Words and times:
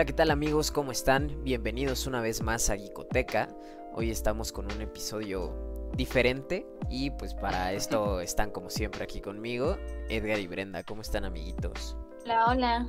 Hola, 0.00 0.06
¿qué 0.06 0.14
tal 0.14 0.30
amigos? 0.30 0.70
¿Cómo 0.70 0.92
están? 0.92 1.44
Bienvenidos 1.44 2.06
una 2.06 2.22
vez 2.22 2.40
más 2.40 2.70
a 2.70 2.76
Gicoteca. 2.78 3.50
Hoy 3.92 4.10
estamos 4.10 4.50
con 4.50 4.64
un 4.72 4.80
episodio 4.80 5.54
diferente 5.94 6.66
y 6.88 7.10
pues 7.10 7.34
para 7.34 7.72
esto 7.74 8.22
están 8.22 8.50
como 8.50 8.70
siempre 8.70 9.04
aquí 9.04 9.20
conmigo 9.20 9.76
Edgar 10.08 10.38
y 10.38 10.46
Brenda. 10.46 10.84
¿Cómo 10.84 11.02
están 11.02 11.26
amiguitos? 11.26 11.98
Hola, 12.24 12.46
hola. 12.46 12.86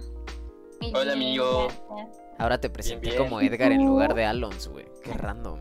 Muy 0.80 0.94
hola 0.96 1.12
amigo. 1.12 1.68
Ahora 2.38 2.62
te 2.62 2.70
presenté 2.70 3.18
como 3.18 3.42
Edgar 3.42 3.74
en 3.74 3.86
lugar 3.86 4.16
de 4.16 4.24
Alonso, 4.24 4.72
güey. 4.72 4.86
Qué 5.04 5.12
random. 5.12 5.60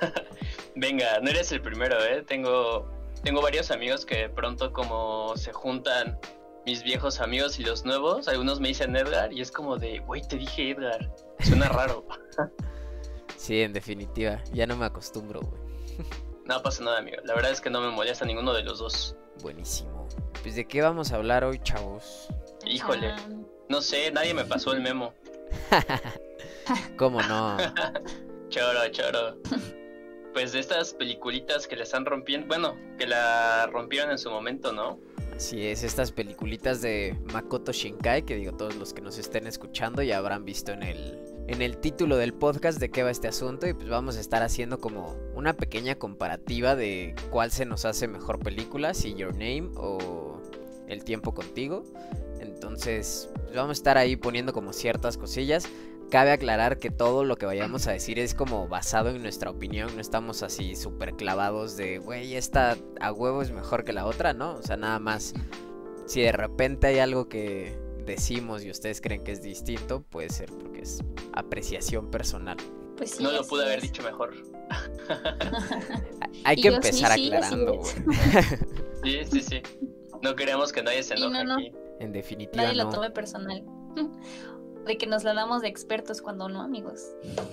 Venga, 0.76 1.18
no 1.22 1.30
eres 1.30 1.50
el 1.50 1.62
primero, 1.62 1.96
¿eh? 2.04 2.22
Tengo, 2.28 2.90
tengo 3.22 3.40
varios 3.40 3.70
amigos 3.70 4.04
que 4.04 4.18
de 4.18 4.28
pronto 4.28 4.70
como 4.74 5.34
se 5.38 5.54
juntan 5.54 6.18
mis 6.66 6.82
viejos 6.82 7.20
amigos 7.20 7.60
y 7.60 7.62
los 7.62 7.84
nuevos, 7.84 8.26
algunos 8.26 8.58
me 8.58 8.68
dicen 8.68 8.96
Edgar 8.96 9.32
y 9.32 9.40
es 9.40 9.52
como 9.52 9.78
de, 9.78 10.00
güey, 10.00 10.20
te 10.22 10.36
dije 10.36 10.72
Edgar. 10.72 11.14
Suena 11.38 11.68
raro. 11.68 12.04
sí, 13.36 13.62
en 13.62 13.72
definitiva, 13.72 14.42
ya 14.52 14.66
no 14.66 14.76
me 14.76 14.84
acostumbro, 14.84 15.40
güey. 15.40 15.62
no 16.44 16.60
pasa 16.62 16.82
nada, 16.82 16.98
amigo. 16.98 17.18
La 17.22 17.34
verdad 17.34 17.52
es 17.52 17.60
que 17.60 17.70
no 17.70 17.80
me 17.80 17.90
molesta 17.90 18.24
ninguno 18.24 18.52
de 18.52 18.64
los 18.64 18.80
dos. 18.80 19.16
Buenísimo. 19.42 20.08
Pues 20.42 20.56
de 20.56 20.66
qué 20.66 20.82
vamos 20.82 21.12
a 21.12 21.16
hablar 21.16 21.44
hoy, 21.44 21.60
chavos. 21.62 22.26
Híjole. 22.66 23.14
No 23.68 23.80
sé, 23.80 24.10
nadie 24.10 24.34
me 24.34 24.44
pasó 24.44 24.72
el 24.72 24.80
memo. 24.80 25.14
¿Cómo 26.96 27.22
no? 27.22 27.56
choro, 28.48 28.88
choro. 28.90 29.36
Pues 30.32 30.52
de 30.52 30.58
estas 30.58 30.94
peliculitas 30.94 31.68
que 31.68 31.76
le 31.76 31.84
están 31.84 32.04
rompiendo, 32.04 32.48
bueno, 32.48 32.76
que 32.98 33.06
la 33.06 33.68
rompieron 33.68 34.10
en 34.10 34.18
su 34.18 34.30
momento, 34.30 34.72
¿no? 34.72 34.98
Así 35.36 35.66
es, 35.66 35.82
estas 35.82 36.12
peliculitas 36.12 36.80
de 36.80 37.14
Makoto 37.30 37.70
Shinkai, 37.70 38.24
que 38.24 38.36
digo, 38.36 38.52
todos 38.52 38.74
los 38.76 38.94
que 38.94 39.02
nos 39.02 39.18
estén 39.18 39.46
escuchando 39.46 40.02
ya 40.02 40.16
habrán 40.16 40.46
visto 40.46 40.72
en 40.72 40.82
el, 40.82 41.18
en 41.46 41.60
el 41.60 41.76
título 41.76 42.16
del 42.16 42.32
podcast 42.32 42.80
de 42.80 42.88
qué 42.88 43.02
va 43.02 43.10
este 43.10 43.28
asunto 43.28 43.66
y 43.66 43.74
pues 43.74 43.86
vamos 43.86 44.16
a 44.16 44.20
estar 44.20 44.42
haciendo 44.42 44.80
como 44.80 45.14
una 45.34 45.52
pequeña 45.52 45.96
comparativa 45.96 46.74
de 46.74 47.14
cuál 47.30 47.50
se 47.50 47.66
nos 47.66 47.84
hace 47.84 48.08
mejor 48.08 48.38
película, 48.38 48.94
si 48.94 49.14
Your 49.14 49.32
Name 49.32 49.68
o 49.76 50.40
El 50.88 51.04
tiempo 51.04 51.34
contigo. 51.34 51.84
Entonces, 52.40 53.28
pues, 53.34 53.54
vamos 53.54 53.76
a 53.76 53.78
estar 53.80 53.98
ahí 53.98 54.16
poniendo 54.16 54.54
como 54.54 54.72
ciertas 54.72 55.18
cosillas. 55.18 55.68
Cabe 56.10 56.30
aclarar 56.30 56.78
que 56.78 56.90
todo 56.90 57.24
lo 57.24 57.36
que 57.36 57.46
vayamos 57.46 57.86
a 57.88 57.92
decir 57.92 58.18
es 58.18 58.34
como 58.34 58.68
basado 58.68 59.10
en 59.10 59.22
nuestra 59.22 59.50
opinión, 59.50 59.94
no 59.94 60.00
estamos 60.00 60.42
así 60.42 60.76
súper 60.76 61.14
clavados 61.14 61.76
de, 61.76 61.98
güey, 61.98 62.36
esta 62.36 62.76
a 63.00 63.12
huevo 63.12 63.42
es 63.42 63.50
mejor 63.50 63.84
que 63.84 63.92
la 63.92 64.06
otra, 64.06 64.32
¿no? 64.32 64.54
O 64.54 64.62
sea, 64.62 64.76
nada 64.76 65.00
más, 65.00 65.34
si 66.06 66.20
de 66.20 66.32
repente 66.32 66.86
hay 66.86 67.00
algo 67.00 67.28
que 67.28 67.76
decimos 68.04 68.64
y 68.64 68.70
ustedes 68.70 69.00
creen 69.00 69.24
que 69.24 69.32
es 69.32 69.42
distinto, 69.42 70.02
puede 70.02 70.30
ser 70.30 70.50
porque 70.52 70.82
es 70.82 71.00
apreciación 71.32 72.10
personal. 72.10 72.56
Pues 72.96 73.20
no 73.20 73.32
lo 73.32 73.44
pude 73.44 73.64
haber 73.64 73.82
dicho 73.82 74.02
mejor. 74.02 74.34
hay 76.44 76.56
que 76.56 76.68
empezar 76.68 77.12
aclarando, 77.12 77.78
güey. 77.78 77.92
Sí, 79.04 79.20
sí, 79.30 79.40
sí. 79.40 79.62
No 80.22 80.34
queremos 80.34 80.72
que 80.72 80.82
nadie 80.82 81.02
se 81.02 81.14
enoje 81.14 81.38
aquí. 81.38 81.72
En 82.00 82.12
definitiva. 82.12 82.64
Nadie 82.64 82.76
lo 82.76 82.88
tome 82.88 83.10
personal 83.10 83.62
de 84.86 84.98
que 84.98 85.06
nos 85.06 85.24
la 85.24 85.34
damos 85.34 85.62
de 85.62 85.68
expertos 85.68 86.22
cuando 86.22 86.48
no, 86.48 86.62
amigos. 86.62 87.00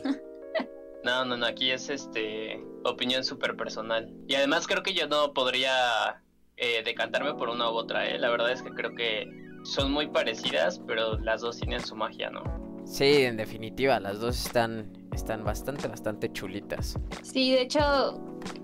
no, 1.03 1.25
no, 1.25 1.37
no, 1.37 1.45
aquí 1.45 1.71
es 1.71 1.89
este 1.89 2.63
opinión 2.83 3.23
súper 3.23 3.55
personal. 3.55 4.13
Y 4.27 4.35
además 4.35 4.67
creo 4.67 4.83
que 4.83 4.93
yo 4.93 5.07
no 5.07 5.33
podría 5.33 6.21
eh, 6.57 6.83
decantarme 6.83 7.33
por 7.33 7.49
una 7.49 7.69
u 7.69 7.73
otra, 7.73 8.07
¿eh? 8.07 8.17
La 8.19 8.29
verdad 8.29 8.51
es 8.51 8.61
que 8.61 8.69
creo 8.69 8.93
que 8.95 9.27
son 9.63 9.91
muy 9.91 10.07
parecidas, 10.07 10.79
pero 10.85 11.17
las 11.19 11.41
dos 11.41 11.57
tienen 11.57 11.81
su 11.81 11.95
magia, 11.95 12.29
¿no? 12.29 12.43
Sí, 12.85 13.23
en 13.23 13.37
definitiva, 13.37 13.99
las 13.99 14.19
dos 14.19 14.45
están, 14.45 14.91
están 15.13 15.43
bastante, 15.43 15.87
bastante 15.87 16.31
chulitas. 16.31 16.99
Sí, 17.21 17.53
de 17.53 17.61
hecho, 17.61 17.79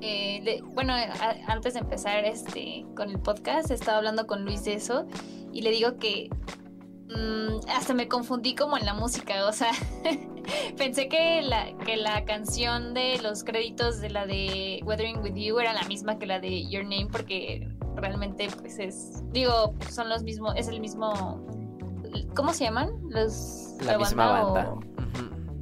eh, 0.01 0.61
bueno, 0.73 0.93
antes 1.47 1.73
de 1.73 1.79
empezar 1.79 2.25
este 2.25 2.85
con 2.95 3.09
el 3.09 3.19
podcast, 3.19 3.71
estaba 3.71 3.97
hablando 3.97 4.27
con 4.27 4.43
Luis 4.43 4.65
de 4.65 4.73
eso 4.73 5.07
y 5.53 5.61
le 5.61 5.71
digo 5.71 5.97
que 5.97 6.29
Mm, 7.09 7.67
hasta 7.69 7.93
me 7.93 8.07
confundí 8.07 8.53
como 8.55 8.77
en 8.77 8.85
la 8.85 8.93
música, 8.93 9.47
o 9.47 9.51
sea, 9.51 9.71
pensé 10.77 11.09
que 11.09 11.41
la, 11.41 11.75
que 11.79 11.97
la 11.97 12.23
canción 12.23 12.93
de 12.93 13.19
los 13.21 13.43
créditos 13.43 13.99
de 13.99 14.11
la 14.11 14.27
de 14.27 14.81
Weathering 14.85 15.19
With 15.19 15.33
You 15.33 15.59
era 15.59 15.73
la 15.73 15.83
misma 15.83 16.19
que 16.19 16.27
la 16.27 16.39
de 16.39 16.69
Your 16.69 16.83
Name 16.83 17.07
porque 17.11 17.67
realmente 17.95 18.47
pues 18.59 18.77
es, 18.77 19.23
digo, 19.31 19.73
son 19.89 20.07
los 20.09 20.21
mismos, 20.21 20.53
es 20.55 20.67
el 20.67 20.79
mismo, 20.79 21.43
¿cómo 22.35 22.53
se 22.53 22.65
llaman? 22.65 22.91
Los... 23.09 23.75
La, 23.81 23.97
misma 23.97 24.43
banda. 24.43 24.75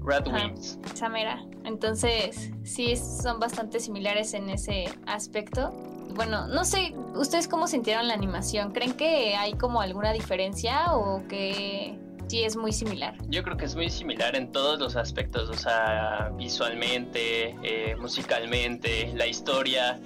Red 0.07 0.27
Wings. 0.27 0.79
Samera. 0.93 1.43
Entonces, 1.65 2.51
sí, 2.63 2.95
son 2.95 3.39
bastante 3.39 3.79
similares 3.79 4.33
en 4.33 4.49
ese 4.49 4.85
aspecto 5.05 5.73
bueno, 6.17 6.47
no 6.47 6.65
sé, 6.65 6.95
¿ustedes 7.15 7.47
cómo 7.47 7.67
sintieron 7.67 8.07
la 8.07 8.15
animación? 8.15 8.71
¿Creen 8.71 8.93
que 8.93 9.35
hay 9.35 9.53
como 9.53 9.81
alguna 9.81 10.11
diferencia 10.11 10.93
o 10.93 11.25
que 11.27 11.97
sí 12.27 12.43
es 12.43 12.57
muy 12.57 12.73
similar? 12.73 13.15
Yo 13.29 13.43
creo 13.43 13.55
que 13.55 13.65
es 13.65 13.75
muy 13.75 13.89
similar 13.89 14.35
en 14.35 14.51
todos 14.51 14.79
los 14.79 14.95
aspectos, 14.95 15.49
o 15.49 15.53
sea, 15.53 16.31
visualmente, 16.35 17.55
eh, 17.63 17.95
musicalmente, 17.97 19.13
la 19.15 19.27
historia. 19.27 19.99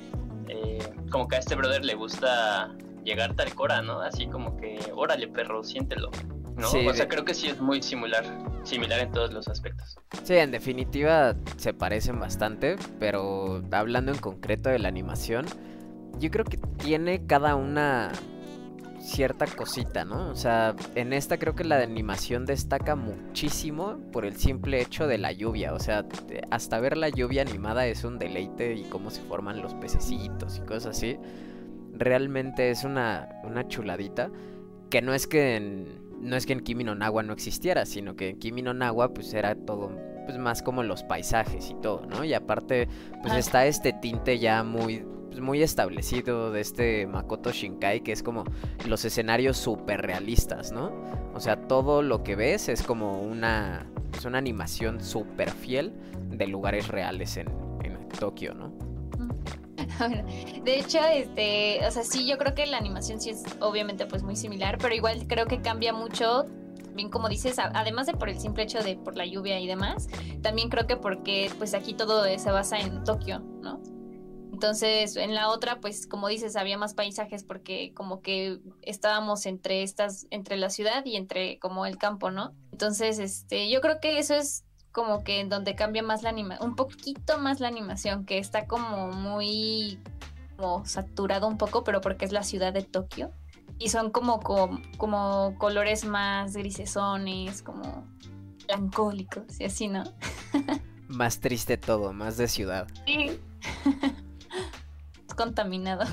Eh, 0.47 0.79
como 1.09 1.27
que 1.27 1.37
a 1.37 1.39
este 1.39 1.55
brother 1.55 1.85
le 1.85 1.95
gusta 1.95 2.75
llegar 3.05 3.33
tal 3.35 3.53
cora, 3.55 3.81
¿no? 3.81 4.01
Así 4.01 4.27
como 4.27 4.57
que, 4.57 4.79
órale 4.93 5.27
perro, 5.27 5.63
siéntelo. 5.63 6.11
¿no? 6.57 6.67
o 6.67 6.93
sea, 6.93 7.07
creo 7.07 7.23
que 7.23 7.33
sí 7.33 7.47
es 7.47 7.59
muy 7.59 7.81
similar, 7.81 8.25
similar 8.63 8.99
en 8.99 9.11
todos 9.11 9.33
los 9.33 9.47
aspectos. 9.47 9.97
Sí, 10.23 10.35
en 10.35 10.51
definitiva 10.51 11.35
se 11.57 11.73
parecen 11.73 12.19
bastante, 12.19 12.75
pero 12.99 13.63
hablando 13.71 14.11
en 14.11 14.17
concreto 14.19 14.69
de 14.69 14.79
la 14.79 14.87
animación, 14.87 15.45
yo 16.19 16.29
creo 16.29 16.45
que 16.45 16.57
tiene 16.57 17.25
cada 17.25 17.55
una 17.55 18.11
cierta 19.01 19.47
cosita, 19.47 20.05
¿no? 20.05 20.29
O 20.29 20.35
sea, 20.35 20.75
en 20.95 21.13
esta 21.13 21.37
creo 21.37 21.55
que 21.55 21.63
la 21.63 21.81
animación 21.81 22.45
destaca 22.45 22.95
muchísimo 22.95 23.97
por 24.11 24.25
el 24.25 24.35
simple 24.37 24.81
hecho 24.81 25.07
de 25.07 25.17
la 25.17 25.31
lluvia. 25.31 25.73
O 25.73 25.79
sea, 25.79 26.05
hasta 26.51 26.79
ver 26.79 26.97
la 26.97 27.09
lluvia 27.09 27.41
animada 27.41 27.87
es 27.87 28.03
un 28.03 28.19
deleite 28.19 28.75
y 28.75 28.83
cómo 28.83 29.09
se 29.09 29.21
forman 29.23 29.61
los 29.61 29.73
pececitos 29.75 30.57
y 30.57 30.61
cosas 30.61 30.97
así. 30.97 31.17
Realmente 31.93 32.69
es 32.69 32.83
una, 32.83 33.41
una 33.43 33.67
chuladita. 33.67 34.29
Que 34.89 35.01
no 35.01 35.13
es 35.13 35.25
que 35.25 35.55
en, 35.55 36.00
no 36.21 36.35
es 36.35 36.45
que 36.45 36.53
en 36.53 36.61
Kimi 36.61 36.83
no 36.83 36.95
Nawa 36.95 37.23
no 37.23 37.33
existiera, 37.33 37.85
sino 37.85 38.15
que 38.15 38.29
en 38.29 38.39
Kimi 38.39 38.61
no 38.61 38.73
Nawa 38.73 39.13
pues 39.13 39.33
era 39.33 39.55
todo 39.55 39.91
pues 40.25 40.37
más 40.37 40.61
como 40.61 40.83
los 40.83 41.03
paisajes 41.03 41.69
y 41.69 41.73
todo, 41.75 42.05
¿no? 42.05 42.23
Y 42.23 42.33
aparte 42.33 42.87
pues 43.21 43.33
está 43.33 43.65
este 43.65 43.91
tinte 43.93 44.39
ya 44.39 44.63
muy 44.63 45.03
pues, 45.31 45.39
muy 45.39 45.63
establecido 45.63 46.51
de 46.51 46.59
este 46.59 47.07
Makoto 47.07 47.51
Shinkai, 47.51 48.01
que 48.01 48.11
es 48.11 48.21
como 48.21 48.43
los 48.85 49.05
escenarios 49.05 49.57
súper 49.57 50.01
realistas, 50.01 50.73
¿no? 50.73 50.91
O 51.33 51.39
sea, 51.39 51.55
todo 51.67 52.01
lo 52.01 52.21
que 52.21 52.35
ves 52.35 52.67
es 52.67 52.83
como 52.83 53.21
una, 53.21 53.89
pues, 54.11 54.25
una 54.25 54.37
animación 54.37 55.01
súper 55.01 55.49
fiel 55.49 55.93
de 56.29 56.47
lugares 56.47 56.89
reales 56.89 57.37
en, 57.37 57.47
en 57.83 58.09
Tokio, 58.09 58.53
¿no? 58.53 58.73
de 60.63 60.79
hecho, 60.79 60.99
este, 61.13 61.85
o 61.85 61.91
sea, 61.91 62.03
sí, 62.03 62.27
yo 62.27 62.37
creo 62.37 62.53
que 62.55 62.65
la 62.65 62.77
animación 62.77 63.19
sí 63.19 63.31
es 63.31 63.43
obviamente 63.59 64.05
pues 64.05 64.23
muy 64.23 64.35
similar, 64.35 64.77
pero 64.79 64.93
igual 64.93 65.25
creo 65.27 65.45
que 65.45 65.61
cambia 65.61 65.93
mucho 65.93 66.45
bien 66.93 67.09
como 67.09 67.29
dices, 67.29 67.57
además 67.57 68.07
de 68.07 68.13
por 68.13 68.29
el 68.29 68.39
simple 68.39 68.63
hecho 68.63 68.83
de 68.83 68.97
por 68.97 69.15
la 69.15 69.25
lluvia 69.25 69.59
y 69.59 69.67
demás, 69.67 70.07
también 70.41 70.69
creo 70.69 70.87
que 70.87 70.97
porque 70.97 71.49
pues 71.57 71.73
aquí 71.73 71.93
todo 71.93 72.25
se 72.37 72.51
basa 72.51 72.79
en 72.79 73.03
Tokio, 73.03 73.39
¿no? 73.39 73.81
Entonces, 74.51 75.15
en 75.15 75.33
la 75.33 75.49
otra, 75.49 75.79
pues 75.79 76.05
como 76.05 76.27
dices, 76.27 76.55
había 76.55 76.77
más 76.77 76.93
paisajes 76.93 77.43
porque 77.43 77.93
como 77.95 78.21
que 78.21 78.59
estábamos 78.83 79.47
entre 79.47 79.81
estas, 79.81 80.27
entre 80.29 80.57
la 80.57 80.69
ciudad 80.69 81.03
y 81.03 81.15
entre 81.15 81.57
como 81.57 81.87
el 81.87 81.97
campo, 81.97 82.29
¿no? 82.29 82.53
Entonces, 82.71 83.17
este, 83.17 83.71
yo 83.71 83.81
creo 83.81 83.99
que 83.99 84.19
eso 84.19 84.35
es 84.35 84.63
como 84.91 85.23
que 85.23 85.39
en 85.39 85.49
donde 85.49 85.75
cambia 85.75 86.03
más 86.03 86.23
la 86.23 86.29
animación, 86.29 86.69
un 86.69 86.75
poquito 86.75 87.37
más 87.37 87.59
la 87.59 87.67
animación, 87.67 88.25
que 88.25 88.37
está 88.37 88.65
como 88.67 89.09
muy 89.09 89.99
como 90.57 90.85
saturado 90.85 91.47
un 91.47 91.57
poco, 91.57 91.83
pero 91.83 92.01
porque 92.01 92.25
es 92.25 92.31
la 92.31 92.43
ciudad 92.43 92.73
de 92.73 92.83
Tokio. 92.83 93.31
Y 93.79 93.89
son 93.89 94.11
como, 94.11 94.39
como, 94.41 94.79
como 94.97 95.55
colores 95.57 96.05
más 96.05 96.53
grisesones, 96.53 97.63
como 97.63 98.07
melancólicos 98.67 99.59
y 99.59 99.65
así, 99.65 99.87
¿no? 99.87 100.03
más 101.07 101.39
triste 101.39 101.77
todo, 101.77 102.13
más 102.13 102.37
de 102.37 102.47
ciudad. 102.47 102.87
Sí. 103.07 103.39
contaminado. 105.35 106.05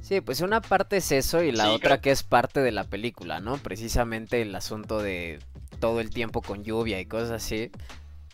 Sí, 0.00 0.20
pues 0.20 0.40
una 0.40 0.60
parte 0.60 0.98
es 0.98 1.10
eso 1.12 1.42
y 1.42 1.52
la 1.52 1.72
otra 1.72 2.00
que 2.00 2.12
es 2.12 2.22
parte 2.22 2.60
de 2.60 2.72
la 2.72 2.84
película, 2.84 3.40
¿no? 3.40 3.58
Precisamente 3.58 4.40
el 4.40 4.54
asunto 4.54 5.02
de 5.02 5.40
todo 5.86 6.00
el 6.00 6.10
tiempo 6.10 6.42
con 6.42 6.64
lluvia 6.64 6.98
y 6.98 7.06
cosas 7.06 7.30
así, 7.30 7.70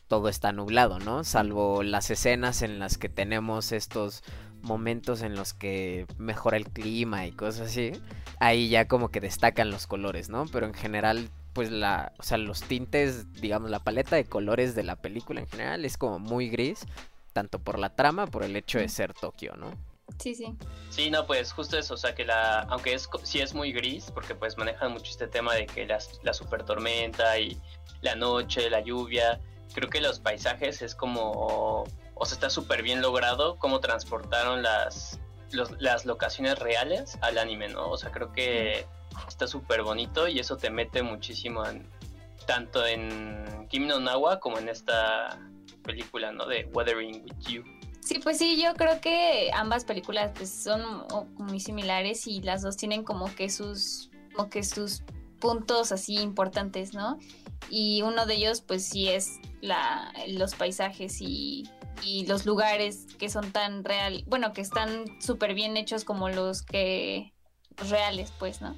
todo 0.08 0.30
está 0.30 0.52
nublado, 0.52 0.98
¿no? 1.00 1.22
Salvo 1.22 1.82
las 1.82 2.10
escenas 2.10 2.62
en 2.62 2.78
las 2.78 2.96
que 2.96 3.10
tenemos 3.10 3.72
estos 3.72 4.24
momentos 4.62 5.20
en 5.20 5.34
los 5.34 5.52
que 5.52 6.06
mejora 6.16 6.56
el 6.56 6.70
clima 6.70 7.26
y 7.26 7.32
cosas 7.32 7.68
así, 7.68 7.92
ahí 8.40 8.70
ya 8.70 8.88
como 8.88 9.10
que 9.10 9.20
destacan 9.20 9.70
los 9.70 9.86
colores, 9.86 10.30
¿no? 10.30 10.46
Pero 10.50 10.64
en 10.64 10.72
general 10.72 11.28
pues 11.52 11.70
la, 11.70 12.14
o 12.18 12.22
sea, 12.22 12.38
los 12.38 12.62
tintes, 12.62 13.30
digamos, 13.34 13.70
la 13.70 13.80
paleta 13.80 14.16
de 14.16 14.24
colores 14.24 14.74
de 14.74 14.84
la 14.84 14.96
película 14.96 15.40
en 15.40 15.46
general 15.46 15.84
es 15.84 15.98
como 15.98 16.18
muy 16.18 16.48
gris, 16.48 16.86
tanto 17.34 17.58
por 17.58 17.78
la 17.78 17.94
trama, 17.94 18.26
por 18.28 18.44
el 18.44 18.56
hecho 18.56 18.78
de 18.78 18.88
ser 18.88 19.12
Tokio, 19.12 19.56
¿no? 19.56 19.76
Sí, 20.18 20.34
sí. 20.34 20.56
Sí, 20.90 21.10
no, 21.10 21.26
pues 21.26 21.52
justo 21.52 21.78
eso, 21.78 21.94
o 21.94 21.96
sea 21.96 22.14
que 22.14 22.24
la, 22.24 22.60
aunque 22.62 22.94
es 22.94 23.08
sí 23.22 23.40
es 23.40 23.54
muy 23.54 23.72
gris, 23.72 24.10
porque 24.12 24.34
pues 24.34 24.56
manejan 24.56 24.92
mucho 24.92 25.10
este 25.10 25.26
tema 25.26 25.54
de 25.54 25.66
que 25.66 25.86
las, 25.86 26.20
la 26.22 26.32
super 26.32 26.64
tormenta 26.64 27.38
y 27.38 27.60
la 28.02 28.14
noche, 28.14 28.68
la 28.70 28.80
lluvia, 28.80 29.40
creo 29.74 29.88
que 29.88 30.00
los 30.00 30.20
paisajes 30.20 30.82
es 30.82 30.94
como, 30.94 31.84
o 32.14 32.26
sea, 32.26 32.34
está 32.34 32.50
súper 32.50 32.82
bien 32.82 33.00
logrado 33.00 33.58
cómo 33.58 33.80
transportaron 33.80 34.62
las, 34.62 35.18
las 35.78 36.04
locaciones 36.04 36.58
reales 36.58 37.18
al 37.22 37.38
anime, 37.38 37.68
¿no? 37.68 37.90
O 37.90 37.96
sea, 37.96 38.10
creo 38.10 38.32
que 38.32 38.86
está 39.28 39.46
súper 39.46 39.82
bonito 39.82 40.28
y 40.28 40.38
eso 40.38 40.56
te 40.56 40.70
mete 40.70 41.02
muchísimo 41.02 41.66
en, 41.66 41.88
tanto 42.46 42.84
en 42.86 43.66
Kimi 43.68 43.86
no 43.86 44.00
Nawa 44.00 44.40
como 44.40 44.58
en 44.58 44.68
esta 44.68 45.38
película, 45.82 46.32
¿no? 46.32 46.46
De 46.46 46.68
Weathering 46.72 47.22
with 47.24 47.48
You. 47.48 47.64
Sí, 48.02 48.18
pues 48.18 48.38
sí, 48.38 48.60
yo 48.60 48.74
creo 48.74 49.00
que 49.00 49.50
ambas 49.54 49.84
películas 49.84 50.32
pues, 50.34 50.50
son 50.50 51.06
muy 51.38 51.60
similares 51.60 52.26
y 52.26 52.42
las 52.42 52.62
dos 52.62 52.76
tienen 52.76 53.04
como 53.04 53.32
que 53.34 53.48
sus 53.48 54.10
como 54.34 54.48
que 54.48 54.64
sus 54.64 55.02
puntos 55.38 55.92
así 55.92 56.16
importantes, 56.16 56.94
¿no? 56.94 57.18
Y 57.70 58.02
uno 58.02 58.26
de 58.26 58.34
ellos 58.34 58.60
pues 58.60 58.84
sí 58.84 59.08
es 59.08 59.38
la, 59.60 60.12
los 60.28 60.54
paisajes 60.54 61.20
y, 61.20 61.68
y 62.02 62.26
los 62.26 62.44
lugares 62.44 63.06
que 63.18 63.28
son 63.28 63.52
tan 63.52 63.84
real, 63.84 64.24
bueno, 64.26 64.52
que 64.52 64.62
están 64.62 65.04
súper 65.20 65.54
bien 65.54 65.76
hechos 65.76 66.04
como 66.04 66.28
los 66.28 66.62
que 66.62 67.32
reales, 67.76 68.32
pues, 68.38 68.60
¿no? 68.60 68.76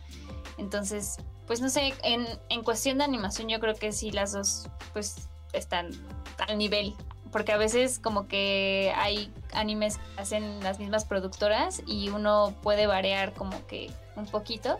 Entonces, 0.58 1.16
pues 1.46 1.60
no 1.60 1.70
sé, 1.70 1.94
en, 2.02 2.26
en 2.50 2.62
cuestión 2.62 2.98
de 2.98 3.04
animación 3.04 3.48
yo 3.48 3.58
creo 3.58 3.74
que 3.74 3.92
sí 3.92 4.10
las 4.10 4.32
dos 4.32 4.68
pues 4.92 5.28
están 5.52 5.90
al 6.48 6.58
nivel 6.58 6.94
porque 7.34 7.50
a 7.50 7.56
veces 7.56 7.98
como 7.98 8.28
que 8.28 8.92
hay 8.94 9.28
animes 9.52 9.98
que 9.98 10.22
hacen 10.22 10.62
las 10.62 10.78
mismas 10.78 11.04
productoras 11.04 11.82
y 11.84 12.08
uno 12.10 12.54
puede 12.62 12.86
variar 12.86 13.32
como 13.32 13.66
que 13.66 13.90
un 14.14 14.26
poquito, 14.26 14.78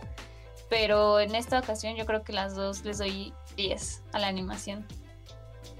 pero 0.69 1.19
en 1.19 1.35
esta 1.35 1.59
ocasión 1.59 1.97
yo 1.97 2.05
creo 2.05 2.23
que 2.23 2.31
las 2.31 2.55
dos 2.55 2.85
les 2.85 2.99
doy 2.99 3.33
10 3.57 4.03
a 4.13 4.19
la 4.19 4.27
animación. 4.27 4.87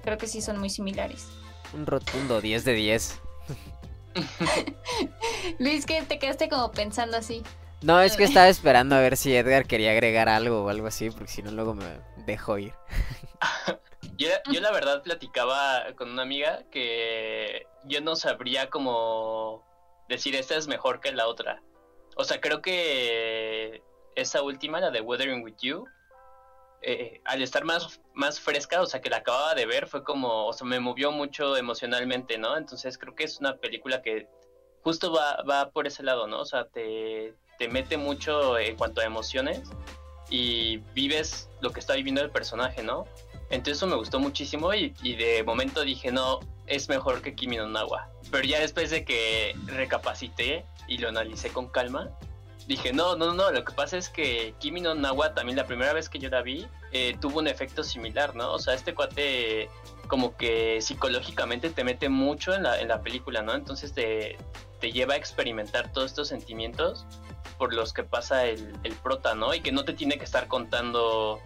Creo 0.02 0.18
que 0.18 0.26
sí 0.26 0.42
son 0.42 0.58
muy 0.58 0.68
similares. 0.68 1.28
Un 1.72 1.86
rotundo 1.86 2.42
10 2.42 2.66
de 2.66 2.72
10. 2.74 3.20
Luis, 5.58 5.86
que 5.86 6.02
te 6.02 6.18
quedaste 6.18 6.50
como 6.50 6.72
pensando 6.72 7.16
así. 7.16 7.42
No, 7.80 8.02
es 8.02 8.18
que 8.18 8.24
estaba 8.24 8.48
esperando 8.48 8.96
a 8.96 9.00
ver 9.00 9.16
si 9.16 9.34
Edgar 9.34 9.64
quería 9.64 9.92
agregar 9.92 10.28
algo 10.28 10.64
o 10.64 10.68
algo 10.68 10.88
así, 10.88 11.08
porque 11.08 11.32
si 11.32 11.42
no 11.42 11.52
luego 11.52 11.72
me 11.72 11.86
dejo 12.26 12.58
ir. 12.58 12.74
Yo, 14.16 14.28
yo, 14.52 14.60
la 14.60 14.72
verdad 14.72 15.02
platicaba 15.02 15.84
con 15.96 16.10
una 16.10 16.22
amiga 16.22 16.64
que 16.70 17.66
yo 17.84 18.00
no 18.00 18.16
sabría 18.16 18.70
cómo 18.70 19.64
decir 20.08 20.34
esta 20.36 20.56
es 20.56 20.68
mejor 20.68 21.00
que 21.00 21.12
la 21.12 21.26
otra. 21.28 21.62
O 22.16 22.24
sea, 22.24 22.40
creo 22.40 22.62
que 22.62 23.82
esa 24.14 24.42
última, 24.42 24.80
la 24.80 24.90
de 24.90 25.00
Weathering 25.02 25.42
with 25.42 25.56
You, 25.60 25.86
eh, 26.82 27.20
al 27.24 27.42
estar 27.42 27.64
más, 27.64 28.00
más 28.14 28.40
fresca, 28.40 28.80
o 28.80 28.86
sea, 28.86 29.00
que 29.00 29.10
la 29.10 29.18
acababa 29.18 29.54
de 29.54 29.66
ver, 29.66 29.86
fue 29.86 30.04
como, 30.04 30.46
o 30.46 30.52
sea, 30.52 30.66
me 30.66 30.80
movió 30.80 31.10
mucho 31.10 31.56
emocionalmente, 31.56 32.38
¿no? 32.38 32.56
Entonces 32.56 32.96
creo 32.96 33.14
que 33.14 33.24
es 33.24 33.38
una 33.40 33.56
película 33.56 34.02
que 34.02 34.28
justo 34.82 35.12
va, 35.12 35.42
va 35.42 35.70
por 35.70 35.86
ese 35.86 36.02
lado, 36.02 36.26
¿no? 36.26 36.40
O 36.40 36.44
sea, 36.44 36.66
te, 36.68 37.34
te 37.58 37.68
mete 37.68 37.96
mucho 37.96 38.58
en 38.58 38.76
cuanto 38.76 39.00
a 39.00 39.04
emociones 39.04 39.68
y 40.30 40.78
vives 40.94 41.50
lo 41.60 41.70
que 41.70 41.80
está 41.80 41.94
viviendo 41.94 42.20
el 42.20 42.30
personaje, 42.30 42.82
¿no? 42.82 43.04
Entonces 43.50 43.78
eso 43.78 43.86
me 43.86 43.96
gustó 43.96 44.18
muchísimo 44.18 44.74
y, 44.74 44.90
de 44.90 45.42
momento 45.44 45.82
dije, 45.82 46.10
no, 46.10 46.40
es 46.66 46.88
mejor 46.88 47.22
que 47.22 47.34
Kimi 47.34 47.56
no 47.56 47.68
Nawa. 47.68 48.08
Pero 48.30 48.44
ya 48.44 48.60
después 48.60 48.90
de 48.90 49.04
que 49.04 49.54
recapacité 49.66 50.64
y 50.88 50.98
lo 50.98 51.08
analicé 51.08 51.50
con 51.50 51.68
calma, 51.68 52.10
dije, 52.66 52.92
no, 52.92 53.16
no, 53.16 53.34
no, 53.34 53.52
lo 53.52 53.64
que 53.64 53.72
pasa 53.72 53.96
es 53.96 54.08
que 54.08 54.54
Kimi 54.58 54.80
no 54.80 54.94
Nawa 54.94 55.34
también 55.34 55.56
la 55.56 55.66
primera 55.66 55.92
vez 55.92 56.08
que 56.08 56.18
yo 56.18 56.28
la 56.28 56.42
vi 56.42 56.66
eh, 56.92 57.16
tuvo 57.20 57.38
un 57.38 57.46
efecto 57.46 57.84
similar, 57.84 58.34
¿no? 58.34 58.52
O 58.52 58.58
sea, 58.58 58.74
este 58.74 58.94
cuate 58.94 59.68
como 60.08 60.36
que 60.36 60.80
psicológicamente 60.80 61.70
te 61.70 61.84
mete 61.84 62.08
mucho 62.08 62.54
en 62.54 62.64
la, 62.64 62.80
en 62.80 62.88
la 62.88 63.02
película, 63.02 63.42
¿no? 63.42 63.54
Entonces 63.54 63.92
te, 63.92 64.36
te 64.80 64.92
lleva 64.92 65.14
a 65.14 65.16
experimentar 65.16 65.92
todos 65.92 66.10
estos 66.10 66.28
sentimientos 66.28 67.06
por 67.58 67.72
los 67.72 67.92
que 67.92 68.02
pasa 68.02 68.46
el, 68.46 68.72
el 68.82 68.94
prota, 68.94 69.34
¿no? 69.34 69.54
Y 69.54 69.60
que 69.60 69.72
no 69.72 69.84
te 69.84 69.92
tiene 69.92 70.18
que 70.18 70.24
estar 70.24 70.48
contando 70.48 71.40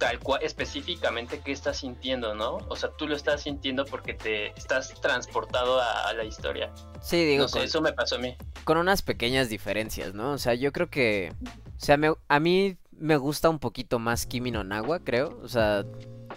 tal 0.00 0.18
cual 0.18 0.42
específicamente 0.42 1.40
qué 1.44 1.52
estás 1.52 1.76
sintiendo, 1.76 2.34
¿no? 2.34 2.56
O 2.68 2.74
sea, 2.74 2.90
tú 2.96 3.06
lo 3.06 3.14
estás 3.14 3.42
sintiendo 3.42 3.84
porque 3.84 4.14
te 4.14 4.48
estás 4.58 4.92
transportado 5.00 5.78
a, 5.78 6.12
la 6.14 6.24
historia. 6.24 6.72
Sí, 7.02 7.24
digo, 7.24 7.44
eso 7.44 7.80
me 7.82 7.92
pasó 7.92 8.16
a 8.16 8.18
mí. 8.18 8.34
Con 8.64 8.78
unas 8.78 9.02
pequeñas 9.02 9.50
diferencias, 9.50 10.14
¿no? 10.14 10.32
O 10.32 10.38
sea, 10.38 10.54
yo 10.54 10.72
creo 10.72 10.88
que, 10.88 11.32
o 11.44 11.84
sea, 11.84 11.98
a 12.28 12.40
mí 12.40 12.78
me 12.92 13.18
gusta 13.18 13.50
un 13.50 13.58
poquito 13.58 13.98
más 13.98 14.24
Kimi 14.24 14.50
no 14.50 14.64
Nawa, 14.64 15.00
creo, 15.00 15.38
o 15.42 15.48
sea, 15.48 15.84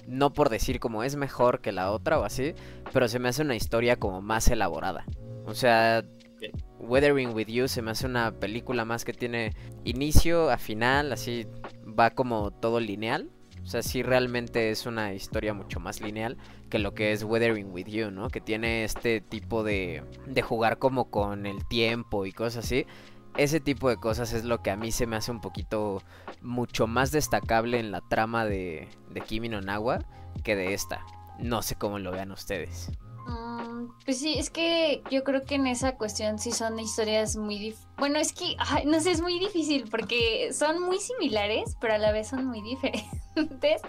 no 0.07 0.33
por 0.33 0.49
decir 0.49 0.81
como 0.81 1.03
es 1.03 1.15
mejor 1.15 1.61
que 1.61 1.71
la 1.71 1.91
otra 1.91 2.19
o 2.19 2.25
así, 2.25 2.55
pero 2.91 3.07
se 3.07 3.17
me 3.17 3.29
hace 3.29 3.43
una 3.43 3.55
historia 3.55 3.95
como 3.95 4.21
más 4.21 4.49
elaborada. 4.49 5.05
O 5.45 5.55
sea, 5.55 6.03
Weathering 6.79 7.33
with 7.33 7.47
You 7.47 7.69
se 7.69 7.81
me 7.81 7.91
hace 7.91 8.07
una 8.07 8.31
película 8.33 8.83
más 8.83 9.05
que 9.05 9.13
tiene 9.13 9.53
inicio 9.85 10.51
a 10.51 10.57
final, 10.57 11.13
así 11.13 11.47
va 11.87 12.09
como 12.09 12.51
todo 12.51 12.81
lineal. 12.81 13.29
O 13.63 13.67
sea, 13.67 13.81
sí 13.81 14.03
realmente 14.03 14.71
es 14.71 14.85
una 14.85 15.13
historia 15.13 15.53
mucho 15.53 15.79
más 15.79 16.01
lineal 16.01 16.37
que 16.69 16.79
lo 16.79 16.93
que 16.93 17.11
es 17.11 17.23
Weathering 17.23 17.71
with 17.71 17.87
You, 17.87 18.11
¿no? 18.11 18.29
Que 18.29 18.41
tiene 18.41 18.83
este 18.83 19.21
tipo 19.21 19.63
de, 19.63 20.03
de 20.27 20.41
jugar 20.41 20.79
como 20.79 21.09
con 21.09 21.45
el 21.45 21.65
tiempo 21.65 22.25
y 22.25 22.33
cosas 22.33 22.65
así. 22.65 22.85
Ese 23.37 23.59
tipo 23.59 23.89
de 23.89 23.97
cosas 23.97 24.33
es 24.33 24.43
lo 24.43 24.61
que 24.61 24.69
a 24.69 24.75
mí 24.75 24.91
se 24.91 25.07
me 25.07 25.15
hace 25.15 25.31
un 25.31 25.41
poquito 25.41 26.03
mucho 26.41 26.87
más 26.87 27.11
destacable 27.11 27.79
en 27.79 27.91
la 27.91 28.01
trama 28.01 28.45
de, 28.45 28.87
de 29.09 29.21
Kimi 29.21 29.49
no 29.49 29.61
Nawa 29.61 29.99
que 30.43 30.55
de 30.55 30.73
esta. 30.73 31.03
No 31.39 31.61
sé 31.61 31.75
cómo 31.75 31.99
lo 31.99 32.11
vean 32.11 32.31
ustedes. 32.31 32.91
Mm, 33.63 33.89
pues 34.05 34.19
sí, 34.19 34.37
es 34.37 34.49
que 34.49 35.03
yo 35.09 35.23
creo 35.23 35.43
que 35.43 35.55
en 35.55 35.67
esa 35.67 35.95
cuestión 35.95 36.39
sí 36.39 36.51
son 36.51 36.79
historias 36.79 37.35
muy 37.35 37.75
Bueno, 37.97 38.19
es 38.19 38.33
que, 38.33 38.57
no 38.85 38.99
sé, 38.99 39.11
es 39.11 39.21
muy 39.21 39.39
difícil 39.39 39.85
porque 39.89 40.51
son 40.53 40.81
muy 40.81 40.99
similares, 40.99 41.77
pero 41.79 41.93
a 41.93 41.97
la 41.97 42.11
vez 42.11 42.27
son 42.27 42.45
muy 42.45 42.61
diferentes. 42.63 43.81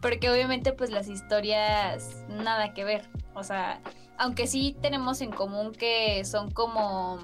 Porque 0.00 0.30
obviamente 0.30 0.72
pues 0.72 0.90
las 0.90 1.08
historias 1.08 2.24
nada 2.28 2.74
que 2.74 2.84
ver. 2.84 3.08
O 3.34 3.42
sea, 3.42 3.80
aunque 4.18 4.46
sí 4.46 4.76
tenemos 4.80 5.20
en 5.20 5.32
común 5.32 5.72
que 5.72 6.24
son 6.24 6.50
como... 6.50 7.18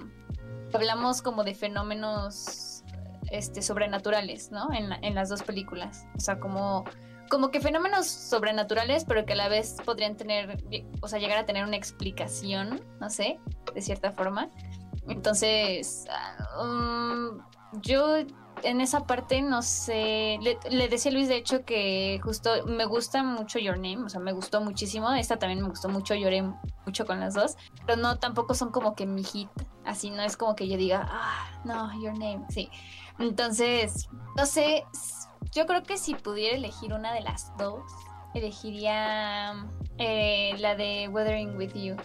Hablamos 0.75 1.21
como 1.21 1.45
de 1.45 1.55
fenómenos 1.55 2.83
este, 3.31 3.61
sobrenaturales, 3.61 4.51
¿no? 4.51 4.73
En, 4.73 4.91
en 5.05 5.15
las 5.15 5.29
dos 5.29 5.43
películas. 5.43 6.07
O 6.17 6.21
sea, 6.21 6.41
como 6.41 6.85
como 7.33 7.51
que 7.51 7.63
fenómenos 7.63 8.09
sobrenaturales, 8.09 9.07
pero 9.07 9.25
que 9.25 9.33
a 9.33 9.37
la 9.37 9.49
vez 9.49 9.77
podrían 9.87 10.19
tener, 10.19 10.63
o 11.01 11.09
sea, 11.09 11.19
llegar 11.19 11.39
a 11.39 11.47
tener 11.47 11.65
una 11.65 11.77
explicación, 11.77 12.85
no 13.01 13.09
sé, 13.09 13.41
de 13.75 13.81
cierta 13.81 14.13
forma. 14.13 14.51
Entonces, 15.09 16.05
um, 16.63 17.39
yo 17.81 18.17
en 18.63 18.83
esa 18.83 19.07
parte, 19.07 19.41
no 19.41 19.63
sé, 19.63 20.39
le, 20.43 20.89
decía 20.89 21.11
a 21.11 21.15
Luis, 21.15 21.29
de 21.29 21.37
hecho, 21.37 21.65
que 21.65 22.21
justo 22.23 22.67
me 22.67 22.85
gusta 22.85 23.23
mucho 23.23 23.59
Your 23.59 23.77
Name, 23.77 24.05
o 24.05 24.11
sea, 24.11 24.21
me 24.21 24.33
gustó 24.33 24.61
muchísimo, 24.61 25.11
esta 25.13 25.39
también 25.39 25.63
me 25.63 25.71
gustó 25.71 25.89
mucho, 25.89 26.15
lloré 26.15 26.45
mucho 26.85 27.07
con 27.07 27.19
las 27.19 27.33
dos, 27.33 27.57
pero 27.87 27.97
no, 27.97 28.19
tampoco 28.19 28.53
son 28.53 28.73
como 28.73 28.95
que 28.95 29.07
mi 29.07 29.25
hit, 29.25 29.49
así, 29.87 30.11
no 30.11 30.21
es 30.21 30.37
como 30.37 30.55
que 30.55 30.69
yo 30.69 30.77
diga, 30.77 31.09
ah, 31.11 31.63
no, 31.65 31.91
Your 31.99 32.13
Name, 32.13 32.45
sí. 32.51 32.69
Entonces, 33.19 34.09
no 34.37 34.45
sé, 34.45 34.85
yo 35.51 35.67
creo 35.67 35.83
que 35.83 35.99
si 35.99 36.15
pudiera 36.15 36.57
elegir 36.57 36.93
una 36.93 37.13
de 37.13 37.21
las 37.21 37.57
dos, 37.57 37.83
elegiría 38.35 39.67
eh, 39.99 40.55
la 40.59 40.75
de 40.75 41.09
Weathering 41.09 41.57
with 41.57 41.75
You. 41.75 41.97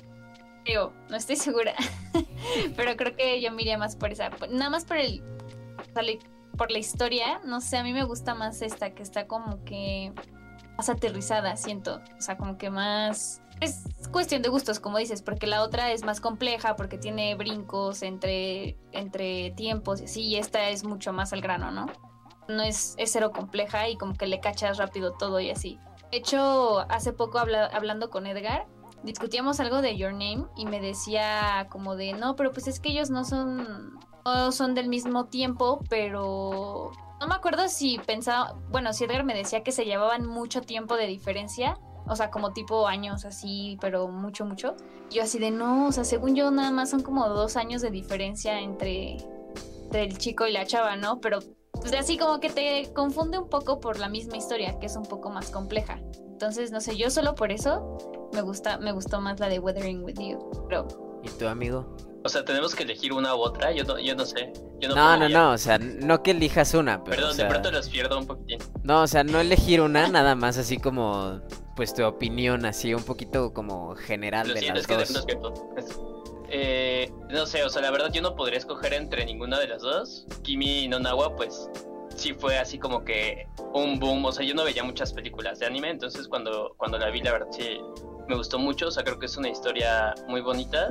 Digo, 0.65 0.93
no 1.09 1.15
estoy 1.15 1.37
segura, 1.37 1.73
pero 2.75 2.97
creo 2.97 3.15
que 3.15 3.41
yo 3.41 3.51
me 3.51 3.61
iría 3.61 3.77
más 3.77 3.95
por 3.95 4.11
esa. 4.11 4.29
Nada 4.49 4.69
más 4.69 4.85
por 4.85 4.97
el. 4.97 5.23
Por 6.57 6.71
la 6.71 6.79
historia, 6.79 7.39
no 7.45 7.61
sé, 7.61 7.77
a 7.77 7.83
mí 7.83 7.93
me 7.93 8.03
gusta 8.03 8.33
más 8.33 8.61
esta, 8.61 8.93
que 8.95 9.03
está 9.03 9.27
como 9.27 9.63
que 9.63 10.11
más 10.75 10.89
aterrizada, 10.89 11.55
siento. 11.55 12.01
O 12.17 12.21
sea, 12.21 12.37
como 12.37 12.57
que 12.57 12.69
más. 12.69 13.41
Es 13.61 13.85
cuestión 14.11 14.41
de 14.41 14.49
gustos, 14.49 14.79
como 14.79 14.97
dices, 14.97 15.21
porque 15.21 15.47
la 15.47 15.63
otra 15.63 15.91
es 15.91 16.03
más 16.03 16.19
compleja, 16.19 16.75
porque 16.75 16.97
tiene 16.97 17.35
brincos 17.35 18.03
entre, 18.03 18.77
entre 18.91 19.51
tiempos 19.51 20.01
y 20.01 20.05
así, 20.05 20.21
y 20.21 20.35
esta 20.35 20.69
es 20.69 20.83
mucho 20.83 21.11
más 21.13 21.33
al 21.33 21.41
grano, 21.41 21.71
¿no? 21.71 21.87
No 22.47 22.63
es, 22.63 22.95
es 22.97 23.11
cero 23.11 23.31
compleja 23.31 23.89
y 23.89 23.97
como 23.97 24.13
que 24.13 24.27
le 24.27 24.39
cachas 24.39 24.77
rápido 24.77 25.13
todo 25.13 25.39
y 25.39 25.49
así. 25.49 25.79
De 26.11 26.17
hecho, 26.17 26.79
hace 26.89 27.11
poco 27.13 27.39
hablando 27.39 28.09
con 28.09 28.27
Edgar, 28.27 28.65
discutíamos 29.03 29.59
algo 29.59 29.81
de 29.81 29.97
Your 29.97 30.13
Name 30.13 30.45
y 30.55 30.65
me 30.65 30.79
decía 30.79 31.67
como 31.69 31.95
de, 31.95 32.13
no, 32.13 32.35
pero 32.35 32.51
pues 32.51 32.67
es 32.67 32.79
que 32.79 32.89
ellos 32.89 33.09
no 33.09 33.25
son, 33.25 33.99
no 34.25 34.51
son 34.51 34.73
del 34.73 34.87
mismo 34.87 35.25
tiempo, 35.25 35.81
pero 35.89 36.91
no 37.19 37.27
me 37.27 37.35
acuerdo 37.35 37.67
si 37.67 37.99
pensaba, 37.99 38.55
bueno, 38.69 38.93
si 38.93 39.03
Edgar 39.03 39.23
me 39.23 39.35
decía 39.35 39.63
que 39.63 39.71
se 39.71 39.85
llevaban 39.85 40.25
mucho 40.25 40.61
tiempo 40.61 40.95
de 40.95 41.07
diferencia, 41.07 41.77
o 42.07 42.15
sea, 42.15 42.31
como 42.31 42.53
tipo 42.53 42.87
años 42.87 43.25
así, 43.25 43.77
pero 43.81 44.07
mucho, 44.07 44.45
mucho. 44.45 44.75
Yo 45.09 45.23
así 45.23 45.39
de 45.39 45.51
no, 45.51 45.87
o 45.87 45.91
sea, 45.91 46.05
según 46.05 46.35
yo 46.35 46.51
nada 46.51 46.71
más 46.71 46.89
son 46.89 47.01
como 47.01 47.27
dos 47.27 47.57
años 47.57 47.81
de 47.81 47.91
diferencia 47.91 48.61
entre, 48.61 49.17
entre 49.83 50.03
el 50.03 50.17
chico 50.17 50.47
y 50.47 50.53
la 50.53 50.65
chava, 50.65 50.95
¿no? 50.95 51.19
Pero 51.19 51.39
pues 51.89 52.01
así 52.01 52.17
como 52.17 52.39
que 52.39 52.49
te 52.49 52.91
confunde 52.93 53.37
un 53.37 53.49
poco 53.49 53.79
por 53.79 53.99
la 53.99 54.09
misma 54.09 54.37
historia, 54.37 54.77
que 54.79 54.87
es 54.87 54.95
un 54.95 55.05
poco 55.05 55.29
más 55.29 55.49
compleja. 55.49 55.99
Entonces, 56.27 56.71
no 56.71 56.81
sé, 56.81 56.97
yo 56.97 57.09
solo 57.09 57.33
por 57.35 57.51
eso 57.51 58.29
me 58.33 58.41
gusta, 58.41 58.77
me 58.77 58.91
gustó 58.91 59.21
más 59.21 59.39
la 59.39 59.49
de 59.49 59.59
Weathering 59.59 60.03
with 60.03 60.19
You. 60.19 60.37
Pero... 60.67 60.87
¿Y 61.23 61.29
tu 61.29 61.47
amigo? 61.47 61.95
O 62.23 62.29
sea, 62.29 62.43
tenemos 62.43 62.75
que 62.75 62.83
elegir 62.83 63.13
una 63.13 63.35
u 63.35 63.39
otra. 63.39 63.71
Yo 63.71 63.83
no, 63.85 63.97
yo 63.99 64.15
no 64.15 64.25
sé. 64.25 64.51
Yo 64.79 64.89
no, 64.89 64.95
No, 64.95 65.17
no, 65.17 65.29
no, 65.29 65.51
o 65.51 65.57
sea, 65.57 65.79
no 65.79 66.21
que 66.21 66.31
elijas 66.31 66.73
una, 66.73 67.03
pero. 67.03 67.15
Perdón, 67.15 67.31
o 67.31 67.33
sea, 67.33 67.45
de 67.45 67.51
pronto 67.51 67.71
los 67.71 67.89
pierdo 67.89 68.19
un 68.19 68.27
poquitín. 68.27 68.59
No, 68.83 69.03
o 69.03 69.07
sea, 69.07 69.23
no 69.23 69.39
elegir 69.39 69.81
una, 69.81 70.07
nada 70.09 70.35
más 70.35 70.57
así 70.57 70.77
como, 70.77 71.39
pues 71.75 71.93
tu 71.93 72.03
opinión, 72.03 72.65
así 72.65 72.93
un 72.93 73.03
poquito 73.03 73.53
como 73.53 73.95
general 73.95 74.47
Lo 74.47 74.53
de 74.53 74.59
siento, 74.59 74.97
las 74.97 75.09
es 75.09 75.25
que 75.25 75.37
Eh, 76.49 77.11
no 77.29 77.45
sé, 77.45 77.63
o 77.63 77.69
sea, 77.69 77.81
la 77.81 77.91
verdad 77.91 78.11
yo 78.11 78.21
no 78.21 78.35
podría 78.35 78.57
escoger 78.57 78.93
entre 78.93 79.25
ninguna 79.25 79.59
de 79.59 79.67
las 79.67 79.81
dos. 79.81 80.25
Kimi 80.43 80.83
y 80.83 80.87
Nonawa, 80.87 81.35
pues 81.35 81.69
sí 82.15 82.33
fue 82.33 82.57
así 82.57 82.79
como 82.79 83.03
que 83.03 83.47
un 83.73 83.99
boom. 83.99 84.25
O 84.25 84.31
sea, 84.31 84.45
yo 84.45 84.53
no 84.55 84.63
veía 84.63 84.83
muchas 84.83 85.13
películas 85.13 85.59
de 85.59 85.65
anime, 85.65 85.89
entonces 85.89 86.27
cuando, 86.27 86.73
cuando 86.77 86.97
la 86.97 87.09
vi, 87.09 87.21
la 87.21 87.33
verdad 87.33 87.47
sí 87.51 87.79
me 88.27 88.35
gustó 88.35 88.59
mucho. 88.59 88.87
O 88.87 88.91
sea, 88.91 89.03
creo 89.03 89.19
que 89.19 89.25
es 89.25 89.37
una 89.37 89.49
historia 89.49 90.13
muy 90.27 90.41
bonita. 90.41 90.89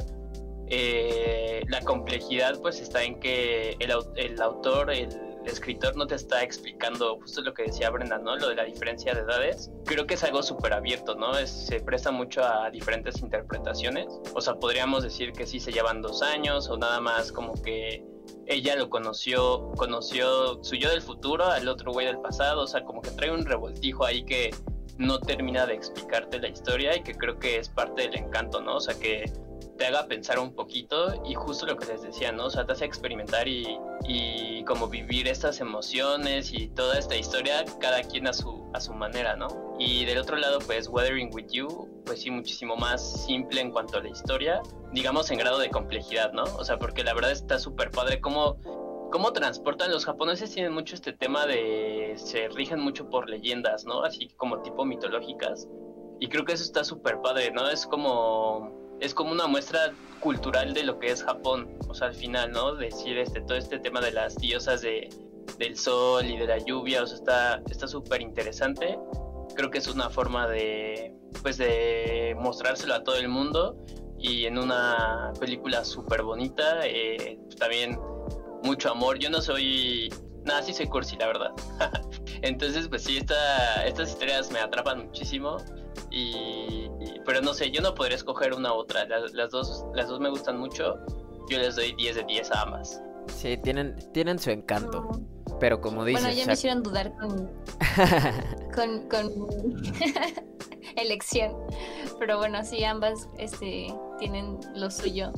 Eh, 0.69 1.63
la 1.69 1.81
complejidad, 1.81 2.61
pues 2.61 2.81
está 2.81 3.03
en 3.03 3.21
que 3.21 3.77
el, 3.79 3.93
el 4.17 4.43
autor, 4.43 4.91
el 4.91 5.25
escritor, 5.47 5.97
no 5.97 6.07
te 6.07 6.15
está 6.15 6.43
explicando 6.43 7.19
justo 7.21 7.43
lo 7.43 7.55
que 7.55 7.65
decía 7.65 7.91
Brenda, 7.91 8.19
¿no? 8.19 8.37
Lo 8.37 8.49
de 8.49 8.57
la 8.57 8.65
diferencia 8.65 9.15
de 9.15 9.21
edades. 9.21 9.71
Creo 9.85 10.07
que 10.07 10.15
es 10.15 10.25
algo 10.25 10.43
súper 10.43 10.73
abierto, 10.73 11.15
¿no? 11.15 11.35
Se 11.47 11.81
presta 11.81 12.11
mucho 12.11 12.45
a 12.45 12.71
diferentes 12.71 13.21
interpretaciones. 13.21 14.07
O 14.35 14.41
sea, 14.41 14.55
podríamos 14.55 15.03
decir 15.03 15.33
que 15.33 15.47
sí 15.47 15.61
se 15.61 15.73
llevan 15.73 16.03
dos 16.03 16.23
años 16.23 16.69
o 16.69 16.76
nada 16.76 17.00
más 17.00 17.33
como 17.33 17.55
que 17.62 18.05
ella 18.47 18.76
lo 18.76 18.91
conoció, 18.91 19.71
conoció 19.76 20.62
su 20.62 20.76
yo 20.76 20.91
del 20.91 21.03
futuro 21.03 21.45
al 21.47 21.69
otro 21.69 21.93
güey 21.93 22.07
del 22.07 22.19
pasado. 22.19 22.62
O 22.62 22.67
sea, 22.67 22.85
como 22.85 23.03
que 23.03 23.11
trae 23.11 23.31
un 23.31 23.45
revoltijo 23.45 24.05
ahí 24.05 24.25
que 24.25 24.50
no 24.99 25.19
termina 25.19 25.67
de 25.67 25.75
explicarte 25.75 26.38
la 26.38 26.49
historia 26.49 26.97
y 26.97 27.03
que 27.03 27.15
creo 27.15 27.38
que 27.38 27.59
es 27.59 27.69
parte 27.69 28.03
del 28.03 28.17
encanto, 28.17 28.61
¿no? 28.61 28.76
O 28.76 28.81
sea, 28.81 28.99
que 28.99 29.31
te 29.76 29.87
haga 29.87 30.06
pensar 30.06 30.38
un 30.38 30.54
poquito 30.54 31.23
y 31.25 31.35
justo 31.35 31.66
lo 31.66 31.76
que 31.76 31.87
les 31.87 32.02
decía, 32.02 32.33
¿no? 32.33 32.47
O 32.47 32.50
sea, 32.50 32.66
te 32.66 32.73
hace 32.73 32.85
experimentar 32.85 33.47
y, 33.47 33.78
y 34.04 34.64
como 34.64 34.88
vivir 34.88 35.28
estas 35.28 35.61
emociones 35.61 36.52
y 36.52 36.68
toda 36.68 36.99
esta 36.99 37.16
historia, 37.16 37.64
cada 37.80 38.02
quien 38.02 38.26
a 38.26 38.33
su, 38.33 38.71
a 38.73 38.80
su 38.80 38.92
manera, 38.95 39.37
¿no? 39.37 39.76
Y 39.78 40.04
del 40.04 40.18
otro 40.18 40.37
lado, 40.37 40.59
pues, 40.61 40.88
Weathering 40.88 41.30
With 41.35 41.49
You, 41.50 42.02
pues 42.04 42.23
sí, 42.23 42.30
muchísimo 42.30 42.76
más 42.76 43.25
simple 43.26 43.61
en 43.61 43.71
cuanto 43.71 43.99
a 43.99 44.02
la 44.02 44.09
historia, 44.09 44.62
digamos 44.92 45.30
en 45.30 45.38
grado 45.38 45.59
de 45.59 45.71
complejidad, 45.71 46.33
¿no? 46.33 46.45
O 46.45 46.64
sea, 46.64 46.78
porque 46.78 47.04
la 47.04 47.14
verdad 47.14 47.33
está 47.33 47.59
súper 47.59 47.90
padre 47.90 48.21
cómo, 48.21 48.56
cómo 49.11 49.33
transportan 49.33 49.90
los 49.90 50.04
japoneses, 50.04 50.52
tienen 50.52 50.73
mucho 50.73 50.95
este 50.95 51.12
tema 51.12 51.47
de, 51.47 52.14
se 52.16 52.49
rigen 52.49 52.80
mucho 52.80 53.11
por 53.11 53.28
leyendas, 53.28 53.85
¿no? 53.85 54.02
Así 54.02 54.28
como 54.37 54.62
tipo 54.62 54.85
mitológicas. 54.85 55.68
Y 56.18 56.28
creo 56.28 56.47
que 56.47 56.54
eso 56.54 56.64
está 56.64 56.83
súper 56.83 57.21
padre, 57.21 57.50
¿no? 57.50 57.68
Es 57.68 57.87
como 57.87 58.86
es 59.00 59.15
como 59.15 59.33
una 59.33 59.47
muestra 59.47 59.93
cultural 60.21 60.75
de 60.75 60.85
lo 60.85 60.99
que 60.99 61.11
es 61.11 61.23
Japón, 61.23 61.79
o 61.88 61.95
sea, 61.95 62.09
al 62.09 62.15
final, 62.15 62.53
¿no? 62.53 62.75
Decir 62.75 63.19
este 63.19 63.41
todo 63.41 63.57
este 63.57 63.79
tema 63.79 64.00
de 64.00 64.12
las 64.12 64.37
diosas 64.37 64.83
de, 64.83 65.09
del 65.59 65.76
sol 65.76 66.25
y 66.26 66.37
de 66.37 66.47
la 66.47 66.59
lluvia, 66.59 67.03
o 67.03 67.07
sea, 67.07 67.17
está 67.17 67.62
está 67.71 67.87
súper 67.87 68.21
interesante. 68.21 68.99
Creo 69.55 69.71
que 69.71 69.79
es 69.79 69.88
una 69.88 70.11
forma 70.11 70.49
de 70.49 71.15
pues 71.43 71.59
de 71.59 72.37
mostrárselo 72.38 72.95
a 72.95 73.05
todo 73.05 73.17
el 73.17 73.29
mundo 73.29 73.76
y 74.19 74.47
en 74.47 74.59
una 74.59 75.33
película 75.38 75.85
súper 75.85 76.23
bonita, 76.23 76.81
eh, 76.85 77.38
también 77.59 77.99
mucho 78.62 78.91
amor. 78.91 79.19
Yo 79.19 79.31
no 79.31 79.41
soy 79.41 80.11
nada, 80.45 80.62
sí 80.62 80.73
soy 80.73 80.87
cursi, 80.87 81.17
la 81.17 81.26
verdad. 81.26 81.50
Entonces, 82.43 82.88
pues 82.88 83.05
sí, 83.05 83.19
esta, 83.19 83.87
estas 83.87 84.11
historias 84.11 84.50
me 84.50 84.59
atrapan 84.59 85.07
muchísimo. 85.07 85.59
Y, 86.11 86.88
y- 87.00 87.21
pero 87.25 87.41
no 87.41 87.53
sé, 87.55 87.71
yo 87.71 87.81
no 87.83 87.95
podría 87.95 88.17
escoger 88.17 88.55
una 88.55 88.73
u 88.73 88.76
otra. 88.76 89.05
Las, 89.07 89.33
las 89.33 89.50
dos, 89.50 89.85
las 89.95 90.09
dos 90.09 90.21
me 90.21 90.29
gustan 90.31 90.59
mucho. 90.59 90.97
Yo 91.49 91.59
les 91.59 91.76
doy 91.76 91.93
10 91.97 92.17
de 92.17 92.25
10 92.25 92.50
a 92.53 92.62
ambas. 92.62 93.00
Sí, 93.29 93.57
tienen, 93.57 93.97
tienen 94.12 94.38
su 94.38 94.50
encanto, 94.50 95.09
pero 95.59 95.81
como 95.81 96.05
dices, 96.05 96.23
Bueno, 96.23 96.37
ya 96.37 96.47
me 96.47 96.53
hicieron 96.53 96.83
dudar 96.83 97.12
con, 97.17 97.50
con, 98.75 99.09
con 99.09 99.47
elección. 100.97 101.53
Pero 102.19 102.38
bueno, 102.38 102.65
sí, 102.65 102.85
ambas 102.85 103.29
este, 103.38 103.93
tienen 104.19 104.59
lo 104.75 104.91
suyo. 104.91 105.33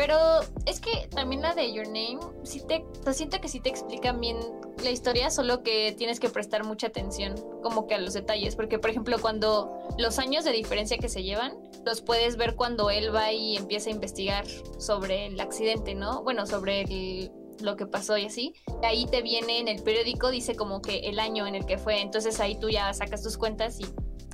Pero 0.00 0.16
es 0.64 0.80
que 0.80 1.08
también 1.14 1.42
la 1.42 1.54
de 1.54 1.74
Your 1.74 1.84
Name, 1.84 2.20
sí 2.42 2.62
te, 2.66 2.76
o 2.78 3.02
sea, 3.04 3.12
siento 3.12 3.38
que 3.38 3.48
sí 3.48 3.60
te 3.60 3.68
explican 3.68 4.18
bien 4.18 4.38
la 4.82 4.90
historia, 4.90 5.28
solo 5.28 5.62
que 5.62 5.92
tienes 5.92 6.18
que 6.18 6.30
prestar 6.30 6.64
mucha 6.64 6.86
atención 6.86 7.34
como 7.62 7.86
que 7.86 7.96
a 7.96 7.98
los 7.98 8.14
detalles. 8.14 8.56
Porque, 8.56 8.78
por 8.78 8.88
ejemplo, 8.88 9.18
cuando 9.20 9.86
los 9.98 10.18
años 10.18 10.42
de 10.44 10.52
diferencia 10.52 10.96
que 10.96 11.10
se 11.10 11.22
llevan, 11.22 11.52
los 11.84 12.00
puedes 12.00 12.38
ver 12.38 12.56
cuando 12.56 12.88
él 12.88 13.14
va 13.14 13.30
y 13.30 13.58
empieza 13.58 13.90
a 13.90 13.92
investigar 13.92 14.46
sobre 14.78 15.26
el 15.26 15.38
accidente, 15.38 15.94
¿no? 15.94 16.22
Bueno, 16.22 16.46
sobre 16.46 16.80
el- 16.80 17.30
lo 17.60 17.76
que 17.76 17.84
pasó 17.84 18.16
y 18.16 18.24
así. 18.24 18.54
Ahí 18.82 19.04
te 19.04 19.20
viene 19.20 19.58
en 19.58 19.68
el 19.68 19.82
periódico, 19.82 20.30
dice 20.30 20.56
como 20.56 20.80
que 20.80 21.00
el 21.00 21.18
año 21.18 21.46
en 21.46 21.54
el 21.54 21.66
que 21.66 21.76
fue. 21.76 22.00
Entonces 22.00 22.40
ahí 22.40 22.58
tú 22.58 22.70
ya 22.70 22.90
sacas 22.94 23.22
tus 23.22 23.36
cuentas 23.36 23.78
y, 23.78 23.84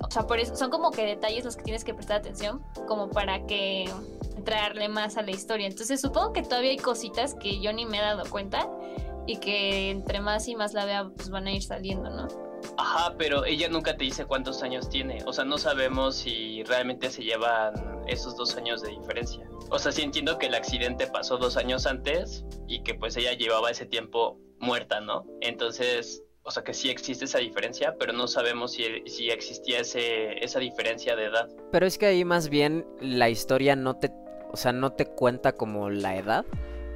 o 0.01 0.09
sea, 0.13 0.29
por 0.29 0.39
eso 0.39 0.55
son 0.55 0.71
como 0.71 0.93
que 0.93 1.05
detalles 1.05 1.45
los 1.45 1.57
que 1.57 1.65
tienes 1.65 1.83
que 1.83 1.93
prestar 1.93 2.19
atención, 2.19 2.63
como 2.87 3.11
para 3.11 3.45
que 3.47 3.91
entrarle 4.37 4.89
más 4.89 5.17
a 5.17 5.23
la 5.23 5.31
historia. 5.31 5.67
Entonces 5.67 6.01
supongo 6.01 6.33
que 6.33 6.43
todavía 6.43 6.71
hay 6.71 6.77
cositas 6.77 7.35
que 7.35 7.61
yo 7.61 7.73
ni 7.73 7.87
me 7.87 7.99
he 7.99 8.03
dado 8.03 8.25
cuenta 8.29 8.69
y 9.27 9.39
que 9.39 9.91
entre 9.91 10.21
más 10.21 10.47
y 10.49 10.55
más 10.55 10.73
la 10.73 10.85
vea, 10.85 11.11
pues 11.17 11.31
van 11.31 11.47
a 11.47 11.53
ir 11.53 11.63
saliendo, 11.63 12.11
¿no? 12.11 12.29
Ajá, 12.79 13.15
pero 13.19 13.45
ella 13.45 13.69
nunca 13.69 13.97
te 13.97 14.05
dice 14.05 14.25
cuántos 14.25 14.63
años 14.63 14.89
tiene. 14.89 15.19
O 15.27 15.33
sea, 15.33 15.45
no 15.45 15.59
sabemos 15.59 16.17
si 16.17 16.63
realmente 16.65 17.11
se 17.11 17.23
llevan 17.23 17.75
esos 18.07 18.37
dos 18.37 18.57
años 18.57 18.83
de 18.83 18.91
diferencia. 18.91 19.49
O 19.71 19.79
sea, 19.79 19.93
sí 19.93 20.03
entiendo 20.03 20.39
que 20.39 20.47
el 20.47 20.55
accidente 20.55 21.07
pasó 21.07 21.39
dos 21.39 21.57
años 21.57 21.87
antes 21.87 22.45
y 22.69 22.83
que 22.83 22.95
pues 22.95 23.17
ella 23.17 23.33
llevaba 23.33 23.71
ese 23.71 23.87
tiempo 23.87 24.39
muerta, 24.61 25.01
¿no? 25.01 25.27
Entonces, 25.41 26.23
o 26.43 26.51
sea 26.51 26.63
que 26.63 26.73
sí 26.75 26.91
existe 26.91 27.25
esa 27.25 27.39
diferencia, 27.39 27.97
pero 27.99 28.13
no 28.13 28.29
sabemos 28.29 28.73
si, 28.73 28.85
si 29.07 29.31
existía 29.31 29.81
ese, 29.81 30.45
esa 30.45 30.61
diferencia 30.61 31.17
de 31.17 31.25
edad. 31.25 31.49
Pero 31.73 31.87
es 31.87 31.99
que 31.99 32.07
ahí 32.07 32.25
más 32.25 32.49
bien 32.49 32.87
la 33.01 33.29
historia 33.29 33.75
no 33.75 33.97
te, 33.97 34.13
o 34.57 34.59
sea, 34.59 34.73
no 34.73 34.91
te 34.93 35.05
cuenta 35.05 35.53
como 35.53 35.91
la 35.91 36.17
edad, 36.17 36.47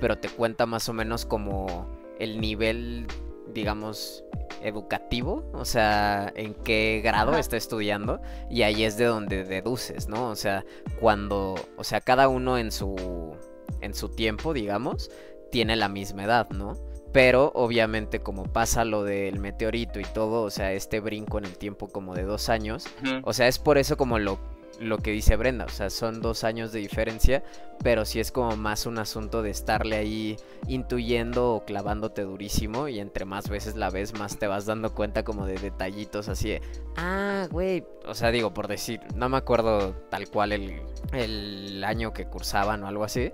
pero 0.00 0.16
te 0.16 0.30
cuenta 0.30 0.64
más 0.64 0.88
o 0.88 0.94
menos 0.94 1.26
como 1.26 1.86
el 2.18 2.40
nivel, 2.40 3.06
digamos, 3.52 4.24
educativo, 4.62 5.44
o 5.52 5.66
sea, 5.66 6.32
en 6.36 6.54
qué 6.54 7.02
grado 7.04 7.32
Ajá. 7.32 7.40
está 7.40 7.58
estudiando 7.58 8.22
y 8.48 8.62
ahí 8.62 8.84
es 8.84 8.96
de 8.96 9.04
donde 9.04 9.44
deduces, 9.44 10.08
¿no? 10.08 10.30
O 10.30 10.36
sea, 10.36 10.64
cuando, 11.00 11.54
o 11.76 11.84
sea, 11.84 12.00
cada 12.00 12.28
uno 12.28 12.56
en 12.56 12.72
su 12.72 13.36
en 13.82 13.92
su 13.92 14.08
tiempo, 14.08 14.54
digamos, 14.54 15.10
tiene 15.50 15.76
la 15.76 15.90
misma 15.90 16.24
edad, 16.24 16.48
¿no? 16.48 16.78
Pero 17.12 17.52
obviamente 17.54 18.20
como 18.20 18.44
pasa 18.44 18.86
lo 18.86 19.04
del 19.04 19.38
meteorito 19.38 20.00
y 20.00 20.04
todo, 20.04 20.44
o 20.44 20.50
sea, 20.50 20.72
este 20.72 21.00
brinco 21.00 21.36
en 21.36 21.44
el 21.44 21.58
tiempo 21.58 21.88
como 21.88 22.14
de 22.14 22.22
dos 22.22 22.48
años, 22.48 22.86
o 23.22 23.34
sea, 23.34 23.48
es 23.48 23.58
por 23.58 23.76
eso 23.76 23.98
como 23.98 24.18
lo, 24.18 24.38
lo 24.80 24.98
que 24.98 25.10
dice 25.12 25.36
Brenda, 25.36 25.66
o 25.66 25.68
sea, 25.68 25.90
son 25.90 26.22
dos 26.22 26.42
años 26.42 26.72
de 26.72 26.80
diferencia, 26.80 27.44
pero 27.82 28.06
sí 28.06 28.18
es 28.18 28.32
como 28.32 28.56
más 28.56 28.86
un 28.86 28.98
asunto 28.98 29.42
de 29.42 29.50
estarle 29.50 29.96
ahí 29.96 30.36
intuyendo 30.68 31.54
o 31.54 31.64
clavándote 31.64 32.22
durísimo 32.22 32.88
y 32.88 32.98
entre 32.98 33.26
más 33.26 33.50
veces 33.50 33.76
la 33.76 33.90
ves, 33.90 34.18
más 34.18 34.38
te 34.38 34.46
vas 34.46 34.64
dando 34.64 34.94
cuenta 34.94 35.22
como 35.22 35.46
de 35.46 35.58
detallitos 35.58 36.28
así 36.28 36.48
de, 36.48 36.62
ah, 36.96 37.46
güey, 37.50 37.84
o 38.06 38.14
sea, 38.14 38.30
digo, 38.30 38.54
por 38.54 38.68
decir, 38.68 39.00
no 39.14 39.28
me 39.28 39.36
acuerdo 39.36 39.94
tal 40.08 40.28
cual 40.30 40.52
el, 40.52 40.80
el 41.12 41.84
año 41.84 42.14
que 42.14 42.26
cursaban 42.26 42.82
o 42.82 42.88
algo 42.88 43.04
así. 43.04 43.30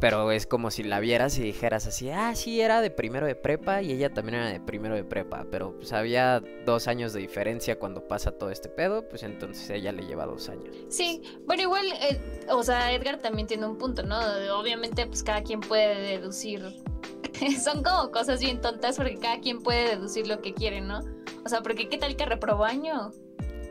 Pero 0.00 0.30
es 0.30 0.46
como 0.46 0.70
si 0.70 0.82
la 0.82 1.00
vieras 1.00 1.38
y 1.38 1.42
dijeras 1.42 1.86
así, 1.86 2.10
ah, 2.10 2.34
sí, 2.34 2.60
era 2.60 2.80
de 2.80 2.90
primero 2.90 3.26
de 3.26 3.34
prepa 3.34 3.82
y 3.82 3.92
ella 3.92 4.12
también 4.12 4.36
era 4.36 4.48
de 4.48 4.60
primero 4.60 4.94
de 4.94 5.04
prepa, 5.04 5.46
pero 5.50 5.76
pues 5.76 5.92
había 5.92 6.42
dos 6.64 6.88
años 6.88 7.12
de 7.12 7.20
diferencia 7.20 7.78
cuando 7.78 8.06
pasa 8.06 8.32
todo 8.32 8.50
este 8.50 8.68
pedo, 8.68 9.08
pues 9.08 9.22
entonces 9.22 9.68
ella 9.70 9.92
le 9.92 10.04
lleva 10.06 10.26
dos 10.26 10.48
años. 10.48 10.74
Sí, 10.88 11.22
bueno, 11.46 11.62
igual, 11.62 11.86
eh, 12.02 12.20
o 12.50 12.62
sea, 12.62 12.92
Edgar 12.92 13.18
también 13.18 13.46
tiene 13.46 13.66
un 13.66 13.78
punto, 13.78 14.02
¿no? 14.02 14.18
Obviamente, 14.58 15.06
pues 15.06 15.22
cada 15.22 15.42
quien 15.42 15.60
puede 15.60 16.00
deducir. 16.00 16.62
Son 17.62 17.82
como 17.82 18.10
cosas 18.10 18.40
bien 18.40 18.60
tontas 18.60 18.96
porque 18.96 19.16
cada 19.16 19.40
quien 19.40 19.62
puede 19.62 19.90
deducir 19.90 20.26
lo 20.26 20.40
que 20.40 20.52
quiere, 20.52 20.80
¿no? 20.80 21.00
O 21.44 21.48
sea, 21.48 21.62
porque 21.62 21.88
¿qué 21.88 21.98
tal 21.98 22.16
que 22.16 22.26
reprobó 22.26 22.64
año? 22.64 23.12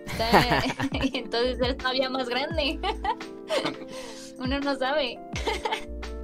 Entonces 1.13 1.59
es 1.59 1.77
todavía 1.77 2.09
más 2.09 2.29
grande. 2.29 2.79
Uno 4.37 4.59
no 4.59 4.75
sabe. 4.75 5.19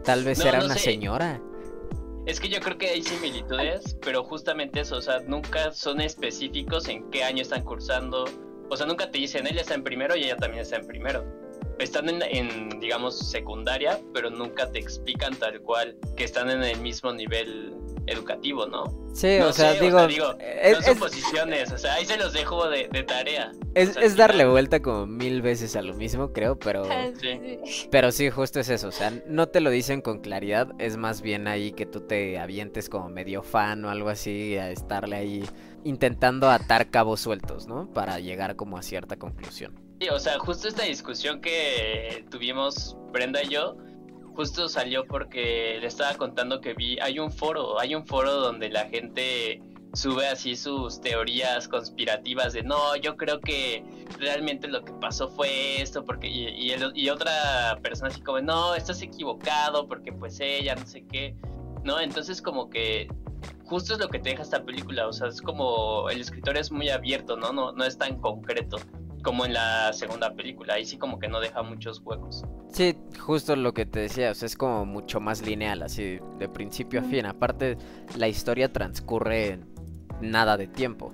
Tal 0.03 0.23
vez 0.23 0.39
No, 0.39 0.45
era 0.45 0.59
no 0.59 0.65
una 0.65 0.75
sé. 0.75 0.79
señora. 0.81 1.41
Es 2.25 2.39
que 2.39 2.49
yo 2.49 2.59
creo 2.59 2.77
que 2.77 2.89
hay 2.89 3.01
similitudes, 3.01 3.97
pero 4.01 4.23
justamente 4.23 4.81
eso, 4.81 4.97
o 4.97 5.01
sea, 5.01 5.19
nunca 5.21 5.71
son 5.71 6.01
específicos 6.01 6.87
en 6.87 7.09
qué 7.09 7.23
año 7.23 7.41
están 7.41 7.63
cursando. 7.63 8.25
O 8.69 8.77
sea, 8.77 8.85
nunca 8.85 9.09
te 9.09 9.17
dicen, 9.17 9.47
él 9.47 9.57
está 9.57 9.73
en 9.73 9.83
primero 9.83 10.15
y 10.15 10.23
ella 10.25 10.37
también 10.37 10.61
está 10.61 10.77
en 10.77 10.87
primero. 10.87 11.25
Están 11.79 12.09
en, 12.09 12.21
en, 12.21 12.79
digamos, 12.79 13.17
secundaria, 13.17 13.99
pero 14.13 14.29
nunca 14.29 14.71
te 14.71 14.77
explican 14.79 15.33
tal 15.35 15.59
cual 15.61 15.97
que 16.15 16.23
están 16.23 16.49
en 16.51 16.63
el 16.63 16.79
mismo 16.79 17.11
nivel 17.11 17.73
educativo, 18.11 18.65
¿no? 18.67 18.83
Sí, 19.13 19.37
No 19.39 19.47
o, 19.47 19.53
sea, 19.53 19.73
sé, 19.73 19.81
digo, 19.81 19.99
es, 19.99 20.07
son 20.77 20.83
es- 20.83 20.85
suposiciones, 20.93 21.71
o 21.71 21.77
sea, 21.77 21.95
ahí 21.95 22.05
se 22.05 22.17
los 22.17 22.31
dejo 22.33 22.69
de, 22.69 22.87
de 22.91 23.03
tarea. 23.03 23.51
es- 23.75 23.89
O 23.89 23.93
sea, 23.93 24.01
al 24.01 24.07
es 24.07 24.15
darle 24.15 24.35
final- 24.39 24.51
vuelta 24.51 24.81
como 24.81 25.05
mil 25.05 25.41
veces 25.41 25.75
a 25.75 25.81
lo 25.81 25.93
mismo, 25.93 26.31
creo, 26.31 26.57
pero... 26.57 26.85
Sí. 27.19 27.59
Pero 27.91 28.11
sí, 28.11 28.29
justo 28.29 28.59
es 28.59 28.69
eso, 28.69 28.87
o 28.87 28.91
sea, 28.91 29.11
no 29.27 29.47
te 29.49 29.59
lo 29.61 29.69
dicen 29.69 30.01
con 30.01 30.19
claridad, 30.19 30.69
es 30.79 30.97
más 30.97 31.21
bien 31.21 31.47
ahí 31.47 31.71
que 31.73 31.85
tú 31.85 32.01
te 32.01 32.39
avientes 32.39 32.87
como 32.89 33.09
medio 33.09 33.43
fan 33.43 33.83
o 33.85 33.89
algo 33.89 34.09
así, 34.09 34.55
a 34.57 34.69
estarle 34.71 35.15
ahí 35.17 35.43
intentando 35.83 36.49
atar 36.49 36.89
cabos 36.89 37.19
sueltos, 37.21 37.67
¿no? 37.67 37.91
Para 37.91 38.19
llegar 38.19 38.55
como 38.55 38.77
a 38.77 38.83
cierta 38.83 39.17
conclusión. 39.17 39.79
Sí, 39.99 40.07
o 40.09 40.19
sea, 40.19 40.39
justo 40.39 40.67
esta 40.67 40.83
discusión 40.83 41.41
que 41.41 42.25
tuvimos 42.29 42.95
Brenda 43.11 43.43
y 43.43 43.49
yo, 43.49 43.77
justo 44.35 44.67
salió 44.69 45.05
porque 45.05 45.77
le 45.79 45.87
estaba 45.87 46.13
contando 46.15 46.61
que 46.61 46.73
vi, 46.73 46.97
hay 46.99 47.19
un 47.19 47.31
foro, 47.31 47.79
hay 47.79 47.95
un 47.95 48.05
foro 48.05 48.33
donde 48.33 48.69
la 48.69 48.85
gente 48.87 49.61
sube 49.93 50.25
así 50.27 50.55
sus 50.55 51.01
teorías 51.01 51.67
conspirativas 51.67 52.53
de 52.53 52.63
no, 52.63 52.95
yo 52.95 53.17
creo 53.17 53.41
que 53.41 53.83
realmente 54.17 54.69
lo 54.69 54.85
que 54.85 54.93
pasó 54.93 55.27
fue 55.29 55.81
esto, 55.81 56.05
porque 56.05 56.27
y, 56.29 56.47
y 56.47 56.71
el- 56.71 56.93
y 56.95 57.09
otra 57.09 57.77
persona 57.83 58.09
así 58.09 58.21
como, 58.21 58.39
no, 58.39 58.73
estás 58.73 59.01
equivocado, 59.01 59.87
porque 59.87 60.13
pues 60.13 60.39
ella, 60.39 60.75
no 60.75 60.85
sé 60.85 61.03
qué, 61.11 61.35
¿no? 61.83 61.99
Entonces 61.99 62.41
como 62.41 62.69
que 62.69 63.09
justo 63.65 63.93
es 63.93 63.99
lo 63.99 64.07
que 64.09 64.19
te 64.19 64.29
deja 64.29 64.43
esta 64.43 64.63
película, 64.63 65.07
o 65.07 65.13
sea, 65.13 65.27
es 65.27 65.41
como 65.41 66.09
el 66.09 66.21
escritor 66.21 66.55
es 66.57 66.71
muy 66.71 66.89
abierto, 66.89 67.35
¿no? 67.35 67.51
No, 67.51 67.73
no 67.73 67.83
es 67.83 67.97
tan 67.97 68.19
concreto 68.21 68.77
como 69.21 69.45
en 69.45 69.53
la 69.53 69.93
segunda 69.93 70.33
película, 70.33 70.75
ahí 70.75 70.85
sí 70.85 70.97
como 70.97 71.19
que 71.19 71.27
no 71.27 71.39
deja 71.39 71.61
muchos 71.63 72.01
huecos. 72.03 72.43
Sí, 72.69 72.97
justo 73.19 73.55
lo 73.55 73.73
que 73.73 73.85
te 73.85 73.99
decía, 73.99 74.31
o 74.31 74.33
sea, 74.33 74.45
es 74.45 74.55
como 74.55 74.85
mucho 74.85 75.19
más 75.19 75.41
lineal, 75.41 75.83
así 75.83 76.19
de 76.39 76.49
principio 76.49 77.01
a 77.01 77.03
fin. 77.03 77.25
Aparte, 77.25 77.77
la 78.17 78.27
historia 78.27 78.71
transcurre 78.71 79.47
en 79.49 79.67
nada 80.21 80.57
de 80.57 80.67
tiempo. 80.67 81.13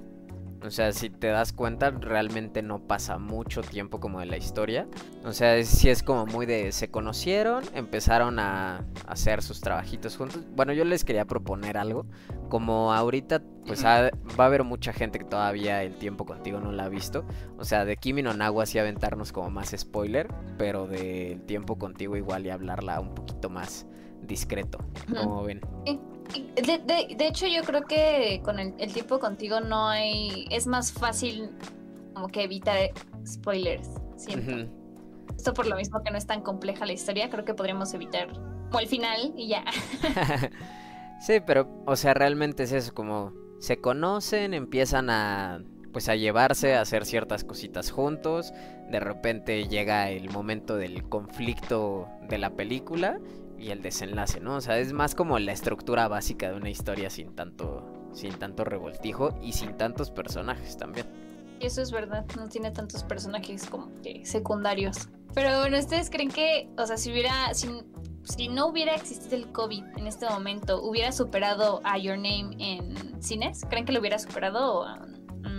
O 0.64 0.72
sea, 0.72 0.92
si 0.92 1.10
te 1.10 1.28
das 1.28 1.54
cuenta, 1.54 1.92
realmente 1.92 2.62
no 2.64 2.80
pasa 2.80 3.18
mucho 3.20 3.62
tiempo 3.62 4.00
como 4.00 4.20
de 4.20 4.26
la 4.26 4.38
historia. 4.38 4.88
O 5.24 5.32
sea, 5.32 5.56
es- 5.56 5.70
sí 5.70 5.90
es 5.90 6.02
como 6.04 6.26
muy 6.26 6.46
de 6.46 6.72
se 6.72 6.90
conocieron, 6.90 7.64
empezaron 7.76 8.40
a 8.40 8.84
hacer 9.08 9.42
sus 9.44 9.62
trabajitos 9.62 10.18
juntos. 10.18 10.42
Bueno, 10.56 10.74
yo 10.74 10.84
les 10.84 11.06
quería 11.06 11.26
proponer 11.26 11.78
algo. 11.78 12.06
Como 12.50 12.92
ahorita, 12.94 13.42
pues 13.66 13.86
ha- 13.86 14.10
va 14.40 14.44
a 14.44 14.48
haber 14.48 14.64
mucha 14.64 14.94
gente 14.94 15.20
que 15.20 15.26
todavía 15.26 15.84
el 15.84 15.96
tiempo 15.98 16.26
contigo 16.26 16.60
no 16.60 16.72
la 16.72 16.86
ha 16.86 16.90
visto. 16.90 17.26
O 17.58 17.64
sea, 17.64 17.86
de 17.86 17.96
Kimi 17.98 18.24
no 18.24 18.34
Nawa 18.34 18.66
sí 18.66 18.80
aventarnos 18.80 19.32
como 19.32 19.50
más 19.52 19.76
spoiler, 19.78 20.28
pero 20.58 20.88
del 20.88 21.42
tiempo 21.44 21.78
contigo 21.78 22.18
igual 22.18 22.46
y 22.46 22.50
hablarla 22.50 23.00
un 23.00 23.14
poquito 23.14 23.50
más 23.50 23.86
discreto. 24.24 24.80
Como 25.24 25.44
ven. 25.44 25.62
De, 26.56 26.78
de- 26.80 27.16
de 27.16 27.28
hecho, 27.28 27.48
yo 27.48 27.64
creo 27.64 27.84
que 27.84 28.42
con 28.44 28.60
el, 28.60 28.74
el 28.78 28.92
tiempo 28.94 29.20
contigo 29.20 29.60
no 29.60 29.88
hay. 29.88 30.46
Es 30.52 30.68
más 30.68 30.92
fácil 30.92 31.50
como 32.14 32.28
que 32.28 32.44
evitar 32.44 32.92
spoilers. 33.26 33.90
Siento. 34.18 34.72
Esto 35.36 35.54
por 35.54 35.68
lo 35.68 35.76
mismo 35.76 36.02
que 36.04 36.10
no 36.12 36.18
es 36.18 36.26
tan 36.26 36.42
compleja 36.42 36.86
la 36.86 36.94
historia, 36.94 37.30
creo 37.30 37.46
que 37.46 37.54
podríamos 37.54 37.94
evitar 37.94 38.28
como 38.70 38.80
el 38.80 38.88
final 38.88 39.34
y 39.38 39.50
ya. 39.50 39.64
sí, 41.22 41.40
pero, 41.46 41.70
o 41.86 41.96
sea, 41.96 42.14
realmente 42.14 42.64
es 42.64 42.72
eso, 42.72 42.94
como 42.94 43.34
se 43.60 43.78
conocen, 43.80 44.54
empiezan 44.56 45.10
a, 45.12 45.64
pues 45.94 46.10
a 46.10 46.16
llevarse, 46.16 46.76
a 46.76 46.82
hacer 46.82 47.06
ciertas 47.06 47.44
cositas 47.44 47.92
juntos, 47.92 48.52
de 48.90 49.00
repente 49.00 49.68
llega 49.68 50.10
el 50.10 50.30
momento 50.32 50.76
del 50.76 51.08
conflicto 51.08 52.08
de 52.30 52.38
la 52.40 52.52
película 52.52 53.20
y 53.58 53.72
el 53.72 53.82
desenlace, 53.82 54.40
¿no? 54.40 54.56
O 54.56 54.62
sea, 54.62 54.78
es 54.80 54.94
más 54.94 55.16
como 55.16 55.40
la 55.40 55.52
estructura 55.52 56.08
básica 56.08 56.52
de 56.52 56.58
una 56.58 56.70
historia 56.70 57.10
sin 57.10 57.36
tanto, 57.36 58.10
sin 58.14 58.34
tanto 58.34 58.64
revoltijo 58.64 59.38
y 59.42 59.54
sin 59.54 59.76
tantos 59.78 60.12
personajes 60.12 60.78
también. 60.78 61.08
Y 61.60 61.66
eso 61.66 61.82
es 61.82 61.92
verdad, 61.92 62.26
no 62.36 62.48
tiene 62.48 62.72
tantos 62.72 63.04
personajes 63.04 63.68
como 63.68 63.90
que 64.02 64.26
secundarios. 64.26 65.10
Pero 65.34 65.60
bueno, 65.60 65.78
¿ustedes 65.78 66.10
creen 66.10 66.30
que, 66.30 66.70
o 66.78 66.86
sea, 66.86 66.98
si 66.98 67.12
hubiera, 67.12 67.54
si, 67.54 67.68
si 68.24 68.48
no 68.48 68.68
hubiera 68.68 68.96
existido 68.96 69.36
el 69.36 69.52
COVID 69.52 69.84
en 69.98 70.08
este 70.08 70.28
momento, 70.28 70.82
hubiera 70.82 71.12
superado 71.12 71.82
a 71.84 71.98
Your 71.98 72.18
Name 72.18 72.56
en 72.60 73.22
cines? 73.22 73.62
¿Creen 73.70 73.86
que 73.86 73.92
lo 73.92 74.00
hubiera 74.00 74.20
superado 74.20 74.82
o 74.82 74.96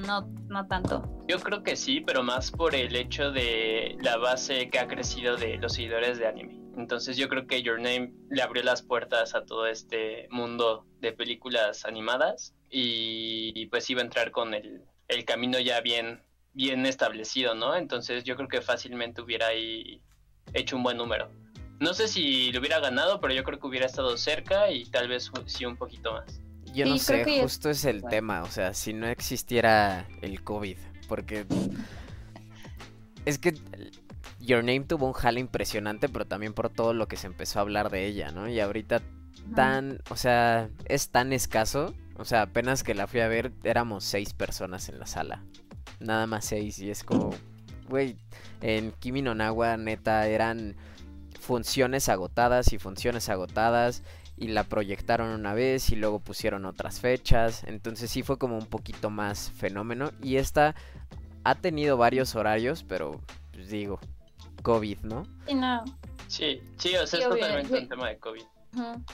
no, 0.07 0.29
no 0.49 0.67
tanto? 0.67 1.03
Yo 1.29 1.39
creo 1.41 1.63
que 1.63 1.77
sí, 1.77 2.01
pero 2.01 2.23
más 2.23 2.51
por 2.51 2.75
el 2.75 2.95
hecho 2.95 3.31
de 3.33 3.97
la 4.01 4.17
base 4.17 4.71
que 4.71 4.79
ha 4.79 4.87
crecido 4.87 5.37
de 5.37 5.59
los 5.59 5.75
seguidores 5.75 6.19
de 6.19 6.27
anime. 6.27 6.68
Entonces 6.79 7.17
yo 7.17 7.29
creo 7.29 7.47
que 7.47 7.63
Your 7.63 7.81
Name 7.81 8.13
le 8.31 8.41
abrió 8.41 8.63
las 8.63 8.83
puertas 8.83 9.35
a 9.35 9.45
todo 9.45 9.67
este 9.67 10.29
mundo 10.31 10.87
de 11.01 11.13
películas 11.13 11.85
animadas 11.85 12.55
y, 12.71 13.53
y 13.55 13.67
pues 13.67 13.91
iba 13.91 14.01
a 14.01 14.05
entrar 14.05 14.31
con 14.31 14.55
el, 14.55 14.83
el 15.09 15.25
camino 15.25 15.59
ya 15.59 15.81
bien, 15.81 16.23
bien 16.53 16.87
establecido, 16.87 17.55
¿no? 17.55 17.75
Entonces 17.77 18.25
yo 18.25 18.37
creo 18.37 18.49
que 18.49 18.61
fácilmente 18.61 19.21
hubiera 19.21 19.49
ahí 19.49 20.03
hecho 20.55 20.77
un 20.77 20.85
buen 20.85 20.97
número. 20.97 21.31
No 21.81 21.95
sé 21.95 22.09
si 22.09 22.51
lo 22.53 22.61
hubiera 22.61 22.81
ganado, 22.81 23.21
pero 23.21 23.35
yo 23.35 23.45
creo 23.45 23.59
que 23.59 23.67
hubiera 23.67 23.87
estado 23.87 24.17
cerca 24.17 24.71
y 24.71 24.85
tal 24.87 25.09
vez 25.09 25.31
sí 25.47 25.65
un 25.65 25.77
poquito 25.77 26.13
más. 26.13 26.41
Yo 26.75 26.87
no 26.87 26.99
sé, 26.99 27.23
que 27.25 27.43
justo 27.43 27.71
es 27.71 27.85
el 27.85 28.01
Bueno. 28.01 28.11
tema, 28.11 28.43
o 28.43 28.51
sea, 28.51 28.75
si 28.75 28.93
no 28.93 29.09
existiera 29.09 30.07
el 30.23 30.43
COVID, 30.45 30.77
porque 31.09 31.47
es 33.25 33.39
que 33.39 33.55
Your 34.41 34.63
Name 34.63 34.81
tuvo 34.81 35.07
un 35.07 35.13
jale 35.13 35.41
impresionante, 35.41 36.09
pero 36.09 36.27
también 36.27 36.55
por 36.55 36.71
todo 36.71 36.95
lo 36.95 37.09
que 37.09 37.17
se 37.17 37.27
empezó 37.27 37.59
a 37.59 37.63
hablar 37.63 37.91
de 37.91 38.07
ella, 38.07 38.31
¿no? 38.31 38.49
Y 38.49 38.61
ahorita 38.61 39.03
tan, 39.55 40.01
o 40.11 40.17
sea, 40.17 40.69
es 40.85 41.11
tan 41.11 41.33
escaso, 41.33 41.95
o 42.17 42.25
sea, 42.25 42.43
apenas 42.43 42.83
que 42.83 42.95
la 42.95 43.07
fui 43.07 43.21
a 43.21 43.29
ver 43.29 43.53
éramos 43.65 44.05
seis 44.05 44.35
personas 44.35 44.89
en 44.89 44.99
la 44.99 45.07
sala, 45.07 45.45
nada 46.01 46.27
más 46.27 46.45
seis, 46.45 46.79
y 46.79 46.91
es 46.91 47.03
como, 47.03 47.31
güey, 47.89 48.17
en 48.61 48.93
Kimi 48.93 49.23
no 49.23 49.35
Nawa, 49.35 49.77
neta, 49.77 50.27
eran 50.27 50.77
funciones 51.41 52.09
agotadas 52.09 52.73
y 52.73 52.79
funciones 52.79 53.29
agotadas 53.29 54.03
y 54.37 54.49
la 54.49 54.65
proyectaron 54.65 55.31
una 55.31 55.55
vez 55.55 55.91
y 55.91 55.97
luego 55.97 56.21
pusieron 56.21 56.65
otras 56.65 57.01
fechas. 57.01 57.65
Entonces 57.65 58.11
sí 58.11 58.23
fue 58.23 58.39
como 58.39 58.57
un 58.57 58.67
poquito 58.67 59.11
más 59.11 59.51
fenómeno. 59.51 60.11
Y 60.23 60.37
esta 60.37 60.75
ha 61.45 61.55
tenido 61.57 61.97
varios 61.97 62.37
horarios, 62.37 62.85
pero 62.85 63.21
pues 63.53 63.69
digo, 63.71 63.99
COVID, 64.63 64.99
¿no? 65.01 65.25
Sí, 65.47 65.55
no. 65.55 65.85
Sí, 66.27 66.61
sí, 66.77 66.97
o 66.97 67.07
sea, 67.07 67.19
Sí, 67.19 67.25
es 67.25 67.29
totalmente 67.29 67.79
un 67.79 67.89
tema 67.89 68.09
de 68.09 68.19
COVID. 68.19 68.45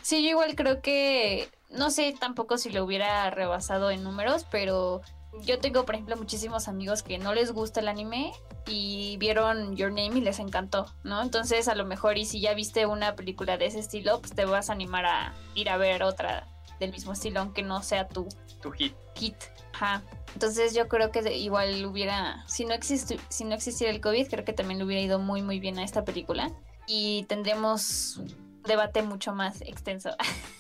Sí, 0.03 0.23
yo 0.23 0.31
igual 0.31 0.55
creo 0.57 0.83
que, 0.83 1.49
no 1.71 1.91
sé 1.91 2.15
tampoco 2.19 2.59
si 2.59 2.71
lo 2.71 2.85
hubiera 2.85 3.31
rebasado 3.31 3.91
en 3.91 4.03
números, 4.03 4.47
pero 4.51 5.01
yo 5.43 5.59
tengo, 5.59 5.85
por 5.85 5.95
ejemplo, 5.95 6.17
muchísimos 6.17 6.69
amigos 6.69 7.03
que 7.03 7.19
no 7.19 7.35
les 7.35 7.53
gusta 7.53 7.81
el 7.81 7.89
anime 7.89 8.33
y 8.67 9.17
vieron 9.19 9.77
Your 9.77 9.91
Name 9.91 10.19
y 10.19 10.21
les 10.21 10.39
encantó, 10.39 10.87
¿no? 11.03 11.23
Entonces, 11.23 11.69
a 11.69 11.75
lo 11.75 11.85
mejor, 11.85 12.19
y 12.19 12.25
si 12.25 12.41
ya 12.41 12.55
viste 12.55 12.87
una 12.87 13.15
película 13.15 13.57
de 13.57 13.67
ese 13.67 13.79
estilo, 13.79 14.21
pues 14.21 14.35
te 14.35 14.45
vas 14.45 14.71
a 14.71 14.73
animar 14.73 15.07
a 15.07 15.35
ir 15.55 15.71
a 15.71 15.77
ver 15.77 16.03
otra 16.03 16.47
del 16.81 16.91
mismo 16.91 17.13
estilo, 17.13 17.41
aunque 17.41 17.63
no 17.63 17.83
sea 17.83 18.09
tu 18.09 18.29
Tu 18.61 18.71
hit. 18.73 18.95
hit. 19.15 19.37
Ajá. 19.75 20.03
Entonces, 20.33 20.75
yo 20.75 20.89
creo 20.89 21.11
que 21.11 21.37
igual 21.37 21.85
hubiera, 21.87 22.45
si 22.49 22.65
no, 22.65 22.75
si 22.81 23.45
no 23.45 23.55
existiera 23.55 23.93
el 23.93 24.01
COVID, 24.01 24.29
creo 24.29 24.45
que 24.45 24.53
también 24.53 24.79
le 24.79 24.85
hubiera 24.85 25.03
ido 25.03 25.19
muy, 25.19 25.43
muy 25.43 25.61
bien 25.61 25.79
a 25.79 25.85
esta 25.85 26.05
película 26.05 26.51
y 26.87 27.25
tendremos 27.25 28.17
un 28.19 28.63
debate 28.63 29.03
mucho 29.03 29.35
más 29.35 29.61
extenso. 29.63 30.11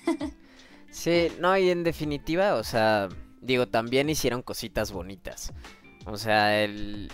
Sí, 0.95 1.27
no, 1.41 1.59
y 1.59 1.71
en 1.71 1.83
definitiva, 1.83 2.55
o 2.55 2.63
sea, 2.63 3.09
digo, 3.41 3.67
también 3.67 4.09
hicieron 4.09 4.43
cositas 4.43 4.93
bonitas. 4.93 5.53
O 6.07 6.19
sea, 6.19 6.63
el, 6.63 7.11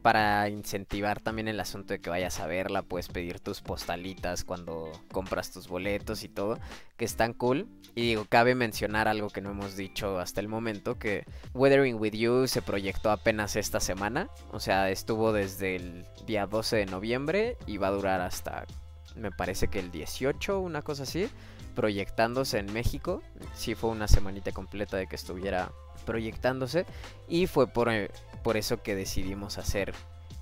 para 0.00 0.48
incentivar 0.48 1.20
también 1.20 1.46
el 1.46 1.60
asunto 1.60 1.92
de 1.92 2.00
que 2.00 2.08
vayas 2.08 2.40
a 2.40 2.46
verla, 2.46 2.82
puedes 2.82 3.08
pedir 3.08 3.38
tus 3.38 3.60
postalitas 3.60 4.44
cuando 4.44 4.90
compras 5.12 5.50
tus 5.50 5.68
boletos 5.68 6.24
y 6.24 6.28
todo, 6.28 6.58
que 6.96 7.04
están 7.04 7.34
cool. 7.34 7.68
Y 7.94 8.02
digo, 8.02 8.24
cabe 8.28 8.54
mencionar 8.54 9.08
algo 9.08 9.28
que 9.28 9.42
no 9.42 9.50
hemos 9.50 9.76
dicho 9.76 10.18
hasta 10.18 10.40
el 10.40 10.48
momento, 10.48 10.98
que 10.98 11.24
Weathering 11.52 11.98
With 11.98 12.14
You 12.14 12.46
se 12.46 12.62
proyectó 12.62 13.10
apenas 13.10 13.56
esta 13.56 13.78
semana. 13.78 14.28
O 14.52 14.60
sea, 14.60 14.90
estuvo 14.90 15.32
desde 15.32 15.76
el 15.76 16.06
día 16.26 16.46
12 16.46 16.76
de 16.76 16.86
noviembre 16.86 17.58
y 17.66 17.76
va 17.76 17.88
a 17.88 17.92
durar 17.92 18.22
hasta, 18.22 18.64
me 19.16 19.30
parece 19.30 19.68
que 19.68 19.80
el 19.80 19.90
18, 19.90 20.60
una 20.60 20.80
cosa 20.80 21.02
así 21.02 21.28
proyectándose 21.80 22.58
en 22.58 22.70
México. 22.74 23.22
Sí 23.54 23.74
fue 23.74 23.88
una 23.88 24.06
semanita 24.06 24.52
completa 24.52 24.98
de 24.98 25.06
que 25.06 25.16
estuviera 25.16 25.72
proyectándose. 26.04 26.84
Y 27.26 27.46
fue 27.46 27.68
por, 27.68 27.88
eh, 27.90 28.10
por 28.42 28.58
eso 28.58 28.82
que 28.82 28.94
decidimos 28.94 29.56
hacer 29.56 29.94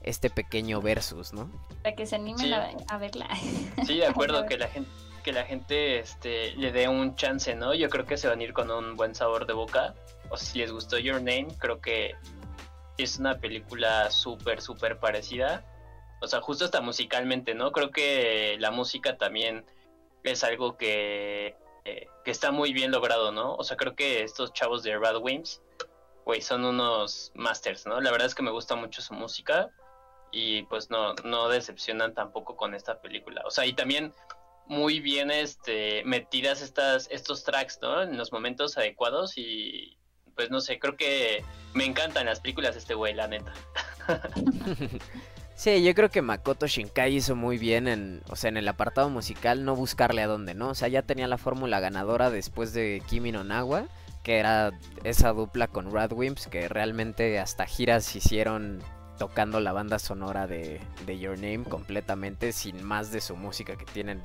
este 0.02 0.30
pequeño 0.30 0.80
versus, 0.82 1.32
¿no? 1.32 1.48
Para 1.84 1.94
que 1.94 2.06
se 2.06 2.16
animen 2.16 2.38
Sí. 2.38 2.52
a, 2.52 2.70
a 2.88 2.98
verla. 2.98 3.28
Sí, 3.86 3.98
de 3.98 4.06
acuerdo 4.06 4.46
que 4.46 4.58
la 4.58 4.66
gente, 4.66 4.90
que 5.22 5.32
la 5.32 5.44
gente 5.44 6.00
este, 6.00 6.56
le 6.56 6.72
dé 6.72 6.88
un 6.88 7.14
chance, 7.14 7.54
¿no? 7.54 7.72
Yo 7.72 7.88
creo 7.88 8.04
que 8.04 8.16
se 8.16 8.26
van 8.26 8.40
a 8.40 8.42
ir 8.42 8.52
con 8.52 8.68
un 8.72 8.96
buen 8.96 9.14
sabor 9.14 9.46
de 9.46 9.52
boca. 9.52 9.94
O 10.30 10.36
si 10.36 10.58
les 10.58 10.72
gustó 10.72 10.98
Your 10.98 11.16
Name, 11.22 11.46
creo 11.58 11.80
que 11.80 12.16
es 12.96 13.16
una 13.20 13.38
película 13.38 14.10
súper, 14.10 14.60
súper 14.60 14.98
parecida. 14.98 15.64
O 16.20 16.26
sea, 16.26 16.40
justo 16.40 16.64
hasta 16.64 16.80
musicalmente, 16.80 17.54
¿no? 17.54 17.70
Creo 17.70 17.92
que 17.92 18.56
la 18.58 18.72
música 18.72 19.16
también 19.16 19.64
es 20.30 20.44
algo 20.44 20.76
que, 20.76 21.56
eh, 21.84 22.06
que 22.24 22.30
está 22.30 22.50
muy 22.50 22.72
bien 22.72 22.90
logrado, 22.90 23.32
¿no? 23.32 23.54
O 23.54 23.64
sea, 23.64 23.76
creo 23.76 23.94
que 23.94 24.22
estos 24.22 24.52
chavos 24.52 24.82
de 24.82 24.98
Rad 24.98 25.16
Wimps, 25.20 25.62
güey, 26.24 26.42
son 26.42 26.64
unos 26.64 27.32
masters, 27.34 27.86
¿no? 27.86 28.00
La 28.00 28.10
verdad 28.10 28.26
es 28.26 28.34
que 28.34 28.42
me 28.42 28.50
gusta 28.50 28.74
mucho 28.76 29.02
su 29.02 29.14
música 29.14 29.70
y 30.30 30.62
pues 30.64 30.90
no, 30.90 31.14
no 31.24 31.48
decepcionan 31.48 32.14
tampoco 32.14 32.56
con 32.56 32.74
esta 32.74 33.00
película. 33.00 33.42
O 33.46 33.50
sea, 33.50 33.66
y 33.66 33.72
también 33.72 34.12
muy 34.66 35.00
bien 35.00 35.30
este, 35.30 36.04
metidas 36.04 36.60
estas, 36.60 37.08
estos 37.10 37.44
tracks, 37.44 37.78
¿no? 37.80 38.02
En 38.02 38.16
los 38.18 38.32
momentos 38.32 38.76
adecuados 38.76 39.38
y 39.38 39.96
pues 40.34 40.50
no 40.50 40.60
sé, 40.60 40.78
creo 40.78 40.96
que 40.96 41.42
me 41.74 41.84
encantan 41.84 42.26
las 42.26 42.40
películas 42.40 42.74
de 42.74 42.80
este 42.80 42.94
güey, 42.94 43.14
la 43.14 43.26
neta. 43.26 43.52
Sí, 45.58 45.82
yo 45.82 45.92
creo 45.92 46.08
que 46.08 46.22
Makoto 46.22 46.68
Shinkai 46.68 47.16
hizo 47.16 47.34
muy 47.34 47.58
bien 47.58 47.88
en, 47.88 48.22
o 48.30 48.36
sea, 48.36 48.46
en 48.48 48.58
el 48.58 48.68
apartado 48.68 49.10
musical 49.10 49.64
no 49.64 49.74
buscarle 49.74 50.22
a 50.22 50.28
dónde, 50.28 50.54
¿no? 50.54 50.68
O 50.68 50.74
sea, 50.76 50.86
ya 50.86 51.02
tenía 51.02 51.26
la 51.26 51.36
fórmula 51.36 51.80
ganadora 51.80 52.30
después 52.30 52.72
de 52.72 53.02
Kimi 53.08 53.32
no 53.32 53.42
Nawa, 53.42 53.88
que 54.22 54.38
era 54.38 54.70
esa 55.02 55.32
dupla 55.32 55.66
con 55.66 55.92
Radwimps, 55.92 56.46
que 56.46 56.68
realmente 56.68 57.40
hasta 57.40 57.66
giras 57.66 58.14
hicieron 58.14 58.80
tocando 59.18 59.58
la 59.58 59.72
banda 59.72 59.98
sonora 59.98 60.46
de, 60.46 60.80
de 61.06 61.18
Your 61.18 61.36
Name 61.36 61.64
completamente, 61.64 62.52
sin 62.52 62.84
más 62.84 63.10
de 63.10 63.20
su 63.20 63.34
música 63.34 63.74
que 63.74 63.84
tienen 63.84 64.22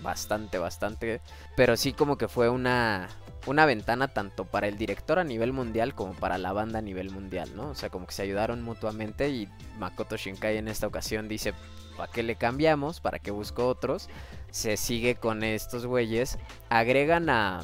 bastante, 0.00 0.58
bastante. 0.58 1.20
Pero 1.56 1.76
sí 1.76 1.92
como 1.92 2.16
que 2.16 2.28
fue 2.28 2.48
una, 2.50 3.08
una 3.48 3.64
ventana 3.64 4.08
tanto 4.08 4.44
para 4.44 4.68
el 4.68 4.76
director 4.76 5.18
a 5.18 5.24
nivel 5.24 5.52
mundial 5.52 5.94
como 5.94 6.12
para 6.12 6.36
la 6.38 6.52
banda 6.52 6.80
a 6.80 6.82
nivel 6.82 7.10
mundial, 7.10 7.50
¿no? 7.56 7.70
O 7.70 7.74
sea, 7.74 7.88
como 7.88 8.06
que 8.06 8.12
se 8.12 8.22
ayudaron 8.22 8.62
mutuamente 8.62 9.30
y 9.30 9.48
Makoto 9.78 10.16
Shinkai 10.16 10.58
en 10.58 10.68
esta 10.68 10.86
ocasión 10.86 11.28
dice, 11.28 11.54
¿para 11.96 12.12
qué 12.12 12.22
le 12.22 12.36
cambiamos? 12.36 13.00
¿Para 13.00 13.18
qué 13.18 13.30
busco 13.30 13.66
otros? 13.66 14.08
Se 14.50 14.76
sigue 14.76 15.14
con 15.14 15.42
estos 15.42 15.86
güeyes, 15.86 16.38
agregan 16.68 17.30
a, 17.30 17.60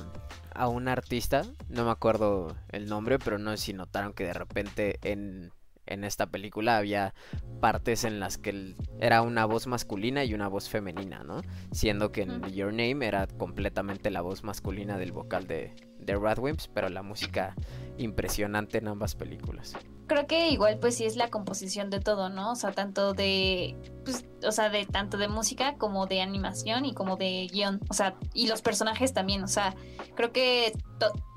a 0.54 0.68
un 0.68 0.88
artista, 0.88 1.42
no 1.68 1.84
me 1.84 1.90
acuerdo 1.90 2.56
el 2.70 2.88
nombre, 2.88 3.18
pero 3.18 3.38
no 3.38 3.50
sé 3.50 3.58
si 3.58 3.72
notaron 3.74 4.14
que 4.14 4.24
de 4.24 4.32
repente 4.32 4.98
en 5.02 5.52
en 5.86 6.04
esta 6.04 6.26
película 6.26 6.76
había 6.76 7.14
partes 7.60 8.04
en 8.04 8.20
las 8.20 8.38
que 8.38 8.74
era 9.00 9.22
una 9.22 9.44
voz 9.46 9.66
masculina 9.66 10.24
y 10.24 10.34
una 10.34 10.48
voz 10.48 10.68
femenina, 10.68 11.22
¿no? 11.24 11.42
Siendo 11.72 12.12
que 12.12 12.22
en 12.22 12.42
Your 12.52 12.72
Name 12.72 13.06
era 13.06 13.26
completamente 13.26 14.10
la 14.10 14.20
voz 14.20 14.44
masculina 14.44 14.98
del 14.98 15.12
vocal 15.12 15.46
de, 15.46 15.74
de 15.98 16.16
Radwimps, 16.16 16.68
pero 16.68 16.88
la 16.88 17.02
música 17.02 17.54
impresionante 17.98 18.78
en 18.78 18.88
ambas 18.88 19.14
películas. 19.14 19.76
Creo 20.06 20.26
que 20.26 20.50
igual 20.50 20.78
pues 20.78 20.96
sí 20.96 21.04
es 21.06 21.16
la 21.16 21.28
composición 21.30 21.88
de 21.88 22.00
todo, 22.00 22.28
¿no? 22.28 22.52
O 22.52 22.56
sea, 22.56 22.72
tanto 22.72 23.14
de 23.14 23.74
pues, 24.04 24.26
o 24.46 24.52
sea, 24.52 24.68
de 24.68 24.84
tanto 24.84 25.16
de 25.16 25.28
música 25.28 25.76
como 25.76 26.06
de 26.06 26.20
animación 26.20 26.84
y 26.84 26.92
como 26.92 27.16
de 27.16 27.48
guion, 27.50 27.80
o 27.88 27.94
sea, 27.94 28.16
y 28.34 28.46
los 28.46 28.60
personajes 28.60 29.14
también, 29.14 29.42
o 29.42 29.48
sea, 29.48 29.74
creo 30.14 30.32
que 30.32 30.72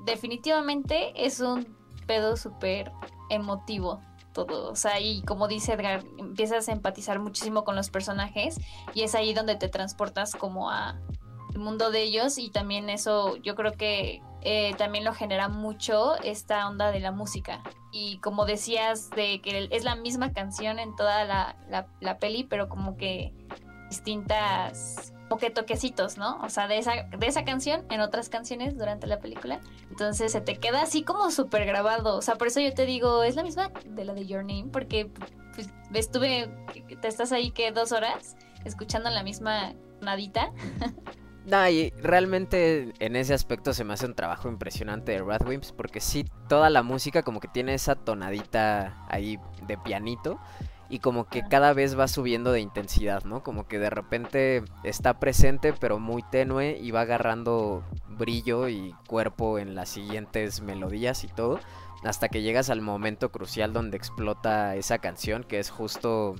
definitivamente 0.04 1.12
es 1.16 1.40
un 1.40 1.66
pedo 2.06 2.36
súper 2.36 2.92
emotivo 3.30 4.02
todo. 4.32 4.70
O 4.70 4.76
sea, 4.76 5.00
y 5.00 5.22
como 5.22 5.48
dice 5.48 5.72
Edgar, 5.72 6.04
empiezas 6.18 6.68
a 6.68 6.72
empatizar 6.72 7.18
muchísimo 7.18 7.64
con 7.64 7.76
los 7.76 7.90
personajes 7.90 8.60
y 8.94 9.02
es 9.02 9.14
ahí 9.14 9.34
donde 9.34 9.56
te 9.56 9.68
transportas 9.68 10.34
como 10.34 10.70
a 10.70 10.98
el 11.54 11.60
mundo 11.60 11.90
de 11.90 12.02
ellos 12.02 12.38
y 12.38 12.50
también 12.50 12.90
eso 12.90 13.36
yo 13.36 13.54
creo 13.54 13.72
que 13.72 14.22
eh, 14.42 14.74
también 14.76 15.04
lo 15.04 15.12
genera 15.14 15.48
mucho 15.48 16.16
esta 16.22 16.68
onda 16.68 16.90
de 16.92 17.00
la 17.00 17.12
música. 17.12 17.62
Y 17.90 18.18
como 18.18 18.44
decías, 18.44 19.10
de 19.10 19.40
que 19.40 19.68
es 19.70 19.84
la 19.84 19.96
misma 19.96 20.32
canción 20.32 20.78
en 20.78 20.94
toda 20.94 21.24
la, 21.24 21.56
la 22.00 22.18
peli, 22.18 22.44
pero 22.44 22.68
como 22.68 22.96
que 22.96 23.32
distintas 23.88 25.12
como 25.28 25.38
que 25.38 25.50
toquecitos, 25.50 26.16
¿no? 26.16 26.38
O 26.42 26.48
sea, 26.48 26.68
de 26.68 26.78
esa, 26.78 27.04
de 27.04 27.26
esa 27.26 27.44
canción 27.44 27.84
en 27.90 28.00
otras 28.00 28.28
canciones 28.28 28.76
durante 28.76 29.06
la 29.06 29.18
película. 29.20 29.60
Entonces 29.90 30.32
se 30.32 30.40
te 30.40 30.56
queda 30.56 30.82
así 30.82 31.02
como 31.02 31.30
súper 31.30 31.66
grabado. 31.66 32.16
O 32.16 32.22
sea, 32.22 32.36
por 32.36 32.46
eso 32.46 32.60
yo 32.60 32.72
te 32.72 32.86
digo, 32.86 33.22
es 33.22 33.36
la 33.36 33.42
misma 33.42 33.70
de 33.84 34.04
la 34.04 34.14
de 34.14 34.26
Your 34.26 34.44
Name, 34.44 34.68
porque 34.72 35.10
pues, 35.54 35.68
estuve, 35.92 36.48
te 37.00 37.08
estás 37.08 37.32
ahí 37.32 37.50
que 37.50 37.70
dos 37.72 37.92
horas 37.92 38.36
escuchando 38.64 39.10
la 39.10 39.22
misma 39.22 39.74
nadita. 40.00 40.52
No, 41.48 41.66
y 41.66 41.88
realmente 42.02 42.92
en 42.98 43.16
ese 43.16 43.32
aspecto 43.32 43.72
se 43.72 43.82
me 43.82 43.94
hace 43.94 44.04
un 44.04 44.14
trabajo 44.14 44.50
impresionante 44.50 45.12
de 45.12 45.22
Radwimps 45.22 45.72
porque 45.72 45.98
sí, 45.98 46.26
toda 46.46 46.68
la 46.68 46.82
música 46.82 47.22
como 47.22 47.40
que 47.40 47.48
tiene 47.48 47.72
esa 47.72 47.94
tonadita 47.94 49.06
ahí 49.08 49.38
de 49.66 49.78
pianito 49.78 50.38
y 50.90 51.00
como 51.00 51.26
que 51.26 51.46
cada 51.46 51.72
vez 51.74 51.98
va 51.98 52.08
subiendo 52.08 52.52
de 52.52 52.60
intensidad, 52.60 53.24
¿no? 53.24 53.42
Como 53.42 53.66
que 53.68 53.78
de 53.78 53.90
repente 53.90 54.62
está 54.84 55.18
presente 55.20 55.74
pero 55.78 55.98
muy 55.98 56.22
tenue 56.22 56.78
y 56.80 56.90
va 56.90 57.02
agarrando 57.02 57.84
brillo 58.08 58.68
y 58.68 58.94
cuerpo 59.06 59.58
en 59.58 59.74
las 59.74 59.90
siguientes 59.90 60.60
melodías 60.62 61.24
y 61.24 61.28
todo, 61.28 61.60
hasta 62.04 62.28
que 62.28 62.42
llegas 62.42 62.70
al 62.70 62.80
momento 62.80 63.30
crucial 63.30 63.72
donde 63.72 63.96
explota 63.96 64.76
esa 64.76 64.98
canción, 64.98 65.44
que 65.44 65.58
es 65.58 65.70
justo, 65.70 66.36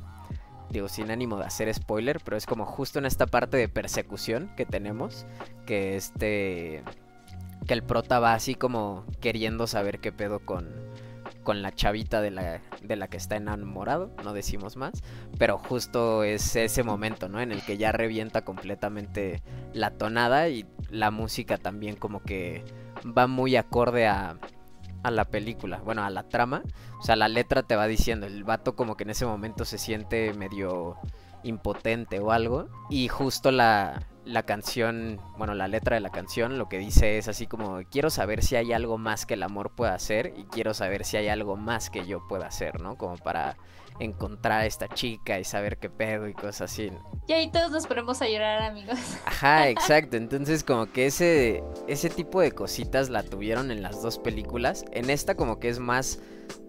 digo, 0.70 0.88
sin 0.88 1.10
ánimo 1.10 1.36
de 1.36 1.44
hacer 1.44 1.72
spoiler, 1.72 2.20
pero 2.24 2.36
es 2.36 2.46
como 2.46 2.64
justo 2.64 2.98
en 2.98 3.06
esta 3.06 3.26
parte 3.26 3.56
de 3.56 3.68
persecución 3.68 4.50
que 4.56 4.64
tenemos, 4.64 5.26
que 5.66 5.96
este, 5.96 6.82
que 7.66 7.74
el 7.74 7.82
prota 7.82 8.18
va 8.18 8.34
así 8.34 8.54
como 8.54 9.04
queriendo 9.20 9.66
saber 9.66 10.00
qué 10.00 10.10
pedo 10.10 10.40
con 10.40 10.68
con 11.42 11.62
la 11.62 11.72
chavita 11.72 12.20
de 12.20 12.30
la, 12.30 12.60
de 12.82 12.96
la 12.96 13.08
que 13.08 13.16
está 13.16 13.36
enamorado, 13.36 14.14
no 14.24 14.32
decimos 14.32 14.76
más, 14.76 15.02
pero 15.38 15.58
justo 15.58 16.22
es 16.22 16.56
ese 16.56 16.82
momento, 16.82 17.28
¿no? 17.28 17.40
En 17.40 17.52
el 17.52 17.62
que 17.62 17.76
ya 17.76 17.92
revienta 17.92 18.44
completamente 18.44 19.42
la 19.72 19.90
tonada 19.90 20.48
y 20.48 20.66
la 20.90 21.10
música 21.10 21.56
también 21.56 21.96
como 21.96 22.22
que 22.22 22.64
va 23.16 23.26
muy 23.26 23.56
acorde 23.56 24.06
a, 24.06 24.38
a 25.02 25.10
la 25.10 25.24
película, 25.24 25.78
bueno, 25.78 26.04
a 26.04 26.10
la 26.10 26.28
trama, 26.28 26.62
o 26.98 27.02
sea, 27.02 27.16
la 27.16 27.28
letra 27.28 27.62
te 27.62 27.76
va 27.76 27.86
diciendo, 27.86 28.26
el 28.26 28.44
vato 28.44 28.74
como 28.76 28.96
que 28.96 29.04
en 29.04 29.10
ese 29.10 29.26
momento 29.26 29.64
se 29.64 29.78
siente 29.78 30.34
medio 30.34 30.96
impotente 31.44 32.18
o 32.18 32.32
algo 32.32 32.68
y 32.90 33.08
justo 33.08 33.50
la, 33.52 34.02
la 34.28 34.42
canción, 34.42 35.20
bueno, 35.38 35.54
la 35.54 35.68
letra 35.68 35.96
de 35.96 36.00
la 36.00 36.10
canción 36.10 36.58
lo 36.58 36.68
que 36.68 36.78
dice 36.78 37.16
es 37.16 37.28
así 37.28 37.46
como, 37.46 37.80
quiero 37.90 38.10
saber 38.10 38.42
si 38.42 38.56
hay 38.56 38.72
algo 38.72 38.98
más 38.98 39.24
que 39.24 39.34
el 39.34 39.42
amor 39.42 39.74
pueda 39.74 39.94
hacer 39.94 40.34
y 40.36 40.44
quiero 40.44 40.74
saber 40.74 41.04
si 41.04 41.16
hay 41.16 41.28
algo 41.28 41.56
más 41.56 41.88
que 41.88 42.06
yo 42.06 42.26
pueda 42.28 42.46
hacer, 42.46 42.80
¿no? 42.80 42.96
Como 42.96 43.16
para 43.16 43.56
encontrar 44.00 44.60
a 44.60 44.66
esta 44.66 44.86
chica 44.88 45.40
y 45.40 45.44
saber 45.44 45.78
qué 45.78 45.88
pedo 45.88 46.28
y 46.28 46.34
cosas 46.34 46.70
así. 46.70 46.92
Y 47.26 47.32
ahí 47.32 47.50
todos 47.50 47.70
nos 47.70 47.86
ponemos 47.86 48.20
a 48.20 48.28
llorar, 48.28 48.62
amigos. 48.62 48.98
Ajá, 49.24 49.68
exacto. 49.70 50.16
Entonces 50.18 50.62
como 50.62 50.92
que 50.92 51.06
ese, 51.06 51.64
ese 51.88 52.10
tipo 52.10 52.40
de 52.40 52.52
cositas 52.52 53.08
la 53.08 53.22
tuvieron 53.22 53.70
en 53.70 53.82
las 53.82 54.02
dos 54.02 54.18
películas. 54.18 54.84
En 54.92 55.08
esta 55.08 55.36
como 55.36 55.58
que 55.58 55.70
es 55.70 55.78
más 55.78 56.20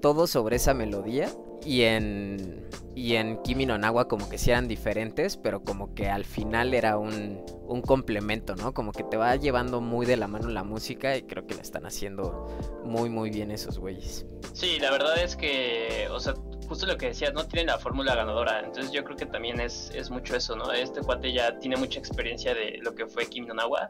todo 0.02 0.28
sobre 0.28 0.56
esa 0.56 0.74
melodía 0.74 1.30
y 1.65 1.84
en 1.84 2.67
y 2.95 3.15
en 3.15 3.41
Kimi 3.43 3.65
no 3.65 3.78
Nawa 3.78 4.10
como 4.10 4.30
que 4.30 4.38
sí 4.38 4.52
eran 4.52 4.67
diferentes, 4.67 5.38
pero 5.38 5.63
como 5.63 5.93
que 5.95 6.10
al 6.10 6.26
final 6.26 6.74
era 6.74 6.98
un, 6.98 7.45
un 7.65 7.82
complemento, 7.82 8.58
¿no? 8.58 8.74
Como 8.74 8.91
que 8.91 9.04
te 9.04 9.15
va 9.15 9.38
llevando 9.38 9.80
muy 9.80 10.06
de 10.06 10.17
la 10.17 10.28
mano 10.28 10.50
la 10.50 10.65
música 10.65 11.15
y 11.15 11.22
creo 11.22 11.48
que 11.48 11.56
la 11.56 11.62
están 11.62 11.86
haciendo 11.86 12.48
muy 12.84 13.10
muy 13.10 13.30
bien 13.30 13.52
esos 13.52 13.80
güeyes. 13.80 14.26
Sí, 14.52 14.80
la 14.80 14.91
verdad 14.91 15.17
es 15.17 15.38
que, 15.38 16.10
o 16.12 16.19
sea, 16.19 16.34
justo 16.67 16.86
lo 16.88 16.98
que 16.98 17.08
decías, 17.08 17.34
no 17.34 17.45
tienen 17.45 17.67
la 17.67 17.78
fórmula 17.78 18.15
ganadora, 18.15 18.60
entonces 18.60 18.91
yo 18.91 19.04
creo 19.06 19.15
que 19.15 19.26
también 19.26 19.62
es, 19.62 19.91
es 19.95 20.10
mucho 20.10 20.36
eso, 20.36 20.58
¿no? 20.58 20.74
Este 20.74 21.00
cuate 21.00 21.32
ya 21.32 21.58
tiene 21.60 21.78
mucha 21.78 22.00
experiencia 22.00 22.54
de 22.54 22.80
lo 22.82 22.95
que 22.95 23.06
fue 23.06 23.28
Kimi 23.28 23.48
no 23.48 23.54
Nawa 23.54 23.89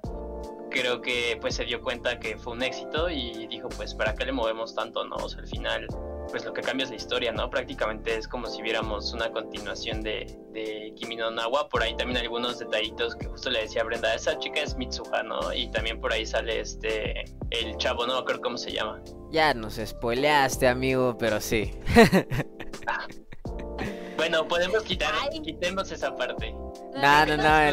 creo 0.69 1.01
que 1.01 1.37
pues 1.41 1.55
se 1.55 1.65
dio 1.65 1.81
cuenta 1.81 2.19
que 2.19 2.37
fue 2.37 2.53
un 2.53 2.61
éxito 2.61 3.09
y 3.09 3.47
dijo 3.47 3.69
pues 3.69 3.95
para 3.95 4.13
qué 4.13 4.25
le 4.25 4.31
movemos 4.31 4.75
tanto, 4.75 5.03
¿no? 5.03 5.15
O 5.15 5.27
sea, 5.27 5.39
al 5.39 5.47
final 5.47 5.87
pues 6.29 6.45
lo 6.45 6.53
que 6.53 6.61
cambia 6.61 6.83
es 6.83 6.89
la 6.89 6.95
historia, 6.95 7.31
¿no? 7.31 7.49
Prácticamente 7.49 8.15
es 8.15 8.27
como 8.27 8.47
si 8.47 8.61
viéramos 8.61 9.13
una 9.13 9.31
continuación 9.31 10.01
de, 10.01 10.37
de 10.51 10.93
Kimi 10.95 11.15
no 11.15 11.31
Nawa, 11.31 11.69
por 11.69 11.83
ahí 11.83 11.95
también 11.95 12.19
algunos 12.19 12.59
detallitos 12.59 13.15
que 13.15 13.27
justo 13.27 13.49
le 13.49 13.61
decía 13.61 13.83
Brenda, 13.83 14.13
esa 14.13 14.37
chica 14.39 14.61
es 14.61 14.75
Mitsuha, 14.75 15.23
¿no? 15.23 15.53
Y 15.53 15.69
también 15.71 15.99
por 15.99 16.13
ahí 16.13 16.25
sale 16.25 16.59
este, 16.59 17.25
el 17.51 17.77
chavo, 17.77 18.05
no 18.05 18.23
creo 18.25 18.41
cómo 18.41 18.57
se 18.57 18.71
llama. 18.71 19.01
Ya 19.31 19.53
nos 19.53 19.75
spoileaste, 19.75 20.67
amigo, 20.67 21.17
pero 21.17 21.39
sí. 21.39 21.71
bueno, 24.17 24.47
podemos 24.47 24.83
quitar, 24.83 25.13
quitemos 25.43 25.91
esa 25.91 26.15
parte. 26.15 26.51
No, 26.51 27.25
no, 27.25 27.37
no, 27.37 27.71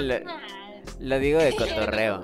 lo, 1.01 1.19
digo 1.19 1.39
de 1.39 1.55
cotorreo. 1.55 2.23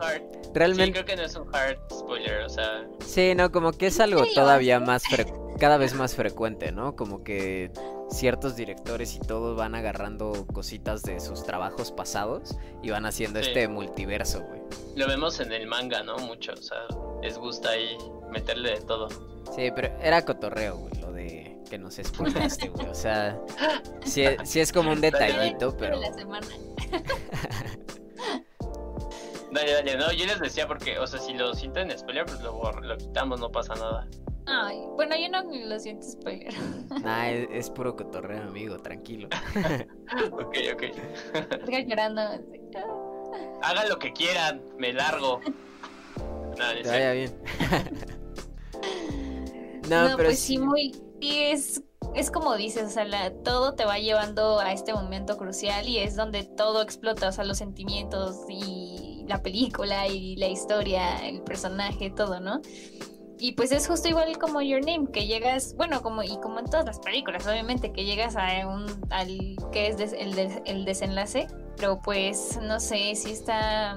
Realmente... 0.55 0.87
Sí, 0.87 0.92
creo 0.92 1.05
que 1.05 1.16
no 1.16 1.23
es 1.23 1.35
un 1.35 1.55
hard 1.55 1.79
spoiler, 1.90 2.42
o 2.42 2.49
sea... 2.49 2.87
Sí, 3.01 3.35
no, 3.35 3.51
como 3.51 3.73
que 3.73 3.87
es 3.87 4.01
algo 4.01 4.25
todavía 4.35 4.81
más 4.81 5.03
frecuente 5.05 5.41
cada 5.62 5.77
vez 5.77 5.94
más 5.94 6.16
frecuente, 6.16 6.72
¿no? 6.72 6.96
Como 6.96 7.22
que 7.22 7.70
ciertos 8.11 8.57
directores 8.57 9.14
y 9.14 9.20
todos 9.20 9.57
van 9.57 9.77
agarrando 9.77 10.44
cositas 10.53 11.05
de 11.05 11.20
sus 11.20 11.44
trabajos 11.44 11.92
pasados 11.92 12.57
y 12.83 12.90
van 12.90 13.07
haciendo 13.07 13.38
este 13.38 13.68
multiverso, 13.68 14.42
güey. 14.42 14.61
Lo 14.96 15.07
vemos 15.07 15.38
en 15.38 15.53
el 15.53 15.68
manga, 15.68 16.03
¿no? 16.03 16.18
Mucho, 16.18 16.55
o 16.55 16.57
sea, 16.57 16.79
les 17.22 17.38
gusta 17.38 17.70
ahí 17.70 17.96
meterle 18.29 18.70
de 18.70 18.81
todo. 18.81 19.09
Sí, 19.55 19.70
pero 19.72 19.96
era 20.01 20.25
cotorreo, 20.25 20.79
güey, 20.79 20.94
lo 21.01 21.12
de 21.12 21.57
que 21.70 21.79
nos 21.79 21.94
spoilaste, 21.94 22.68
güey. 22.70 22.88
O 22.88 22.94
sea, 22.96 23.40
sí, 24.05 24.25
es 24.59 24.72
como 24.72 24.90
un 24.90 25.01
detallito, 25.01 25.77
pero... 25.77 26.01
Dale, 29.53 29.75
dale, 29.75 29.96
no, 29.96 30.11
yo 30.12 30.25
les 30.25 30.40
decía 30.40 30.66
porque, 30.66 30.98
o 30.98 31.07
sea, 31.07 31.20
si 31.20 31.35
lo 31.35 31.55
sienten 31.55 31.96
spoiler, 31.96 32.25
pues 32.25 32.40
lo, 32.40 32.72
lo 32.81 32.96
quitamos, 32.96 33.38
no 33.38 33.53
pasa 33.53 33.75
nada. 33.75 34.09
Ay, 34.46 34.83
bueno, 34.96 35.14
yo 35.16 35.28
no 35.28 35.42
lo 35.42 35.78
siento 35.78 36.07
spoiler. 36.07 36.52
Nah, 37.02 37.28
es, 37.28 37.70
puro 37.70 37.94
cotorreo, 37.94 38.42
amigo, 38.42 38.78
tranquilo. 38.78 39.28
ok, 40.33 40.57
ok. 40.74 40.83
Estoy 41.52 41.87
llorando. 41.87 42.22
Hagan 43.62 43.88
lo 43.88 43.98
que 43.98 44.12
quieran, 44.12 44.62
me 44.78 44.92
largo. 44.92 45.40
Nada, 46.59 46.74
vaya 46.85 47.12
bien. 47.12 47.35
no, 49.88 50.16
pero 50.16 50.18
pues 50.28 50.40
sí, 50.40 50.59
muy. 50.59 50.92
es, 51.20 51.83
es 52.14 52.31
como 52.31 52.57
dices, 52.57 52.85
o 52.85 52.90
sea, 52.90 53.33
todo 53.44 53.74
te 53.74 53.85
va 53.85 53.98
llevando 53.98 54.59
a 54.59 54.72
este 54.72 54.92
momento 54.92 55.38
crucial 55.38 55.88
y 55.88 55.98
es 55.98 56.16
donde 56.16 56.44
todo 56.44 56.83
explota, 56.83 57.28
o 57.28 57.33
sea, 57.33 57.44
los 57.44 57.59
sentimientos 57.59 58.38
y 58.48 59.24
la 59.28 59.42
película 59.42 60.09
y 60.09 60.37
la 60.37 60.48
historia, 60.48 61.26
el 61.26 61.42
personaje, 61.42 62.11
todo, 62.11 62.40
¿no? 62.40 62.61
Y 63.42 63.55
pues 63.55 63.72
es 63.72 63.88
justo 63.88 64.09
igual 64.09 64.38
como 64.38 64.62
Your 64.62 64.87
Name, 64.87 65.11
que 65.12 65.26
llegas, 65.26 65.74
bueno, 65.74 66.00
como 66.00 66.22
y 66.22 66.38
como 66.40 66.61
en 66.61 66.66
todas 66.66 66.87
las 66.87 67.00
películas, 67.00 67.44
obviamente, 67.44 67.92
que 67.92 68.05
llegas 68.05 68.37
a 68.37 68.68
un, 68.68 68.87
al 69.11 69.57
que 69.72 69.88
es 69.88 70.12
el, 70.12 70.38
el 70.64 70.85
desenlace, 70.85 71.48
pero 71.76 72.00
pues 72.00 72.61
no 72.62 72.78
sé, 72.78 73.16
si 73.16 73.33
está, 73.33 73.96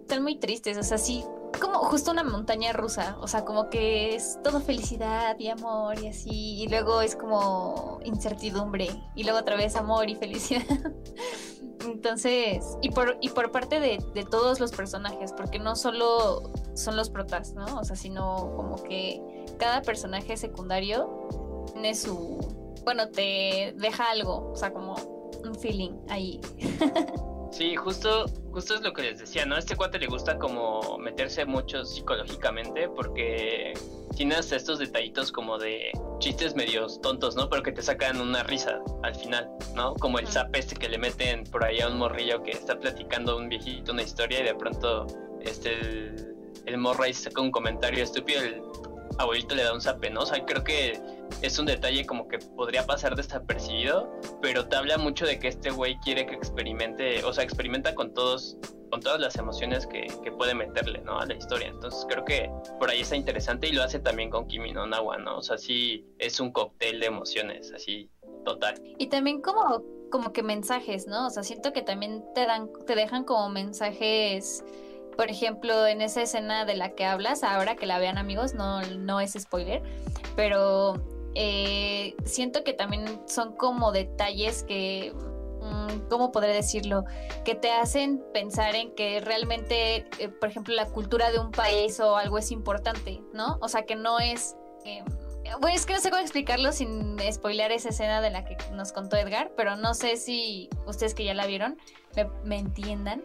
están 0.00 0.22
muy 0.22 0.36
tristes, 0.36 0.78
o 0.78 0.82
sea, 0.82 0.96
sí, 0.96 1.22
como 1.60 1.78
justo 1.80 2.10
una 2.10 2.24
montaña 2.24 2.72
rusa, 2.72 3.16
o 3.20 3.28
sea, 3.28 3.44
como 3.44 3.70
que 3.70 4.14
es 4.14 4.38
todo 4.42 4.60
felicidad 4.60 5.38
y 5.38 5.48
amor 5.48 5.98
y 6.02 6.08
así, 6.08 6.62
y 6.62 6.68
luego 6.68 7.02
es 7.02 7.14
como 7.16 8.00
incertidumbre, 8.04 8.88
y 9.14 9.24
luego 9.24 9.38
otra 9.38 9.56
vez 9.56 9.76
amor 9.76 10.08
y 10.10 10.16
felicidad. 10.16 10.64
Entonces, 11.84 12.76
y 12.82 12.90
por, 12.90 13.16
y 13.20 13.30
por 13.30 13.52
parte 13.52 13.80
de, 13.80 14.04
de, 14.14 14.24
todos 14.24 14.60
los 14.60 14.70
personajes, 14.70 15.32
porque 15.32 15.58
no 15.58 15.76
solo 15.76 16.52
son 16.74 16.96
los 16.96 17.08
protas, 17.08 17.54
¿no? 17.54 17.64
O 17.78 17.84
sea, 17.84 17.96
sino 17.96 18.52
como 18.54 18.82
que 18.82 19.46
cada 19.58 19.80
personaje 19.82 20.36
secundario 20.36 21.64
tiene 21.72 21.94
su, 21.94 22.38
bueno, 22.84 23.08
te 23.08 23.74
deja 23.78 24.10
algo, 24.10 24.50
o 24.52 24.56
sea, 24.56 24.72
como 24.72 24.94
un 25.42 25.54
feeling 25.54 25.92
ahí. 26.08 26.40
Sí, 27.50 27.74
justo, 27.74 28.26
justo 28.52 28.74
es 28.74 28.80
lo 28.82 28.92
que 28.92 29.02
les 29.02 29.18
decía, 29.18 29.44
¿no? 29.44 29.56
A 29.56 29.58
este 29.58 29.74
cuate 29.74 29.98
le 29.98 30.06
gusta 30.06 30.38
como 30.38 30.98
meterse 30.98 31.44
mucho 31.44 31.84
psicológicamente 31.84 32.88
porque 32.88 33.74
tienes 34.16 34.52
estos 34.52 34.78
detallitos 34.78 35.32
como 35.32 35.58
de 35.58 35.90
chistes 36.20 36.54
medios 36.54 37.00
tontos, 37.00 37.34
¿no? 37.34 37.50
Pero 37.50 37.62
que 37.62 37.72
te 37.72 37.82
sacan 37.82 38.20
una 38.20 38.44
risa 38.44 38.80
al 39.02 39.14
final, 39.16 39.50
¿no? 39.74 39.94
Como 39.94 40.20
el 40.20 40.28
zap 40.28 40.54
este 40.54 40.76
que 40.76 40.88
le 40.88 40.98
meten 40.98 41.44
por 41.44 41.64
ahí 41.64 41.80
a 41.80 41.88
un 41.88 41.98
morrillo 41.98 42.42
que 42.42 42.52
está 42.52 42.78
platicando 42.78 43.36
un 43.36 43.48
viejito 43.48 43.92
una 43.92 44.02
historia 44.02 44.40
y 44.40 44.44
de 44.44 44.54
pronto 44.54 45.06
este 45.40 45.72
el, 45.80 46.36
el 46.66 46.78
morro 46.78 47.02
ahí 47.02 47.14
saca 47.14 47.40
un 47.40 47.50
comentario 47.50 48.04
estúpido, 48.04 48.42
el 48.42 48.62
abuelito 49.18 49.54
le 49.54 49.64
da 49.64 49.74
un 49.74 49.80
zape, 49.80 50.10
¿no? 50.10 50.20
O 50.20 50.26
sea, 50.26 50.44
creo 50.44 50.64
que 50.64 51.00
es 51.42 51.58
un 51.58 51.66
detalle 51.66 52.06
como 52.06 52.28
que 52.28 52.38
podría 52.38 52.86
pasar 52.86 53.16
desapercibido, 53.16 54.10
pero 54.40 54.66
te 54.68 54.76
habla 54.76 54.98
mucho 54.98 55.26
de 55.26 55.38
que 55.38 55.48
este 55.48 55.70
güey 55.70 55.98
quiere 56.00 56.26
que 56.26 56.34
experimente, 56.34 57.22
o 57.24 57.32
sea, 57.32 57.44
experimenta 57.44 57.94
con 57.94 58.12
todos, 58.14 58.56
con 58.90 59.00
todas 59.00 59.20
las 59.20 59.36
emociones 59.36 59.86
que, 59.86 60.06
que 60.22 60.32
puede 60.32 60.54
meterle, 60.54 61.00
¿no? 61.02 61.18
A 61.18 61.26
la 61.26 61.34
historia. 61.34 61.68
Entonces 61.68 62.04
creo 62.08 62.24
que 62.24 62.50
por 62.78 62.90
ahí 62.90 63.00
está 63.00 63.16
interesante 63.16 63.68
y 63.68 63.72
lo 63.72 63.82
hace 63.82 63.98
también 64.00 64.30
con 64.30 64.46
Kimi 64.46 64.72
no 64.72 64.86
Nawa, 64.86 65.18
¿no? 65.18 65.38
O 65.38 65.42
sea, 65.42 65.58
sí 65.58 66.06
es 66.18 66.40
un 66.40 66.52
cóctel 66.52 67.00
de 67.00 67.06
emociones, 67.06 67.72
así, 67.72 68.10
total. 68.44 68.74
Y 68.98 69.08
también 69.08 69.40
como, 69.40 69.82
como 70.10 70.32
que 70.32 70.42
mensajes, 70.42 71.06
¿no? 71.06 71.26
O 71.26 71.30
sea, 71.30 71.42
siento 71.42 71.72
que 71.72 71.82
también 71.82 72.24
te 72.34 72.46
dan, 72.46 72.70
te 72.86 72.94
dejan 72.94 73.24
como 73.24 73.48
mensajes 73.48 74.64
por 75.16 75.30
ejemplo, 75.30 75.86
en 75.86 76.00
esa 76.00 76.22
escena 76.22 76.64
de 76.64 76.76
la 76.76 76.90
que 76.90 77.04
hablas, 77.04 77.42
ahora 77.42 77.76
que 77.76 77.86
la 77.86 77.98
vean 77.98 78.18
amigos, 78.18 78.54
no, 78.54 78.82
no 78.82 79.20
es 79.20 79.32
spoiler, 79.32 79.82
pero 80.36 80.94
eh, 81.34 82.14
siento 82.24 82.64
que 82.64 82.72
también 82.72 83.04
son 83.26 83.54
como 83.56 83.92
detalles 83.92 84.64
que, 84.64 85.12
mm, 85.14 86.08
¿cómo 86.08 86.32
podré 86.32 86.52
decirlo? 86.52 87.04
Que 87.44 87.54
te 87.54 87.70
hacen 87.70 88.22
pensar 88.32 88.74
en 88.74 88.94
que 88.94 89.20
realmente, 89.20 90.06
eh, 90.18 90.28
por 90.28 90.48
ejemplo, 90.48 90.74
la 90.74 90.86
cultura 90.86 91.30
de 91.30 91.38
un 91.38 91.50
país 91.50 92.00
o 92.00 92.16
algo 92.16 92.38
es 92.38 92.50
importante, 92.50 93.20
¿no? 93.32 93.58
O 93.60 93.68
sea, 93.68 93.82
que 93.82 93.96
no 93.96 94.18
es... 94.18 94.56
Eh, 94.84 95.04
bueno, 95.60 95.76
es 95.76 95.86
que 95.86 95.94
no 95.94 96.00
sé 96.00 96.10
cómo 96.10 96.22
explicarlo 96.22 96.72
sin 96.72 97.18
spoilear 97.32 97.72
esa 97.72 97.88
escena 97.88 98.20
de 98.20 98.30
la 98.30 98.44
que 98.44 98.56
nos 98.72 98.92
contó 98.92 99.16
Edgar, 99.16 99.52
pero 99.56 99.76
no 99.76 99.94
sé 99.94 100.16
si 100.16 100.68
ustedes 100.86 101.14
que 101.14 101.24
ya 101.24 101.34
la 101.34 101.46
vieron 101.46 101.78
me 102.44 102.58
entiendan 102.58 103.22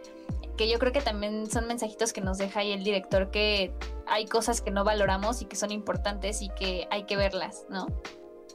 que 0.58 0.70
yo 0.70 0.80
creo 0.80 0.92
que 0.92 1.02
también 1.02 1.50
son 1.50 1.68
mensajitos 1.68 2.14
que 2.14 2.22
nos 2.22 2.38
deja 2.38 2.62
ahí 2.62 2.72
el 2.72 2.84
director 2.84 3.30
que 3.30 3.74
hay 4.08 4.26
cosas 4.26 4.62
que 4.62 4.72
no 4.72 4.84
valoramos 4.84 5.42
y 5.42 5.46
que 5.46 5.56
son 5.56 5.72
importantes 5.72 6.42
y 6.42 6.50
que 6.50 6.88
hay 6.92 7.04
que 7.04 7.18
verlas, 7.18 7.66
¿no? 7.70 7.88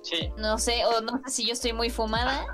Sí. 0.02 0.32
No 0.36 0.56
sé, 0.58 0.84
o 0.86 1.00
no 1.02 1.20
sé 1.24 1.30
si 1.30 1.46
yo 1.46 1.52
estoy 1.52 1.72
muy 1.72 1.90
fumada. 1.90 2.46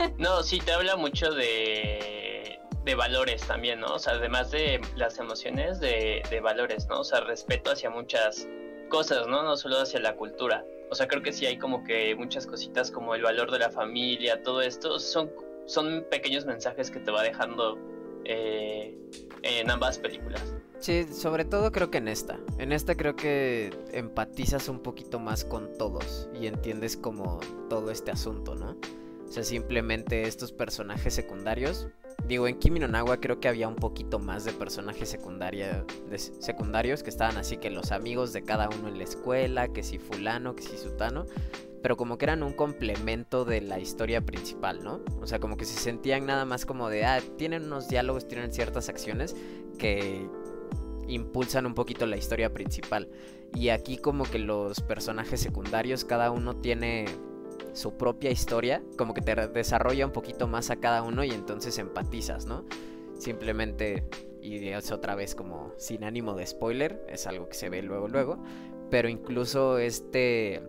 no, 0.18 0.42
sí, 0.42 0.60
te 0.60 0.72
habla 0.72 0.94
mucho 0.96 1.32
de, 1.32 2.60
de 2.84 2.94
valores 2.94 3.42
también, 3.42 3.80
¿no? 3.80 3.94
O 3.94 3.98
sea, 3.98 4.14
además 4.14 4.52
de 4.52 4.80
las 4.94 5.18
emociones, 5.18 5.80
de, 5.80 6.22
de 6.30 6.40
valores, 6.40 6.86
¿no? 6.86 7.00
O 7.00 7.04
sea, 7.04 7.20
respeto 7.20 7.72
hacia 7.72 7.90
muchas 7.90 8.46
cosas, 8.88 9.26
¿no? 9.26 9.42
No 9.42 9.56
solo 9.56 9.78
hacia 9.78 10.00
la 10.00 10.16
cultura. 10.16 10.64
O 10.90 10.94
sea, 10.94 11.08
creo 11.08 11.22
que 11.22 11.32
sí 11.32 11.46
hay 11.46 11.58
como 11.58 11.82
que 11.84 12.14
muchas 12.14 12.46
cositas 12.46 12.90
como 12.90 13.14
el 13.14 13.22
valor 13.22 13.50
de 13.50 13.58
la 13.58 13.70
familia, 13.70 14.42
todo 14.42 14.62
esto, 14.62 14.98
son, 15.00 15.30
son 15.66 16.06
pequeños 16.10 16.46
mensajes 16.46 16.90
que 16.90 17.00
te 17.00 17.10
va 17.10 17.22
dejando 17.22 17.78
eh, 18.24 18.96
en 19.42 19.70
ambas 19.70 19.98
películas. 19.98 20.54
Sí, 20.78 21.04
sobre 21.12 21.44
todo 21.44 21.72
creo 21.72 21.90
que 21.90 21.98
en 21.98 22.08
esta. 22.08 22.38
En 22.58 22.72
esta 22.72 22.94
creo 22.94 23.16
que 23.16 23.70
empatizas 23.92 24.68
un 24.68 24.80
poquito 24.80 25.18
más 25.18 25.44
con 25.44 25.76
todos 25.78 26.28
y 26.38 26.46
entiendes 26.46 26.96
como 26.96 27.40
todo 27.68 27.90
este 27.90 28.10
asunto, 28.10 28.54
¿no? 28.54 28.76
O 29.28 29.32
sea, 29.32 29.42
simplemente 29.42 30.22
estos 30.22 30.52
personajes 30.52 31.14
secundarios. 31.14 31.88
Digo, 32.26 32.48
en 32.48 32.58
Kimi 32.58 32.80
no 32.80 32.88
Nawa 32.88 33.20
creo 33.20 33.40
que 33.40 33.48
había 33.48 33.68
un 33.68 33.76
poquito 33.76 34.18
más 34.18 34.44
de 34.44 34.52
personajes 34.52 35.08
secundaria, 35.08 35.84
secundarios 36.16 37.02
que 37.02 37.10
estaban 37.10 37.36
así 37.36 37.58
que 37.58 37.70
los 37.70 37.92
amigos 37.92 38.32
de 38.32 38.42
cada 38.42 38.68
uno 38.68 38.88
en 38.88 38.98
la 38.98 39.04
escuela, 39.04 39.68
que 39.68 39.82
si 39.82 39.98
fulano, 39.98 40.56
que 40.56 40.62
si 40.62 40.78
sutano 40.78 41.26
pero 41.86 41.96
como 41.96 42.18
que 42.18 42.24
eran 42.24 42.42
un 42.42 42.52
complemento 42.52 43.44
de 43.44 43.60
la 43.60 43.78
historia 43.78 44.20
principal, 44.20 44.82
¿no? 44.82 45.02
O 45.20 45.26
sea, 45.28 45.38
como 45.38 45.56
que 45.56 45.64
se 45.64 45.78
sentían 45.78 46.26
nada 46.26 46.44
más 46.44 46.66
como 46.66 46.88
de, 46.88 47.04
ah, 47.04 47.22
tienen 47.38 47.66
unos 47.66 47.86
diálogos, 47.86 48.26
tienen 48.26 48.52
ciertas 48.52 48.88
acciones 48.88 49.36
que 49.78 50.28
impulsan 51.06 51.64
un 51.64 51.74
poquito 51.74 52.04
la 52.06 52.16
historia 52.16 52.52
principal. 52.52 53.08
Y 53.54 53.68
aquí 53.68 53.98
como 53.98 54.24
que 54.24 54.40
los 54.40 54.80
personajes 54.80 55.38
secundarios, 55.38 56.04
cada 56.04 56.32
uno 56.32 56.56
tiene 56.56 57.04
su 57.76 57.98
propia 57.98 58.30
historia, 58.30 58.82
como 58.96 59.12
que 59.12 59.20
te 59.20 59.34
desarrolla 59.48 60.06
un 60.06 60.12
poquito 60.12 60.48
más 60.48 60.70
a 60.70 60.76
cada 60.76 61.02
uno 61.02 61.24
y 61.24 61.30
entonces 61.30 61.78
empatizas, 61.78 62.46
¿no? 62.46 62.64
Simplemente, 63.18 64.08
y 64.40 64.68
es 64.68 64.90
otra 64.90 65.14
vez 65.14 65.34
como 65.34 65.72
sin 65.76 66.02
ánimo 66.02 66.34
de 66.34 66.46
spoiler, 66.46 67.04
es 67.08 67.26
algo 67.26 67.50
que 67.50 67.54
se 67.54 67.68
ve 67.68 67.82
luego, 67.82 68.08
luego, 68.08 68.42
pero 68.90 69.10
incluso 69.10 69.78
este 69.78 70.62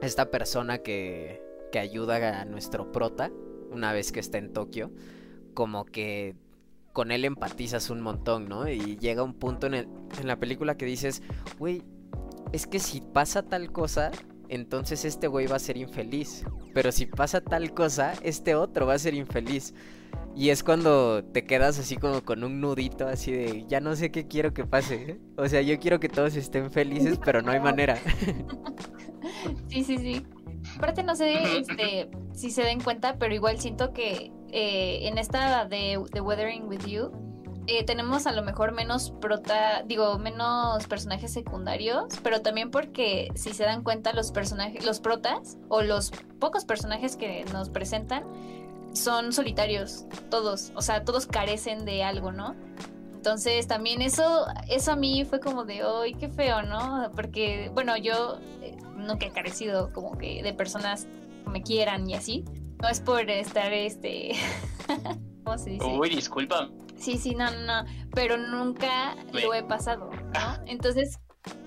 esta 0.00 0.30
persona 0.30 0.78
que, 0.78 1.42
que 1.70 1.78
ayuda 1.78 2.40
a 2.40 2.44
nuestro 2.46 2.90
prota 2.90 3.30
una 3.70 3.92
vez 3.92 4.10
que 4.10 4.20
está 4.20 4.38
en 4.38 4.54
Tokio, 4.54 4.90
como 5.52 5.84
que 5.84 6.36
con 6.94 7.12
él 7.12 7.26
empatizas 7.26 7.90
un 7.90 8.00
montón, 8.00 8.48
¿no? 8.48 8.66
Y 8.66 8.96
llega 8.96 9.22
un 9.22 9.34
punto 9.34 9.66
en, 9.66 9.74
en 9.74 10.26
la 10.26 10.40
película 10.40 10.78
que 10.78 10.86
dices, 10.86 11.22
güey, 11.58 11.82
es 12.52 12.66
que 12.66 12.78
si 12.78 13.02
pasa 13.02 13.42
tal 13.42 13.70
cosa, 13.72 14.10
entonces 14.50 15.04
este 15.04 15.28
güey 15.28 15.46
va 15.46 15.56
a 15.56 15.60
ser 15.60 15.76
infeliz. 15.76 16.44
Pero 16.74 16.92
si 16.92 17.06
pasa 17.06 17.40
tal 17.40 17.72
cosa, 17.72 18.14
este 18.22 18.54
otro 18.54 18.86
va 18.86 18.94
a 18.94 18.98
ser 18.98 19.14
infeliz. 19.14 19.74
Y 20.34 20.50
es 20.50 20.62
cuando 20.62 21.24
te 21.24 21.44
quedas 21.44 21.78
así 21.78 21.96
como 21.96 22.22
con 22.24 22.42
un 22.44 22.60
nudito 22.60 23.06
así 23.06 23.32
de, 23.32 23.64
ya 23.68 23.80
no 23.80 23.94
sé 23.94 24.10
qué 24.10 24.26
quiero 24.26 24.52
que 24.52 24.64
pase. 24.64 25.20
O 25.36 25.48
sea, 25.48 25.62
yo 25.62 25.78
quiero 25.78 26.00
que 26.00 26.08
todos 26.08 26.34
estén 26.36 26.70
felices, 26.70 27.18
pero 27.24 27.42
no 27.42 27.52
hay 27.52 27.60
manera. 27.60 27.98
Sí, 29.68 29.84
sí, 29.84 29.98
sí. 29.98 30.26
Aparte 30.76 31.02
no 31.02 31.14
sé 31.14 31.58
este, 31.58 32.10
si 32.34 32.50
se 32.50 32.62
den 32.62 32.80
cuenta, 32.80 33.16
pero 33.18 33.34
igual 33.34 33.60
siento 33.60 33.92
que 33.92 34.32
eh, 34.50 35.08
en 35.08 35.18
esta 35.18 35.64
de, 35.66 36.02
The 36.12 36.20
Weathering 36.20 36.68
With 36.68 36.86
You, 36.86 37.12
eh, 37.66 37.84
tenemos 37.84 38.26
a 38.26 38.32
lo 38.32 38.42
mejor 38.42 38.72
menos 38.72 39.12
prota, 39.20 39.82
digo, 39.84 40.18
menos 40.18 40.86
personajes 40.86 41.32
secundarios, 41.32 42.06
pero 42.22 42.42
también 42.42 42.70
porque 42.70 43.28
si 43.34 43.52
se 43.52 43.64
dan 43.64 43.82
cuenta 43.82 44.12
los 44.12 44.32
personajes, 44.32 44.84
los 44.84 45.00
protas 45.00 45.58
o 45.68 45.82
los 45.82 46.10
pocos 46.38 46.64
personajes 46.64 47.16
que 47.16 47.44
nos 47.52 47.68
presentan 47.68 48.24
son 48.92 49.32
solitarios, 49.32 50.06
todos, 50.30 50.72
o 50.74 50.82
sea, 50.82 51.04
todos 51.04 51.26
carecen 51.26 51.84
de 51.84 52.02
algo, 52.02 52.32
¿no? 52.32 52.56
Entonces 53.14 53.66
también 53.66 54.00
eso, 54.00 54.46
eso 54.68 54.92
a 54.92 54.96
mí 54.96 55.24
fue 55.24 55.40
como 55.40 55.64
de, 55.64 55.82
¡ay, 55.82 56.14
qué 56.14 56.28
feo, 56.28 56.62
¿no? 56.62 57.12
Porque, 57.14 57.70
bueno, 57.74 57.96
yo 57.96 58.38
eh, 58.62 58.76
nunca 58.96 59.26
he 59.26 59.30
carecido 59.30 59.92
como 59.92 60.16
que 60.16 60.42
de 60.42 60.54
personas 60.54 61.06
que 61.44 61.50
me 61.50 61.62
quieran 61.62 62.08
y 62.08 62.14
así. 62.14 62.44
No 62.80 62.88
es 62.88 63.00
por 63.00 63.28
estar, 63.28 63.72
este, 63.74 64.32
¿cómo 65.44 65.58
se 65.58 65.70
dice? 65.70 65.84
Uy, 65.84 66.08
disculpa. 66.08 66.70
Sí, 67.00 67.16
sí, 67.16 67.34
no, 67.34 67.50
no, 67.50 67.60
no, 67.64 67.90
pero 68.14 68.36
nunca 68.36 69.16
lo 69.32 69.54
he 69.54 69.62
pasado, 69.62 70.10
¿no? 70.10 70.64
Entonces, 70.66 71.18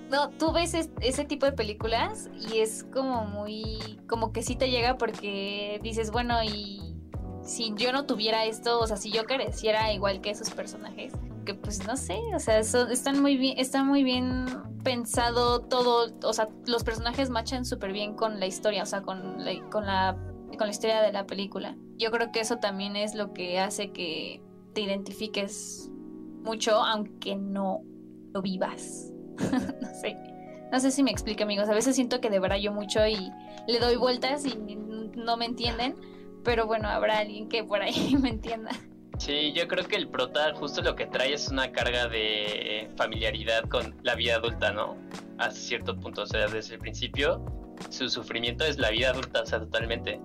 no, 0.08 0.30
tú 0.30 0.52
ves 0.52 0.74
ese 1.00 1.24
tipo 1.24 1.44
de 1.44 1.52
películas 1.52 2.30
y 2.48 2.58
es 2.58 2.84
como 2.84 3.24
muy, 3.24 3.98
como 4.08 4.32
que 4.32 4.42
sí 4.42 4.54
te 4.54 4.70
llega 4.70 4.96
porque 4.96 5.80
dices, 5.82 6.12
bueno, 6.12 6.40
y 6.44 6.94
si 7.42 7.74
yo 7.74 7.92
no 7.92 8.06
tuviera 8.06 8.44
esto, 8.44 8.78
o 8.78 8.86
sea, 8.86 8.96
si 8.96 9.10
yo 9.10 9.24
careciera 9.24 9.92
igual 9.92 10.20
que 10.20 10.30
esos 10.30 10.50
personajes, 10.50 11.12
que 11.44 11.54
pues 11.54 11.84
no 11.84 11.96
sé, 11.96 12.20
o 12.32 12.38
sea, 12.38 12.60
están 12.60 13.20
muy 13.20 13.36
bien, 13.36 13.58
está 13.58 13.82
muy 13.82 14.04
bien 14.04 14.46
pensado 14.84 15.62
todo, 15.62 16.14
o 16.22 16.32
sea, 16.32 16.48
los 16.66 16.84
personajes 16.84 17.28
machan 17.28 17.64
súper 17.64 17.92
bien 17.92 18.14
con 18.14 18.38
la 18.38 18.46
historia, 18.46 18.84
o 18.84 18.86
sea, 18.86 19.02
con 19.02 19.44
la, 19.44 19.52
con 19.68 19.84
la 19.84 20.16
con 20.56 20.68
la 20.68 20.70
historia 20.70 21.02
de 21.02 21.12
la 21.12 21.26
película. 21.26 21.76
Yo 21.96 22.12
creo 22.12 22.30
que 22.30 22.38
eso 22.38 22.58
también 22.58 22.94
es 22.94 23.16
lo 23.16 23.32
que 23.32 23.58
hace 23.58 23.90
que 23.90 24.40
te 24.74 24.82
identifiques 24.82 25.90
mucho, 26.42 26.72
aunque 26.72 27.36
no 27.36 27.82
lo 28.32 28.42
vivas. 28.42 29.12
no 29.80 29.88
sé. 30.00 30.16
No 30.70 30.80
sé 30.80 30.90
si 30.90 31.02
me 31.02 31.10
explico, 31.10 31.44
amigos. 31.44 31.68
A 31.68 31.74
veces 31.74 31.94
siento 31.94 32.20
que 32.20 32.30
yo 32.60 32.72
mucho 32.72 33.06
y 33.06 33.30
le 33.68 33.78
doy 33.78 33.96
vueltas 33.96 34.44
y 34.44 34.56
no 35.16 35.36
me 35.36 35.46
entienden. 35.46 35.94
Pero 36.42 36.66
bueno, 36.66 36.88
habrá 36.88 37.18
alguien 37.18 37.48
que 37.48 37.64
por 37.64 37.80
ahí 37.80 38.16
me 38.20 38.30
entienda. 38.30 38.70
Sí, 39.18 39.52
yo 39.52 39.68
creo 39.68 39.86
que 39.86 39.96
el 39.96 40.08
prota 40.08 40.52
justo 40.54 40.82
lo 40.82 40.96
que 40.96 41.06
trae 41.06 41.32
es 41.32 41.48
una 41.48 41.70
carga 41.70 42.08
de 42.08 42.90
familiaridad 42.96 43.68
con 43.68 43.94
la 44.02 44.16
vida 44.16 44.36
adulta, 44.36 44.72
¿no? 44.72 44.96
A 45.38 45.50
cierto 45.50 45.98
punto, 45.98 46.22
o 46.22 46.26
sea, 46.26 46.48
desde 46.48 46.74
el 46.74 46.80
principio 46.80 47.44
su 47.90 48.08
sufrimiento 48.08 48.64
es 48.64 48.78
la 48.78 48.90
vida 48.90 49.10
adulta, 49.10 49.42
o 49.42 49.46
sea, 49.46 49.60
totalmente. 49.60 50.20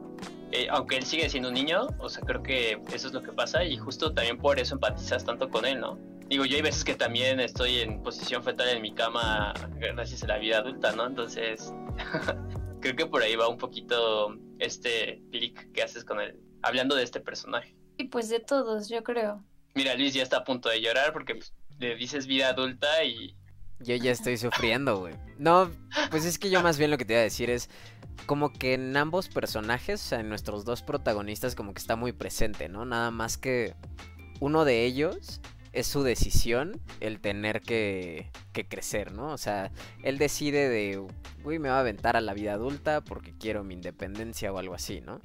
Eh, 0.51 0.67
aunque 0.71 0.97
él 0.97 1.05
sigue 1.05 1.29
siendo 1.29 1.49
un 1.49 1.55
niño, 1.55 1.87
o 1.99 2.09
sea, 2.09 2.23
creo 2.23 2.41
que 2.41 2.81
eso 2.93 3.07
es 3.07 3.13
lo 3.13 3.21
que 3.21 3.31
pasa 3.31 3.63
y 3.63 3.77
justo 3.77 4.13
también 4.13 4.37
por 4.37 4.59
eso 4.59 4.75
empatizas 4.75 5.23
tanto 5.23 5.49
con 5.49 5.65
él, 5.65 5.79
¿no? 5.79 5.99
Digo, 6.27 6.45
yo 6.45 6.55
hay 6.55 6.61
veces 6.61 6.83
que 6.83 6.95
también 6.95 7.39
estoy 7.39 7.79
en 7.79 8.01
posición 8.01 8.43
fetal 8.43 8.69
en 8.69 8.81
mi 8.81 8.93
cama 8.93 9.53
gracias 9.79 10.23
a 10.23 10.27
la 10.27 10.37
vida 10.37 10.59
adulta, 10.59 10.91
¿no? 10.91 11.07
Entonces, 11.07 11.73
creo 12.81 12.95
que 12.95 13.05
por 13.05 13.21
ahí 13.21 13.35
va 13.35 13.47
un 13.47 13.57
poquito 13.57 14.35
este 14.59 15.21
clic 15.31 15.71
que 15.71 15.83
haces 15.83 16.03
con 16.03 16.19
él, 16.19 16.39
hablando 16.61 16.95
de 16.95 17.03
este 17.03 17.19
personaje. 17.19 17.75
Y 17.97 18.05
pues 18.05 18.29
de 18.29 18.39
todos, 18.39 18.89
yo 18.89 19.03
creo. 19.03 19.43
Mira, 19.75 19.95
Luis 19.95 20.13
ya 20.13 20.23
está 20.23 20.37
a 20.37 20.43
punto 20.43 20.69
de 20.69 20.81
llorar 20.81 21.13
porque 21.13 21.35
pues, 21.35 21.53
le 21.77 21.95
dices 21.95 22.27
vida 22.27 22.49
adulta 22.49 23.03
y... 23.03 23.35
Yo 23.79 23.95
ya 23.95 24.11
estoy 24.11 24.37
sufriendo, 24.37 24.99
güey. 24.99 25.15
No, 25.37 25.71
pues 26.11 26.25
es 26.25 26.37
que 26.37 26.49
yo 26.49 26.61
más 26.61 26.77
bien 26.77 26.91
lo 26.91 26.97
que 26.97 27.05
te 27.05 27.13
iba 27.13 27.21
a 27.21 27.23
decir 27.23 27.49
es, 27.49 27.69
como 28.25 28.51
que 28.51 28.73
en 28.73 28.95
ambos 28.97 29.29
personajes, 29.29 30.03
o 30.03 30.07
sea, 30.09 30.19
en 30.19 30.29
nuestros 30.29 30.65
dos 30.65 30.83
protagonistas, 30.83 31.55
como 31.55 31.73
que 31.73 31.79
está 31.79 31.95
muy 31.95 32.11
presente, 32.11 32.69
¿no? 32.69 32.85
Nada 32.85 33.11
más 33.11 33.37
que 33.37 33.75
uno 34.39 34.65
de 34.65 34.85
ellos 34.85 35.41
es 35.71 35.87
su 35.87 36.03
decisión 36.03 36.81
el 36.99 37.19
tener 37.19 37.61
que, 37.61 38.31
que 38.53 38.67
crecer, 38.67 39.13
¿no? 39.13 39.31
O 39.31 39.37
sea, 39.37 39.71
él 40.03 40.17
decide 40.17 40.67
de, 40.67 41.01
uy, 41.43 41.59
me 41.59 41.69
va 41.69 41.77
a 41.77 41.81
aventar 41.81 42.17
a 42.17 42.21
la 42.21 42.33
vida 42.33 42.53
adulta 42.53 43.01
porque 43.01 43.33
quiero 43.33 43.63
mi 43.63 43.75
independencia 43.75 44.51
o 44.51 44.57
algo 44.57 44.73
así, 44.73 45.01
¿no? 45.01 45.21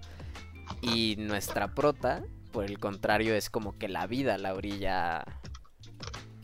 Y 0.82 1.16
nuestra 1.18 1.74
prota, 1.74 2.24
por 2.52 2.64
el 2.64 2.78
contrario, 2.78 3.34
es 3.34 3.50
como 3.50 3.76
que 3.78 3.88
la 3.88 4.06
vida 4.06 4.38
la 4.38 4.54
orilla 4.54 5.24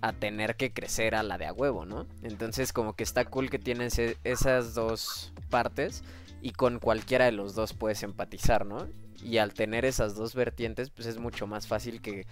a 0.00 0.12
tener 0.12 0.56
que 0.56 0.72
crecer 0.72 1.14
a 1.14 1.22
la 1.22 1.38
de 1.38 1.46
a 1.46 1.52
huevo, 1.52 1.84
¿no? 1.84 2.06
Entonces 2.22 2.72
como 2.72 2.94
que 2.94 3.02
está 3.02 3.24
cool 3.24 3.50
que 3.50 3.58
tienes 3.58 3.98
esas 4.24 4.74
dos 4.74 5.32
partes 5.50 6.02
y 6.42 6.52
con 6.52 6.78
cualquiera 6.78 7.26
de 7.26 7.32
los 7.32 7.54
dos 7.54 7.74
puedes 7.74 8.02
empatizar, 8.02 8.64
¿no? 8.64 8.88
Y 9.22 9.36
al 9.36 9.52
tener 9.52 9.84
esas 9.84 10.14
dos 10.14 10.34
vertientes, 10.34 10.88
pues 10.88 11.06
es 11.06 11.18
mucho 11.18 11.46
más 11.46 11.66
fácil 11.66 12.00
que 12.00 12.26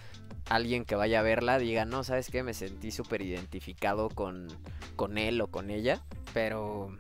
alguien 0.48 0.87
que 0.87 0.94
vaya 0.94 1.20
a 1.20 1.22
verla 1.22 1.59
diga, 1.59 1.85
no, 1.85 2.02
¿sabes 2.04 2.31
qué? 2.31 2.42
Me 2.42 2.54
sentí 2.54 2.90
súper 2.90 3.20
identificado 3.20 4.09
con, 4.09 4.48
con 4.96 5.18
él 5.18 5.40
o 5.42 5.48
con 5.48 5.70
ella, 5.70 6.02
pero 6.33 6.96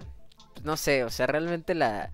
pues, 0.52 0.64
no 0.64 0.76
sé, 0.76 1.04
o 1.04 1.10
sea, 1.10 1.26
realmente 1.26 1.74
la, 1.74 2.10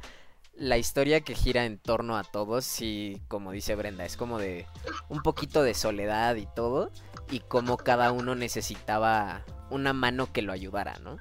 la 0.56 0.78
historia 0.78 1.20
que 1.20 1.34
gira 1.34 1.64
en 1.64 1.78
torno 1.78 2.16
a 2.16 2.24
todos, 2.24 2.64
sí, 2.64 3.20
como 3.28 3.52
dice 3.52 3.74
Brenda, 3.74 4.04
es 4.04 4.16
como 4.16 4.38
de 4.38 4.66
un 5.08 5.22
poquito 5.22 5.62
de 5.62 5.74
soledad 5.74 6.36
y 6.36 6.46
todo, 6.46 6.90
y 7.30 7.40
como 7.40 7.76
cada 7.76 8.12
uno 8.12 8.34
necesitaba 8.34 9.44
una 9.70 9.92
mano 9.92 10.32
que 10.32 10.42
lo 10.42 10.52
ayudara, 10.52 10.98
¿no? 11.02 11.18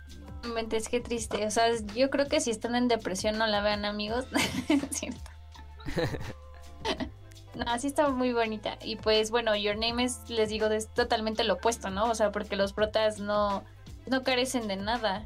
Es 0.72 0.90
que 0.90 1.00
triste. 1.00 1.46
O 1.46 1.52
sea, 1.52 1.68
yo 1.96 2.10
creo 2.10 2.28
que 2.28 2.42
si 2.42 2.52
están 2.52 2.76
en 2.76 2.88
depresión 2.88 3.38
no 3.38 3.48
la 3.48 3.62
vean, 3.62 3.86
amigos. 3.86 4.26
cierto. 4.92 5.32
no, 7.56 7.66
así 7.68 7.88
está 7.88 8.10
muy 8.10 8.34
bonita. 8.34 8.78
Y 8.84 8.98
pues 8.98 9.32
bueno, 9.32 9.56
Your 9.56 9.78
Name 9.78 10.04
es, 10.04 10.30
les 10.30 10.50
digo, 10.50 10.68
es 10.68 10.94
totalmente 10.94 11.46
lo 11.46 11.56
opuesto, 11.56 11.90
¿no? 11.90 12.10
O 12.10 12.16
sea, 12.16 12.32
porque 12.32 12.58
los 12.58 12.74
protas 12.74 13.20
no, 13.20 13.64
no 14.06 14.24
carecen 14.24 14.68
de 14.68 14.76
nada. 14.76 15.26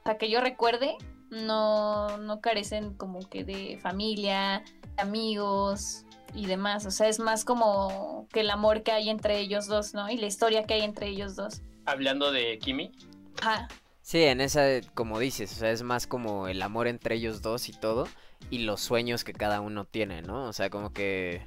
O 0.00 0.02
sea, 0.04 0.18
que 0.18 0.28
yo 0.28 0.40
recuerde, 0.40 0.96
no, 1.30 2.18
no 2.18 2.40
carecen 2.40 2.94
como 2.94 3.20
que 3.28 3.44
de 3.44 3.78
familia, 3.80 4.64
amigos 4.96 6.04
y 6.34 6.46
demás. 6.46 6.86
O 6.86 6.90
sea, 6.90 7.08
es 7.08 7.18
más 7.18 7.44
como 7.44 8.26
que 8.32 8.40
el 8.40 8.50
amor 8.50 8.82
que 8.82 8.92
hay 8.92 9.08
entre 9.08 9.38
ellos 9.38 9.66
dos, 9.66 9.94
¿no? 9.94 10.08
Y 10.10 10.16
la 10.16 10.26
historia 10.26 10.64
que 10.64 10.74
hay 10.74 10.82
entre 10.82 11.08
ellos 11.08 11.36
dos. 11.36 11.62
Hablando 11.84 12.32
de 12.32 12.58
Kimi. 12.58 12.92
Ajá. 13.40 13.68
Sí, 14.02 14.22
en 14.22 14.40
esa, 14.40 14.62
como 14.94 15.18
dices, 15.18 15.52
o 15.52 15.56
sea, 15.56 15.70
es 15.72 15.82
más 15.82 16.06
como 16.06 16.46
el 16.46 16.62
amor 16.62 16.86
entre 16.86 17.16
ellos 17.16 17.42
dos 17.42 17.68
y 17.68 17.72
todo, 17.72 18.06
y 18.50 18.58
los 18.58 18.80
sueños 18.80 19.24
que 19.24 19.32
cada 19.32 19.60
uno 19.60 19.84
tiene, 19.84 20.22
¿no? 20.22 20.44
O 20.44 20.52
sea, 20.52 20.70
como 20.70 20.92
que... 20.92 21.44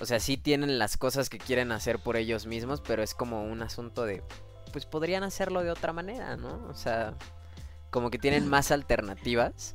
O 0.00 0.06
sea, 0.06 0.20
sí 0.20 0.38
tienen 0.38 0.78
las 0.78 0.96
cosas 0.96 1.28
que 1.28 1.36
quieren 1.36 1.70
hacer 1.72 1.98
por 1.98 2.16
ellos 2.16 2.46
mismos, 2.46 2.80
pero 2.80 3.02
es 3.02 3.14
como 3.14 3.44
un 3.44 3.60
asunto 3.60 4.04
de, 4.04 4.22
pues 4.72 4.86
podrían 4.86 5.22
hacerlo 5.22 5.62
de 5.62 5.70
otra 5.70 5.92
manera, 5.92 6.36
¿no? 6.36 6.66
O 6.70 6.74
sea, 6.74 7.14
como 7.90 8.10
que 8.10 8.18
tienen 8.18 8.48
más 8.48 8.70
alternativas 8.70 9.74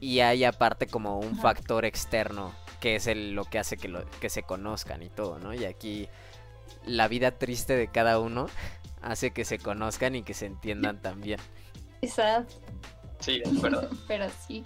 y 0.00 0.20
hay 0.20 0.44
aparte 0.44 0.86
como 0.86 1.18
un 1.18 1.38
factor 1.38 1.84
externo 1.84 2.54
que 2.80 2.96
es 2.96 3.06
el, 3.06 3.32
lo 3.32 3.44
que 3.44 3.58
hace 3.58 3.76
que, 3.76 3.88
lo, 3.88 4.08
que 4.20 4.28
se 4.28 4.42
conozcan 4.42 5.02
y 5.02 5.08
todo, 5.08 5.38
¿no? 5.38 5.54
Y 5.54 5.64
aquí 5.64 6.08
la 6.84 7.08
vida 7.08 7.32
triste 7.32 7.76
de 7.76 7.88
cada 7.88 8.18
uno 8.18 8.46
hace 9.02 9.32
que 9.32 9.44
se 9.44 9.58
conozcan 9.58 10.14
y 10.14 10.22
que 10.22 10.34
se 10.34 10.46
entiendan 10.46 11.00
también. 11.00 11.40
Exacto. 12.02 12.54
Sí, 13.20 13.40
de 13.40 13.56
acuerdo. 13.56 13.88
Pero 14.08 14.26
sí. 14.46 14.62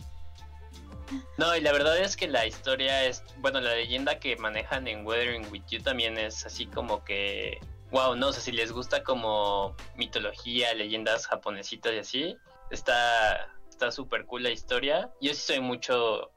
No, 1.39 1.57
y 1.57 1.61
la 1.61 1.73
verdad 1.73 1.99
es 1.99 2.17
que 2.17 2.29
la 2.29 2.47
historia 2.47 3.05
es, 3.05 3.25
bueno, 3.39 3.61
la 3.61 3.75
leyenda 3.75 4.21
que 4.21 4.37
manejan 4.37 4.87
en 4.87 5.05
Weathering 5.05 5.51
With 5.51 5.65
You 5.69 5.83
también 5.83 6.17
es 6.17 6.47
así 6.47 6.67
como 6.67 7.05
que, 7.05 7.59
wow, 7.91 8.15
no 8.15 8.33
sé 8.33 8.41
si 8.41 8.53
les 8.53 8.71
gusta 8.71 9.03
como 9.03 9.75
mitología, 9.97 10.73
leyendas 10.75 11.27
japonesitas 11.27 11.93
y 11.93 11.99
así, 11.99 12.39
está 12.71 13.51
está 13.81 13.91
súper 13.91 14.27
cool 14.27 14.43
la 14.43 14.51
historia. 14.51 15.11
Yo 15.21 15.33
sí 15.33 15.41
soy 15.41 15.61
mucho, 15.61 16.31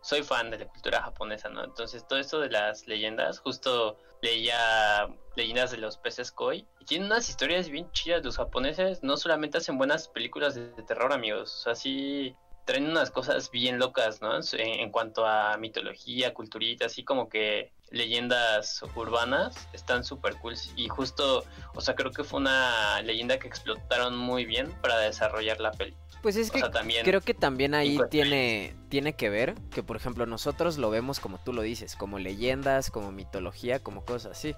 soy 0.00 0.22
fan 0.22 0.50
de 0.50 0.58
la 0.58 0.66
cultura 0.66 1.02
japonesa, 1.02 1.50
¿no? 1.50 1.62
Entonces 1.62 2.06
todo 2.08 2.18
esto 2.18 2.40
de 2.40 2.48
las 2.48 2.86
leyendas, 2.86 3.38
justo 3.40 3.98
leía 4.22 5.06
leyendas 5.36 5.70
de 5.72 5.76
los 5.76 5.98
peces 5.98 6.32
koi. 6.32 6.66
Y 6.80 6.84
tienen 6.86 7.06
unas 7.08 7.28
historias 7.28 7.68
bien 7.68 7.90
chidas. 7.92 8.24
Los 8.24 8.38
japoneses 8.38 9.02
no 9.02 9.18
solamente 9.18 9.58
hacen 9.58 9.76
buenas 9.76 10.08
películas 10.08 10.54
de, 10.54 10.68
terror, 10.84 11.12
amigos. 11.12 11.54
O 11.54 11.62
sea, 11.64 11.74
sí 11.74 12.34
traen 12.64 12.88
unas 12.88 13.10
cosas 13.10 13.50
bien 13.50 13.78
locas, 13.78 14.22
¿no? 14.22 14.40
En, 14.54 14.90
cuanto 14.90 15.26
a 15.26 15.56
mitología, 15.58 16.32
culturita, 16.32 16.86
así 16.86 17.04
como 17.04 17.28
que 17.28 17.72
leyendas 17.90 18.82
urbanas 18.94 19.54
están 19.72 20.04
súper 20.04 20.36
cool. 20.36 20.54
Y 20.76 20.88
justo, 20.88 21.44
o 21.74 21.80
sea, 21.80 21.94
creo 21.94 22.10
que 22.10 22.24
fue 22.24 22.40
una 22.40 23.00
leyenda 23.02 23.38
que 23.38 23.48
explotaron 23.48 24.16
muy 24.16 24.44
bien 24.44 24.72
para 24.80 24.98
desarrollar 24.98 25.60
la 25.60 25.72
peli. 25.72 25.94
Pues 26.22 26.36
es 26.36 26.50
que 26.50 26.62
creo 27.04 27.20
que 27.20 27.34
también 27.34 27.74
ahí 27.74 28.00
tiene, 28.10 28.74
tiene 28.88 29.12
que 29.14 29.30
ver 29.30 29.54
que, 29.70 29.82
por 29.82 29.96
ejemplo, 29.96 30.26
nosotros 30.26 30.76
lo 30.78 30.90
vemos 30.90 31.20
como 31.20 31.38
tú 31.38 31.52
lo 31.52 31.62
dices, 31.62 31.94
como 31.94 32.18
leyendas, 32.18 32.90
como 32.90 33.12
mitología, 33.12 33.78
como 33.78 34.04
cosas 34.04 34.32
así. 34.32 34.54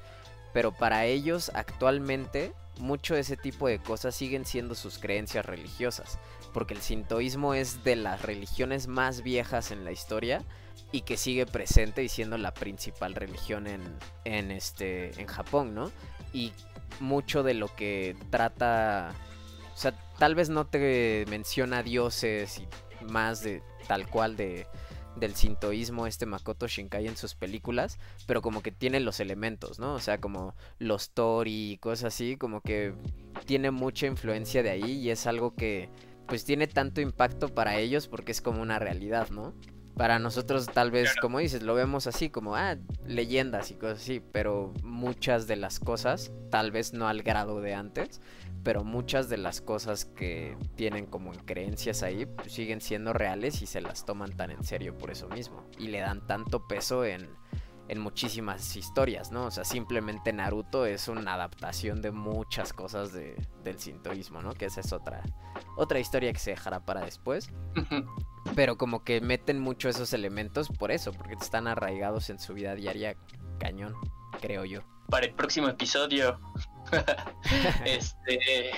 Pero 0.54 0.72
para 0.72 1.04
ellos 1.04 1.50
actualmente 1.54 2.54
mucho 2.78 3.14
de 3.14 3.20
ese 3.20 3.36
tipo 3.36 3.68
de 3.68 3.80
cosas 3.80 4.14
siguen 4.14 4.46
siendo 4.46 4.74
sus 4.74 4.98
creencias 4.98 5.44
religiosas, 5.44 6.18
porque 6.54 6.74
el 6.74 6.80
sintoísmo 6.80 7.52
es 7.52 7.84
de 7.84 7.96
las 7.96 8.22
religiones 8.22 8.86
más 8.86 9.22
viejas 9.22 9.70
en 9.70 9.84
la 9.84 9.92
historia 9.92 10.44
y 10.92 11.02
que 11.02 11.16
sigue 11.16 11.46
presente 11.46 12.02
y 12.02 12.08
siendo 12.08 12.38
la 12.38 12.54
principal 12.54 13.14
religión 13.14 13.66
en, 13.66 13.82
en, 14.24 14.50
este, 14.50 15.20
en 15.20 15.26
Japón, 15.26 15.74
¿no? 15.74 15.90
y 16.32 16.52
mucho 17.00 17.42
de 17.42 17.54
lo 17.54 17.74
que 17.74 18.16
trata, 18.30 19.14
o 19.74 19.76
sea, 19.76 19.92
tal 20.18 20.34
vez 20.34 20.48
no 20.48 20.66
te 20.66 21.24
menciona 21.28 21.82
dioses 21.82 22.58
y 22.58 23.04
más 23.04 23.42
de 23.42 23.62
tal 23.86 24.08
cual 24.08 24.36
de 24.36 24.66
del 25.16 25.34
sintoísmo 25.34 26.06
este 26.06 26.26
Makoto 26.26 26.68
Shinkai 26.68 27.08
en 27.08 27.16
sus 27.16 27.34
películas, 27.34 27.98
pero 28.26 28.40
como 28.40 28.62
que 28.62 28.70
tiene 28.70 29.00
los 29.00 29.18
elementos, 29.18 29.80
¿no? 29.80 29.94
O 29.94 29.98
sea, 29.98 30.20
como 30.20 30.54
los 30.78 31.10
Tori 31.10 31.72
y 31.72 31.78
cosas 31.78 32.14
así, 32.14 32.36
como 32.36 32.60
que 32.60 32.94
tiene 33.44 33.72
mucha 33.72 34.06
influencia 34.06 34.62
de 34.62 34.70
ahí 34.70 34.92
y 34.92 35.10
es 35.10 35.26
algo 35.26 35.56
que 35.56 35.90
pues 36.28 36.44
tiene 36.44 36.68
tanto 36.68 37.00
impacto 37.00 37.48
para 37.48 37.78
ellos 37.78 38.06
porque 38.06 38.30
es 38.30 38.40
como 38.40 38.62
una 38.62 38.78
realidad, 38.78 39.28
¿no? 39.30 39.54
Para 39.98 40.20
nosotros 40.20 40.66
tal 40.66 40.92
vez, 40.92 41.16
como 41.20 41.40
dices, 41.40 41.64
lo 41.64 41.74
vemos 41.74 42.06
así 42.06 42.30
como, 42.30 42.54
ah, 42.54 42.76
leyendas 43.04 43.72
y 43.72 43.74
cosas 43.74 43.98
así, 43.98 44.20
pero 44.20 44.72
muchas 44.84 45.48
de 45.48 45.56
las 45.56 45.80
cosas, 45.80 46.30
tal 46.50 46.70
vez 46.70 46.92
no 46.92 47.08
al 47.08 47.22
grado 47.22 47.60
de 47.60 47.74
antes, 47.74 48.20
pero 48.62 48.84
muchas 48.84 49.28
de 49.28 49.38
las 49.38 49.60
cosas 49.60 50.04
que 50.04 50.56
tienen 50.76 51.06
como 51.06 51.32
en 51.32 51.40
creencias 51.40 52.04
ahí 52.04 52.26
pues, 52.26 52.52
siguen 52.52 52.80
siendo 52.80 53.12
reales 53.12 53.60
y 53.60 53.66
se 53.66 53.80
las 53.80 54.04
toman 54.04 54.36
tan 54.36 54.52
en 54.52 54.62
serio 54.62 54.96
por 54.96 55.10
eso 55.10 55.28
mismo. 55.28 55.64
Y 55.78 55.88
le 55.88 55.98
dan 55.98 56.24
tanto 56.28 56.68
peso 56.68 57.04
en, 57.04 57.28
en 57.88 58.00
muchísimas 58.00 58.76
historias, 58.76 59.32
¿no? 59.32 59.46
O 59.46 59.50
sea, 59.50 59.64
simplemente 59.64 60.32
Naruto 60.32 60.86
es 60.86 61.08
una 61.08 61.34
adaptación 61.34 62.02
de 62.02 62.12
muchas 62.12 62.72
cosas 62.72 63.12
de, 63.12 63.34
del 63.64 63.78
sintoísmo, 63.78 64.42
¿no? 64.42 64.52
Que 64.52 64.66
esa 64.66 64.80
es 64.80 64.92
otra, 64.92 65.22
otra 65.76 65.98
historia 65.98 66.32
que 66.32 66.38
se 66.38 66.50
dejará 66.50 66.80
para 66.84 67.00
después. 67.00 67.50
Pero 68.54 68.76
como 68.76 69.04
que 69.04 69.20
meten 69.20 69.58
mucho 69.58 69.88
esos 69.88 70.12
elementos 70.12 70.68
por 70.68 70.90
eso, 70.90 71.12
porque 71.12 71.34
están 71.34 71.66
arraigados 71.66 72.30
en 72.30 72.38
su 72.38 72.54
vida 72.54 72.74
diaria 72.74 73.16
cañón, 73.58 73.94
creo 74.40 74.64
yo. 74.64 74.80
Para 75.08 75.26
el 75.26 75.34
próximo 75.34 75.68
episodio. 75.68 76.38
este. 77.84 78.70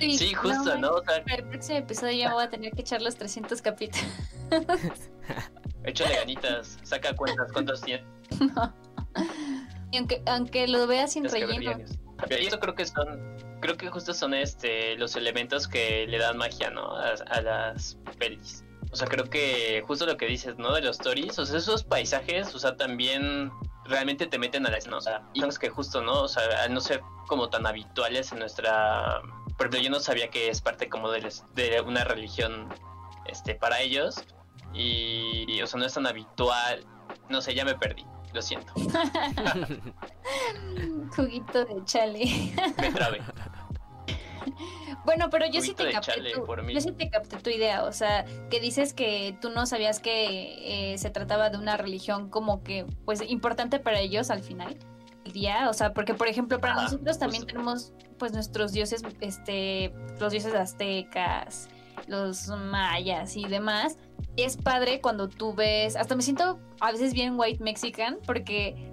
sí, 0.00 0.34
justo, 0.34 0.78
¿no? 0.78 1.02
para 1.02 1.36
el 1.36 1.44
próximo 1.44 1.78
episodio 1.78 2.16
ya 2.16 2.32
voy 2.32 2.44
a 2.44 2.50
tener 2.50 2.72
que 2.72 2.82
echar 2.82 3.02
los 3.02 3.16
300 3.16 3.60
capítulos. 3.62 4.06
Échale 5.84 6.16
ganitas, 6.16 6.78
saca 6.82 7.14
cuentas, 7.14 7.50
¿cuántos 7.52 7.80
tiene? 7.80 8.04
No. 8.54 8.74
Y 9.90 9.98
aunque, 9.98 10.22
aunque 10.26 10.68
lo 10.68 10.86
vea 10.86 11.06
sin 11.06 11.28
relleno. 11.28 11.84
Y 12.28 12.46
eso 12.46 12.60
creo 12.60 12.74
que 12.74 12.84
son, 12.84 13.36
creo 13.60 13.76
que 13.76 13.88
justo 13.88 14.12
son 14.12 14.34
este 14.34 14.96
los 14.96 15.16
elementos 15.16 15.66
que 15.66 16.06
le 16.06 16.18
dan 16.18 16.36
magia, 16.36 16.70
¿no? 16.70 16.96
A, 16.96 17.40
las 17.40 17.98
pelis. 18.18 18.64
O 18.92 18.96
sea, 18.96 19.06
creo 19.06 19.24
que 19.24 19.82
justo 19.86 20.04
lo 20.04 20.16
que 20.16 20.26
dices, 20.26 20.58
¿no? 20.58 20.74
De 20.74 20.82
los 20.82 20.98
stories, 20.98 21.38
o 21.38 21.46
sea, 21.46 21.58
esos 21.58 21.84
paisajes, 21.84 22.54
o 22.54 22.58
sea, 22.58 22.76
también 22.76 23.50
realmente 23.90 24.26
te 24.26 24.38
meten 24.38 24.66
a 24.66 24.70
la 24.70 24.78
escena, 24.78 24.96
o 24.96 25.00
sea, 25.00 25.22
y 25.34 25.44
es 25.44 25.58
que 25.58 25.68
justo, 25.68 26.02
¿no? 26.02 26.22
O 26.22 26.28
sea, 26.28 26.42
al 26.62 26.72
no 26.72 26.80
ser 26.80 27.02
como 27.26 27.50
tan 27.50 27.66
habituales 27.66 28.32
en 28.32 28.38
nuestra... 28.38 29.20
Pero 29.58 29.78
yo 29.78 29.90
no 29.90 30.00
sabía 30.00 30.30
que 30.30 30.48
es 30.48 30.62
parte 30.62 30.88
como 30.88 31.10
de, 31.10 31.30
de 31.54 31.80
una 31.82 32.04
religión 32.04 32.68
este, 33.26 33.54
para 33.54 33.80
ellos, 33.80 34.24
y, 34.72 35.60
o 35.62 35.66
sea, 35.66 35.80
no 35.80 35.86
es 35.86 35.94
tan 35.94 36.06
habitual. 36.06 36.86
No 37.28 37.40
sé, 37.40 37.54
ya 37.54 37.64
me 37.64 37.74
perdí. 37.74 38.04
Lo 38.32 38.42
siento. 38.42 38.72
Juguito 41.16 41.64
de 41.64 41.84
chale. 41.84 42.54
me 42.80 42.92
trabé. 42.92 43.20
Bueno, 45.04 45.30
pero 45.30 45.46
yo 45.46 45.60
sí, 45.60 45.74
te 45.74 45.90
capté 45.90 46.22
tu, 46.32 46.44
yo 46.68 46.80
sí 46.80 46.92
te 46.92 47.08
capté 47.08 47.36
tu 47.38 47.50
idea, 47.50 47.84
o 47.84 47.92
sea, 47.92 48.24
que 48.50 48.60
dices 48.60 48.92
que 48.92 49.36
tú 49.40 49.50
no 49.50 49.66
sabías 49.66 50.00
que 50.00 50.92
eh, 50.92 50.98
se 50.98 51.10
trataba 51.10 51.50
de 51.50 51.58
una 51.58 51.76
religión 51.76 52.28
como 52.28 52.62
que, 52.62 52.86
pues, 53.04 53.22
importante 53.28 53.78
para 53.78 54.00
ellos 54.00 54.30
al 54.30 54.42
final 54.42 54.76
del 55.24 55.32
día, 55.32 55.68
o 55.70 55.72
sea, 55.72 55.92
porque, 55.92 56.14
por 56.14 56.28
ejemplo, 56.28 56.60
para 56.60 56.74
nosotros 56.74 57.18
también 57.18 57.46
tenemos, 57.46 57.92
pues, 58.18 58.32
nuestros 58.32 58.72
dioses, 58.72 59.02
este, 59.20 59.92
los 60.18 60.32
dioses 60.32 60.54
aztecas, 60.54 61.68
los 62.06 62.48
mayas 62.48 63.36
y 63.36 63.46
demás, 63.46 63.96
es 64.36 64.56
padre 64.56 65.00
cuando 65.00 65.28
tú 65.28 65.54
ves, 65.54 65.96
hasta 65.96 66.14
me 66.14 66.22
siento 66.22 66.58
a 66.80 66.92
veces 66.92 67.12
bien 67.12 67.38
white 67.38 67.62
mexican 67.62 68.18
porque 68.26 68.92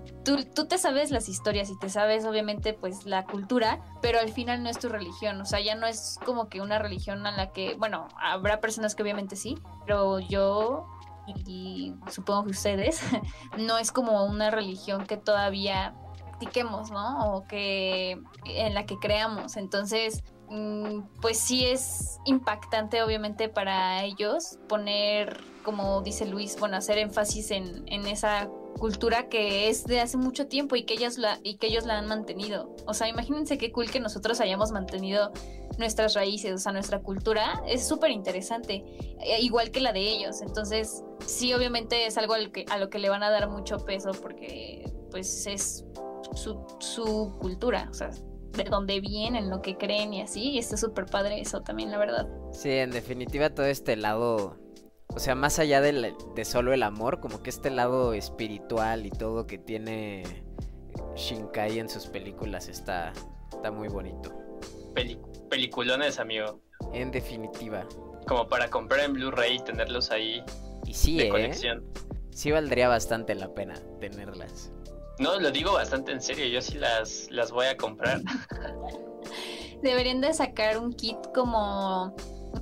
tú, 0.53 0.67
te 0.67 0.77
sabes 0.77 1.11
las 1.11 1.29
historias 1.29 1.69
y 1.69 1.77
te 1.77 1.89
sabes 1.89 2.25
obviamente 2.25 2.73
pues 2.73 3.05
la 3.05 3.25
cultura, 3.25 3.79
pero 4.01 4.19
al 4.19 4.29
final 4.29 4.63
no 4.63 4.69
es 4.69 4.79
tu 4.79 4.89
religión, 4.89 5.39
o 5.41 5.45
sea, 5.45 5.59
ya 5.59 5.75
no 5.75 5.87
es 5.87 6.19
como 6.25 6.49
que 6.49 6.61
una 6.61 6.79
religión 6.79 7.25
a 7.25 7.31
la 7.31 7.51
que, 7.51 7.75
bueno, 7.75 8.07
habrá 8.19 8.59
personas 8.59 8.95
que 8.95 9.03
obviamente 9.03 9.35
sí, 9.35 9.57
pero 9.85 10.19
yo 10.19 10.87
y 11.27 11.93
supongo 12.09 12.45
que 12.45 12.51
ustedes, 12.51 13.01
no 13.57 13.77
es 13.77 13.91
como 13.91 14.25
una 14.25 14.49
religión 14.49 15.05
que 15.05 15.17
todavía 15.17 15.93
practiquemos, 16.19 16.89
¿no? 16.91 17.33
O 17.33 17.47
que 17.47 18.21
en 18.45 18.73
la 18.73 18.85
que 18.85 18.97
creamos. 18.97 19.57
Entonces, 19.57 20.23
Mm, 20.49 21.01
pues 21.21 21.37
sí 21.37 21.65
es 21.65 22.19
impactante 22.23 23.03
obviamente 23.03 23.49
para 23.49 24.03
ellos 24.03 24.57
poner, 24.69 25.41
como 25.67 26.01
dice 26.01 26.25
Luis, 26.25 26.57
bueno, 26.57 26.77
hacer 26.77 26.97
énfasis 26.97 27.51
en, 27.51 27.83
esa 28.07 28.49
cultura 28.79 29.27
que 29.27 29.67
es 29.67 29.83
de 29.83 29.99
hace 29.99 30.15
mucho 30.15 30.47
tiempo 30.47 30.77
y 30.77 30.83
que 30.83 30.93
ellos 30.93 31.17
la 31.17 31.41
y 31.43 31.57
que 31.57 31.67
ellos 31.67 31.85
la 31.85 31.97
han 31.97 32.07
mantenido. 32.07 32.73
O 32.85 32.93
sea, 32.93 33.09
imagínense 33.09 33.57
qué 33.57 33.69
cool 33.73 33.91
que 33.91 33.99
nosotros 33.99 34.39
hayamos 34.39 34.71
mantenido 34.71 35.33
nuestras 35.77 36.13
raíces, 36.13 36.53
o 36.53 36.57
sea, 36.57 36.71
nuestra 36.71 37.01
cultura 37.01 37.61
es 37.67 37.85
súper 37.85 38.11
interesante, 38.11 38.85
e, 39.19 39.41
igual 39.41 39.71
que 39.71 39.81
la 39.81 39.91
de 39.91 39.99
ellos. 39.99 40.41
Entonces, 40.41 41.03
sí, 41.25 41.53
obviamente 41.53 42.05
es 42.05 42.17
algo 42.17 42.33
a 42.35 42.37
lo 42.37 42.49
que, 42.49 42.63
a 42.69 42.77
lo 42.77 42.89
que 42.89 42.99
le 42.99 43.09
van 43.09 43.23
a 43.23 43.29
dar 43.29 43.49
mucho 43.49 43.79
peso 43.79 44.11
porque 44.21 44.89
pues 45.11 45.47
es 45.47 45.83
su, 46.33 46.65
su 46.79 47.35
cultura, 47.41 47.89
o 47.91 47.93
sea, 47.93 48.11
de 48.53 48.63
dónde 48.69 49.01
vienen, 49.01 49.49
lo 49.49 49.61
que 49.61 49.75
creen 49.75 50.13
y 50.13 50.21
así. 50.21 50.51
Y 50.51 50.59
está 50.59 50.77
súper 50.77 51.07
padre 51.07 51.41
eso 51.41 51.59
también, 51.59 51.91
la 51.91 51.97
verdad. 51.97 52.25
Sí, 52.53 52.71
en 52.71 52.91
definitiva 52.91 53.49
todo 53.49 53.65
este 53.65 53.97
lado, 53.97 54.55
o 55.15 55.19
sea, 55.19 55.35
más 55.35 55.59
allá 55.59 55.81
de, 55.81 56.13
de 56.35 56.45
solo 56.45 56.73
el 56.73 56.83
amor, 56.83 57.19
como 57.19 57.41
que 57.41 57.49
este 57.49 57.69
lado 57.69 58.13
espiritual 58.13 59.05
y 59.05 59.09
todo 59.09 59.47
que 59.47 59.57
tiene 59.57 60.23
Shinkai 61.15 61.79
en 61.79 61.89
sus 61.89 62.07
películas 62.07 62.67
está, 62.67 63.13
está 63.51 63.71
muy 63.71 63.87
bonito. 63.87 64.31
peliculones, 65.49 66.19
amigo. 66.19 66.61
En 66.93 67.11
definitiva. 67.11 67.85
Como 68.27 68.47
para 68.47 68.69
comprar 68.69 69.01
en 69.01 69.13
Blu-ray 69.13 69.55
y 69.55 69.59
tenerlos 69.59 70.11
ahí. 70.11 70.43
Y 70.85 70.93
sí, 70.93 71.17
de 71.17 71.27
¿eh? 71.27 71.29
colección. 71.29 71.83
Sí 72.31 72.51
valdría 72.51 72.87
bastante 72.87 73.33
la 73.33 73.53
pena 73.53 73.75
tenerlas. 73.99 74.71
No, 75.19 75.39
lo 75.39 75.49
digo 75.49 75.73
bastante 75.73 76.11
en 76.11 76.21
serio, 76.21 76.45
yo 76.45 76.61
sí 76.61 76.77
las, 76.77 77.31
las 77.31 77.51
voy 77.51 77.65
a 77.65 77.75
comprar. 77.75 78.21
Deberían 79.81 80.21
de 80.21 80.33
sacar 80.33 80.77
un 80.77 80.93
kit 80.93 81.17
como 81.33 82.15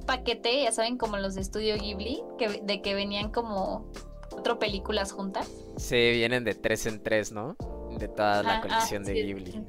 paquete, 0.06 0.64
ya 0.64 0.72
saben, 0.72 0.98
como 0.98 1.18
los 1.18 1.36
de 1.36 1.42
Estudio 1.42 1.76
Ghibli, 1.78 2.24
que, 2.38 2.62
de 2.62 2.82
que 2.82 2.94
venían 2.94 3.32
como 3.32 3.92
cuatro 4.30 4.60
películas 4.60 5.12
juntas. 5.12 5.50
Sí, 5.78 6.12
vienen 6.12 6.44
de 6.44 6.56
tres 6.56 6.86
en 6.86 7.02
tres, 7.02 7.32
¿no? 7.32 7.56
De 7.98 8.08
toda 8.08 8.44
la 8.44 8.62
colección 8.62 9.04
de 9.04 9.14
Ghibli. 9.14 9.66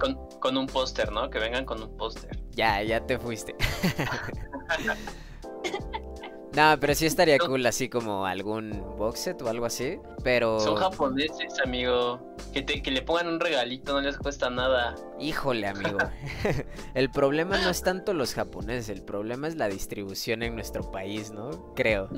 Con, 0.00 0.18
con 0.40 0.56
un 0.56 0.66
póster, 0.66 1.12
¿no? 1.12 1.30
Que 1.30 1.38
vengan 1.38 1.64
con 1.64 1.82
un 1.82 1.96
póster. 1.96 2.38
Ya, 2.52 2.82
ya 2.82 3.06
te 3.06 3.18
fuiste. 3.18 3.54
No, 6.56 6.80
pero 6.80 6.94
sí 6.94 7.04
estaría 7.04 7.38
cool 7.38 7.66
así 7.66 7.90
como 7.90 8.24
algún 8.24 8.70
box 8.96 9.20
set 9.20 9.42
o 9.42 9.48
algo 9.50 9.66
así, 9.66 9.98
pero... 10.24 10.58
Son 10.58 10.76
japoneses, 10.76 11.60
amigo. 11.62 12.34
Que, 12.54 12.62
te, 12.62 12.82
que 12.82 12.90
le 12.90 13.02
pongan 13.02 13.28
un 13.28 13.40
regalito 13.40 13.92
no 13.92 14.00
les 14.00 14.16
cuesta 14.16 14.48
nada. 14.48 14.94
Híjole, 15.20 15.66
amigo. 15.66 15.98
el 16.94 17.10
problema 17.10 17.58
no 17.58 17.68
es 17.68 17.82
tanto 17.82 18.14
los 18.14 18.32
japoneses, 18.32 18.88
el 18.88 19.02
problema 19.02 19.48
es 19.48 19.56
la 19.56 19.68
distribución 19.68 20.42
en 20.42 20.54
nuestro 20.54 20.90
país, 20.90 21.30
¿no? 21.30 21.74
Creo. 21.74 22.08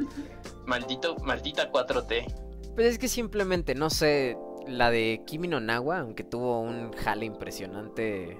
Maldito, 0.66 1.16
maldita 1.16 1.72
4T. 1.72 2.32
Pues 2.76 2.86
es 2.86 2.99
que 3.01 3.09
simplemente, 3.09 3.74
no 3.74 3.91
sé, 3.91 4.39
la 4.68 4.93
de 4.93 5.24
Kimi 5.26 5.49
no 5.49 5.59
Nawa, 5.59 5.99
aunque 5.99 6.22
tuvo 6.22 6.61
un 6.61 6.93
jale 6.93 7.26
impresionante 7.26 8.39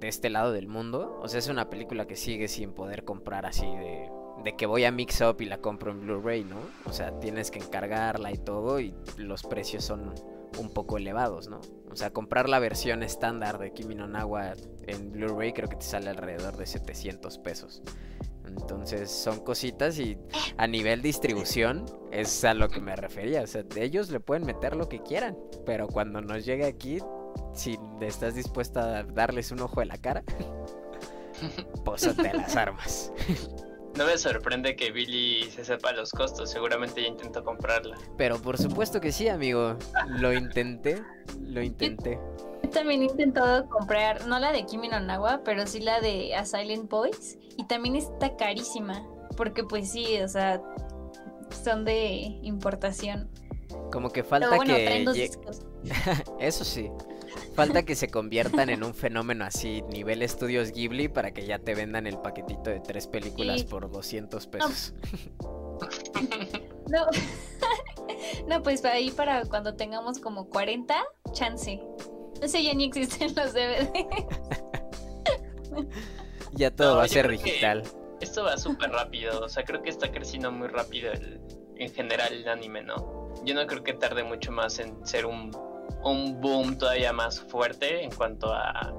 de 0.00 0.08
este 0.08 0.30
lado 0.30 0.52
del 0.52 0.68
mundo, 0.68 1.18
o 1.20 1.28
sea, 1.28 1.38
es 1.38 1.48
una 1.48 1.68
película 1.68 2.06
que 2.06 2.16
sigue 2.16 2.48
sin 2.48 2.72
poder 2.72 3.04
comprar 3.04 3.44
así 3.44 3.66
de 3.66 4.08
de 4.44 4.54
que 4.56 4.66
voy 4.66 4.84
a 4.84 4.92
Mix 4.92 5.20
Up 5.22 5.40
y 5.40 5.46
la 5.46 5.58
compro 5.58 5.90
en 5.90 6.00
Blu-ray, 6.00 6.44
¿no? 6.44 6.58
O 6.84 6.92
sea, 6.92 7.18
tienes 7.18 7.50
que 7.50 7.58
encargarla 7.58 8.30
y 8.30 8.36
todo 8.36 8.78
y 8.78 8.94
los 9.16 9.42
precios 9.42 9.84
son 9.84 10.14
un 10.58 10.70
poco 10.72 10.98
elevados, 10.98 11.48
¿no? 11.48 11.60
O 11.90 11.96
sea, 11.96 12.10
comprar 12.10 12.48
la 12.48 12.58
versión 12.58 13.02
estándar 13.02 13.58
de 13.58 13.72
Kimi 13.72 13.94
no 13.94 14.06
Nawa 14.06 14.52
en 14.86 15.12
Blu-ray 15.12 15.52
creo 15.52 15.68
que 15.68 15.76
te 15.76 15.84
sale 15.84 16.10
alrededor 16.10 16.56
de 16.56 16.66
700 16.66 17.38
pesos. 17.38 17.82
Entonces 18.46 19.10
son 19.10 19.40
cositas 19.40 19.98
y 19.98 20.18
a 20.58 20.66
nivel 20.66 21.02
distribución 21.02 21.86
es 22.12 22.44
a 22.44 22.54
lo 22.54 22.68
que 22.68 22.80
me 22.80 22.94
refería. 22.94 23.42
O 23.42 23.46
sea, 23.46 23.64
ellos 23.76 24.10
le 24.10 24.20
pueden 24.20 24.44
meter 24.46 24.76
lo 24.76 24.88
que 24.88 25.02
quieran, 25.02 25.36
pero 25.64 25.88
cuando 25.88 26.20
nos 26.20 26.44
llegue 26.44 26.66
aquí, 26.66 26.98
si 27.54 27.78
estás 28.00 28.34
dispuesta 28.34 28.98
a 28.98 29.02
darles 29.04 29.50
un 29.50 29.60
ojo 29.60 29.80
de 29.80 29.86
la 29.86 29.96
cara, 29.96 30.22
pósate 31.84 32.32
las 32.32 32.54
armas. 32.54 33.12
No 33.96 34.06
me 34.06 34.18
sorprende 34.18 34.74
que 34.74 34.90
Billy 34.90 35.48
se 35.50 35.64
sepa 35.64 35.92
los 35.92 36.10
costos, 36.10 36.50
seguramente 36.50 37.02
ya 37.02 37.08
intentó 37.08 37.44
comprarla. 37.44 37.96
Pero 38.16 38.38
por 38.40 38.58
supuesto 38.58 39.00
que 39.00 39.12
sí, 39.12 39.28
amigo. 39.28 39.76
Lo 40.08 40.32
intenté, 40.32 41.00
lo 41.40 41.62
intenté. 41.62 42.18
también 42.72 43.02
he 43.02 43.04
intentado 43.04 43.68
comprar, 43.68 44.26
no 44.26 44.38
la 44.40 44.50
de 44.52 44.66
Kimi 44.66 44.88
no 44.88 44.98
Nawa, 44.98 45.42
pero 45.44 45.66
sí 45.68 45.78
la 45.80 46.00
de 46.00 46.34
A 46.34 46.44
Silent 46.44 46.90
Boys. 46.90 47.38
Y 47.56 47.66
también 47.66 47.94
está 47.94 48.36
carísima. 48.36 49.06
Porque 49.36 49.62
pues 49.64 49.90
sí, 49.92 50.20
o 50.20 50.28
sea, 50.28 50.60
son 51.62 51.84
de 51.84 52.38
importación. 52.42 53.30
Como 53.92 54.10
que 54.10 54.24
falta 54.24 54.46
Pero 54.48 54.56
bueno, 54.56 54.74
que... 54.76 54.84
traen 54.86 55.04
dos 55.04 55.16
lle- 55.16 55.20
discos. 55.28 55.62
Eso 56.40 56.64
sí. 56.64 56.90
Falta 57.54 57.84
que 57.84 57.94
se 57.94 58.08
conviertan 58.08 58.68
en 58.70 58.82
un 58.84 58.94
fenómeno 58.94 59.44
así, 59.44 59.82
nivel 59.82 60.22
estudios 60.22 60.72
Ghibli, 60.72 61.08
para 61.08 61.32
que 61.32 61.46
ya 61.46 61.58
te 61.58 61.74
vendan 61.74 62.06
el 62.06 62.18
paquetito 62.18 62.70
de 62.70 62.80
tres 62.80 63.06
películas 63.06 63.60
Sí. 63.60 63.66
por 63.66 63.90
200 63.90 64.46
pesos. 64.48 64.94
No. 66.88 67.06
no, 68.48 68.62
pues 68.62 68.84
ahí 68.84 69.10
para 69.10 69.44
cuando 69.44 69.74
tengamos 69.74 70.18
como 70.18 70.48
40, 70.48 70.94
chance. 71.32 71.80
No 72.40 72.48
sé, 72.48 72.62
ya 72.64 72.74
ni 72.74 72.84
existen 72.86 73.34
los 73.34 73.52
DVD. 73.52 73.90
Ya 76.52 76.70
todo 76.70 76.92
No, 76.92 76.96
va 76.98 77.04
a 77.04 77.08
ser 77.08 77.28
digital. 77.28 77.82
Esto 78.20 78.44
va 78.44 78.56
súper 78.56 78.90
rápido, 78.90 79.40
o 79.40 79.48
sea, 79.48 79.64
creo 79.64 79.82
que 79.82 79.90
está 79.90 80.12
creciendo 80.12 80.52
muy 80.52 80.68
rápido 80.68 81.10
el- 81.12 81.40
en 81.76 81.92
general 81.92 82.32
el 82.32 82.48
anime, 82.48 82.80
¿no? 82.82 83.34
Yo 83.44 83.54
no 83.56 83.66
creo 83.66 83.82
que 83.82 83.92
tarde 83.94 84.22
mucho 84.22 84.52
más 84.52 84.78
en 84.78 85.04
ser 85.04 85.26
un, 85.26 85.50
un 86.04 86.40
boom 86.40 86.78
todavía 86.78 87.12
más 87.12 87.40
fuerte 87.40 88.02
en 88.02 88.10
cuanto 88.10 88.52
a, 88.52 88.92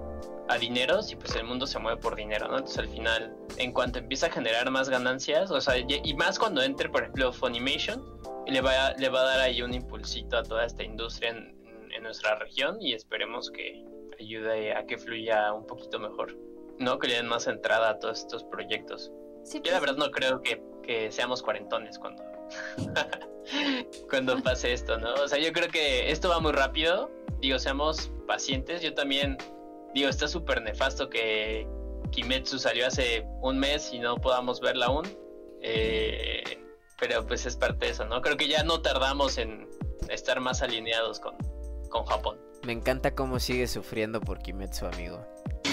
a 0.47 0.57
dineros 0.57 1.11
y 1.11 1.15
pues 1.15 1.35
el 1.35 1.43
mundo 1.45 1.65
se 1.67 1.79
mueve 1.79 1.99
por 2.01 2.15
dinero, 2.15 2.47
¿no? 2.47 2.55
Entonces 2.57 2.79
al 2.79 2.87
final, 2.89 3.35
en 3.57 3.71
cuanto 3.71 3.99
empieza 3.99 4.27
a 4.27 4.29
generar 4.31 4.69
más 4.71 4.89
ganancias, 4.89 5.51
o 5.51 5.59
sea, 5.61 5.75
y 5.77 6.13
más 6.15 6.37
cuando 6.39 6.61
entre, 6.61 6.89
por 6.89 7.01
ejemplo, 7.03 7.31
Funimation, 7.31 8.03
le 8.47 8.61
va, 8.61 8.87
a- 8.87 8.93
le 8.93 9.09
va 9.09 9.21
a 9.21 9.23
dar 9.23 9.39
ahí 9.41 9.61
un 9.61 9.73
impulsito 9.73 10.37
a 10.37 10.43
toda 10.43 10.65
esta 10.65 10.83
industria 10.83 11.31
en, 11.31 11.55
en 11.91 12.03
nuestra 12.03 12.35
región 12.35 12.77
y 12.81 12.93
esperemos 12.93 13.49
que 13.51 13.83
ayude 14.19 14.73
a 14.75 14.85
que 14.85 14.97
fluya 14.97 15.51
un 15.53 15.65
poquito 15.65 15.99
mejor. 15.99 16.35
No 16.79 16.99
que 16.99 17.07
le 17.07 17.15
den 17.15 17.27
más 17.27 17.47
entrada 17.47 17.89
a 17.91 17.99
todos 17.99 18.19
estos 18.19 18.43
proyectos. 18.45 19.11
Sí, 19.43 19.61
Yo 19.63 19.71
la 19.71 19.79
pues, 19.79 19.91
verdad 19.91 20.05
no 20.05 20.11
creo 20.11 20.41
que, 20.41 20.61
que 20.83 21.11
seamos 21.11 21.41
cuarentones 21.41 21.97
cuando, 21.99 22.23
cuando 24.09 24.41
pase 24.41 24.73
esto, 24.73 24.97
¿no? 24.97 25.13
O 25.15 25.27
sea, 25.27 25.39
yo 25.39 25.51
creo 25.53 25.69
que 25.69 26.11
esto 26.11 26.29
va 26.29 26.39
muy 26.39 26.51
rápido. 26.51 27.11
Digo, 27.39 27.59
seamos 27.59 28.11
pacientes. 28.27 28.81
Yo 28.81 28.93
también, 28.93 29.37
digo, 29.93 30.09
está 30.09 30.27
súper 30.27 30.61
nefasto 30.61 31.09
que 31.09 31.67
Kimetsu 32.11 32.59
salió 32.59 32.87
hace 32.87 33.25
un 33.41 33.59
mes 33.59 33.91
y 33.93 33.99
no 33.99 34.15
podamos 34.17 34.61
verla 34.61 34.87
aún. 34.87 35.05
Eh, 35.61 36.43
pero 36.99 37.25
pues 37.25 37.45
es 37.45 37.55
parte 37.55 37.85
de 37.85 37.91
eso, 37.91 38.05
¿no? 38.05 38.21
Creo 38.21 38.37
que 38.37 38.47
ya 38.47 38.63
no 38.63 38.81
tardamos 38.81 39.37
en 39.37 39.67
estar 40.09 40.39
más 40.39 40.61
alineados 40.61 41.19
con, 41.19 41.35
con 41.89 42.05
Japón. 42.05 42.39
Me 42.63 42.73
encanta 42.73 43.13
cómo 43.13 43.39
sigue 43.39 43.67
sufriendo 43.67 44.21
por 44.21 44.39
Kimetsu, 44.39 44.85
amigo. 44.85 45.25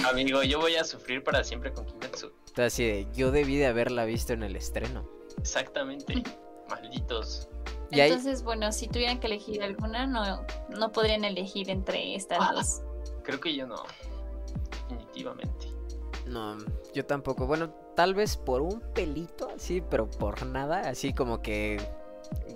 Amigo, 0.09 0.43
yo 0.43 0.59
voy 0.59 0.77
a 0.77 0.85
sufrir 0.85 1.23
para 1.23 1.45
siempre 1.45 1.73
con 1.73 1.87
Kimetsu. 1.87 2.33
Está 2.47 2.67
así 2.67 2.85
de, 2.85 3.07
yo 3.15 3.31
debí 3.31 3.57
de 3.57 3.67
haberla 3.67 4.05
visto 4.05 4.33
en 4.33 4.43
el 4.43 4.57
estreno. 4.57 5.09
Exactamente. 5.39 6.23
Malditos. 6.69 7.49
Entonces, 7.91 8.43
bueno, 8.43 8.73
si 8.73 8.89
tuvieran 8.89 9.21
que 9.21 9.27
elegir 9.27 9.63
alguna, 9.63 10.07
no, 10.07 10.47
no 10.71 10.93
podrían 10.93 11.25
elegir 11.25 11.69
entre 11.69 12.15
estas 12.15 12.39
Ah. 12.41 12.53
dos. 12.55 12.83
Creo 13.23 13.39
que 13.39 13.55
yo 13.55 13.67
no. 13.67 13.77
Definitivamente. 14.89 15.67
No, 16.27 16.57
yo 16.95 17.05
tampoco. 17.05 17.47
Bueno, 17.47 17.71
tal 17.97 18.15
vez 18.15 18.37
por 18.37 18.63
un 18.63 18.81
pelito, 18.95 19.49
así, 19.55 19.83
pero 19.83 20.09
por 20.09 20.47
nada, 20.47 20.81
así 20.89 21.13
como 21.13 21.43
que 21.43 21.81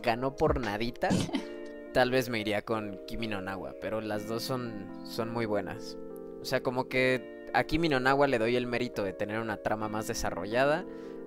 ganó 0.03 0.35
por 0.37 0.61
nadita. 0.61 1.09
tal 1.93 2.11
vez 2.11 2.29
me 2.29 2.39
iría 2.39 2.63
con 2.63 2.99
Kimi 3.07 3.27
no 3.27 3.41
Nawa, 3.41 3.75
pero 3.81 4.01
las 4.01 4.27
dos 4.29 4.43
son, 4.43 4.89
son 5.05 5.33
muy 5.33 5.47
buenas. 5.47 5.99
O 6.41 6.45
sea, 6.45 6.63
como 6.63 6.89
que 6.89 7.49
a 7.53 7.65
Kimi 7.65 7.89
no 7.89 8.01
Nawa 8.01 8.27
le 8.27 8.39
doy 8.39 8.57
el 8.57 8.67
mérito 8.67 9.03
de 9.03 9.13
tener 9.13 9.41
una 9.41 9.59
trama 9.59 9.89
más 9.89 10.07
desarrollada. 10.07 10.85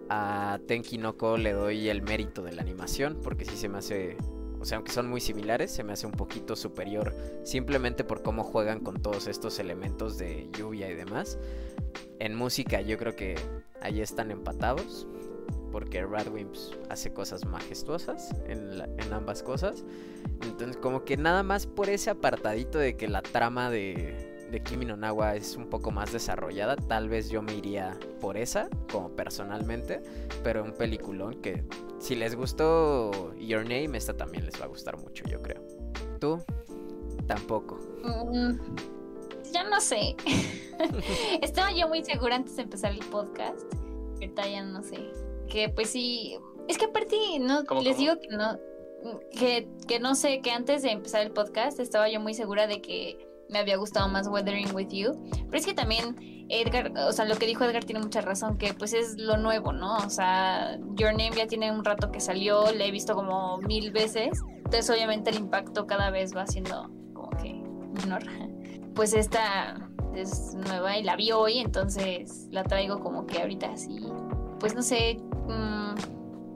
A 0.10 0.60
Tenki 0.68 0.98
no 0.98 1.18
Ko 1.18 1.38
le 1.38 1.54
doy 1.54 1.90
el 1.90 2.02
mérito 2.02 2.42
de 2.42 2.54
la 2.54 2.62
animación, 2.62 3.20
porque 3.24 3.46
sí 3.46 3.56
se 3.56 3.70
me 3.70 3.78
hace. 3.78 4.18
O 4.60 4.66
sea, 4.66 4.78
aunque 4.78 4.92
son 4.92 5.08
muy 5.08 5.22
similares, 5.22 5.72
se 5.72 5.84
me 5.84 5.94
hace 5.94 6.06
un 6.06 6.12
poquito 6.12 6.56
superior 6.56 7.16
simplemente 7.44 8.04
por 8.04 8.22
cómo 8.24 8.44
juegan 8.44 8.82
con 8.82 9.02
todos 9.02 9.28
estos 9.28 9.58
elementos 9.60 10.18
de 10.18 10.50
lluvia 10.58 10.90
y 10.90 10.96
demás. 10.96 11.38
En 12.20 12.36
música 12.36 12.82
yo 12.82 12.98
creo 12.98 13.16
que 13.16 13.36
ahí 13.82 14.02
están 14.02 14.32
empatados. 14.32 15.08
Porque 15.72 16.04
Radwimps 16.04 16.72
hace 16.90 17.14
cosas 17.14 17.46
majestuosas 17.46 18.32
en, 18.48 18.82
en 18.98 19.14
ambas 19.14 19.44
cosas. 19.44 19.86
Entonces 20.42 20.78
como 20.78 21.06
que 21.06 21.16
nada 21.16 21.44
más 21.44 21.68
por 21.68 21.90
ese 21.90 22.10
apartadito 22.10 22.80
de 22.80 22.98
que 22.98 23.08
la 23.08 23.22
trama 23.22 23.70
de, 23.70 24.29
de 24.50 24.62
Kimi 24.62 24.86
no 24.86 24.98
Nawa 24.98 25.36
es 25.36 25.56
un 25.56 25.68
poco 25.68 25.92
más 25.92 26.12
desarrollada. 26.12 26.76
Tal 26.76 27.10
vez 27.10 27.30
yo 27.30 27.42
me 27.42 27.54
iría 27.56 27.98
por 28.20 28.38
esa, 28.38 28.70
como 28.92 29.10
personalmente. 29.10 30.02
Pero 30.44 30.64
un 30.64 30.74
peliculón 30.74 31.42
que 31.42 31.64
si 32.00 32.16
les 32.16 32.36
gustó 32.36 33.36
Your 33.36 33.64
Name, 33.64 33.98
esta 33.98 34.16
también 34.16 34.46
les 34.46 34.60
va 34.60 34.66
a 34.66 34.68
gustar 34.68 34.98
mucho, 34.98 35.24
yo 35.28 35.42
creo. 35.42 35.62
¿Tú? 36.20 36.44
Tampoco. 37.28 37.80
Mm, 38.04 38.58
ya 39.52 39.64
no 39.64 39.80
sé. 39.82 40.16
Estaba 41.42 41.72
yo 41.72 41.88
muy 41.88 42.04
segura 42.04 42.36
antes 42.36 42.56
de 42.56 42.64
empezar 42.64 42.92
el 42.92 43.06
podcast. 43.06 43.62
Ahorita 44.14 44.48
ya 44.48 44.64
no 44.64 44.82
sé. 44.84 45.12
Que 45.48 45.70
pues 45.70 45.90
sí. 45.90 46.38
Es 46.68 46.78
que 46.78 46.86
aparte, 46.86 47.16
no, 47.40 47.66
¿Cómo, 47.66 47.82
les 47.82 47.96
cómo? 47.96 48.08
digo 48.08 48.22
que 48.22 48.36
no. 48.36 48.58
Que, 49.32 49.70
que 49.88 50.00
no 50.00 50.14
sé, 50.14 50.42
que 50.42 50.52
antes 50.52 50.82
de 50.82 50.92
empezar 50.92 51.22
el 51.22 51.32
podcast 51.32 51.80
estaba 51.80 52.10
yo 52.10 52.20
muy 52.20 52.34
segura 52.34 52.68
de 52.68 52.82
que 52.82 53.29
me 53.50 53.60
había 53.60 53.78
gustado 53.78 54.08
más 54.08 54.28
Weathering 54.28 54.74
with 54.74 54.90
You. 54.90 55.20
Pero 55.32 55.58
es 55.58 55.66
que 55.66 55.74
también 55.74 56.16
Edgar, 56.50 56.92
o 56.98 57.12
sea, 57.12 57.26
lo 57.26 57.36
que 57.36 57.46
dijo 57.46 57.64
Edgar 57.64 57.84
tiene 57.84 58.02
mucha 58.02 58.22
razón, 58.22 58.58
que 58.58 58.74
pues 58.74 58.94
es 58.94 59.18
lo 59.18 59.38
nuevo, 59.38 59.74
¿no? 59.74 59.98
O 59.98 60.10
sea, 60.10 60.78
Your 60.96 61.12
Name 61.12 61.32
ya 61.36 61.48
tiene 61.48 61.72
un 61.72 61.84
rato 61.84 62.12
que 62.12 62.20
salió, 62.20 62.72
le 62.72 62.88
he 62.88 62.92
visto 62.92 63.16
como 63.16 63.58
mil 63.60 63.92
veces. 63.92 64.42
Entonces, 64.58 64.90
obviamente, 64.90 65.30
el 65.32 65.38
impacto 65.38 65.88
cada 65.88 66.12
vez 66.12 66.36
va 66.36 66.48
siendo 66.48 66.90
como 67.14 67.30
que 67.32 67.54
menor. 68.02 68.24
Pues 68.96 69.14
esta 69.14 69.90
es 70.14 70.56
nueva 70.56 70.98
y 70.98 71.04
la 71.04 71.16
vi 71.16 71.32
hoy, 71.32 71.60
entonces 71.60 72.48
la 72.52 72.66
traigo 72.66 73.00
como 73.00 73.26
que 73.26 73.40
ahorita 73.40 73.72
así. 73.72 74.02
Pues 74.60 74.76
no 74.76 74.82
sé. 74.82 75.18
mm, 75.48 75.94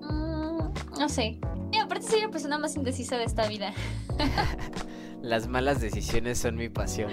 mm, 0.01 0.73
no 0.99 1.07
sé. 1.07 1.39
Y 1.71 1.77
aparte, 1.77 2.05
soy 2.05 2.19
la 2.19 2.29
persona 2.29 2.57
más 2.57 2.75
indecisa 2.75 3.17
de 3.17 3.23
esta 3.23 3.47
vida. 3.47 3.71
Las 5.23 5.47
malas 5.47 5.79
decisiones 5.79 6.37
son 6.37 6.57
mi 6.57 6.67
pasión. 6.67 7.09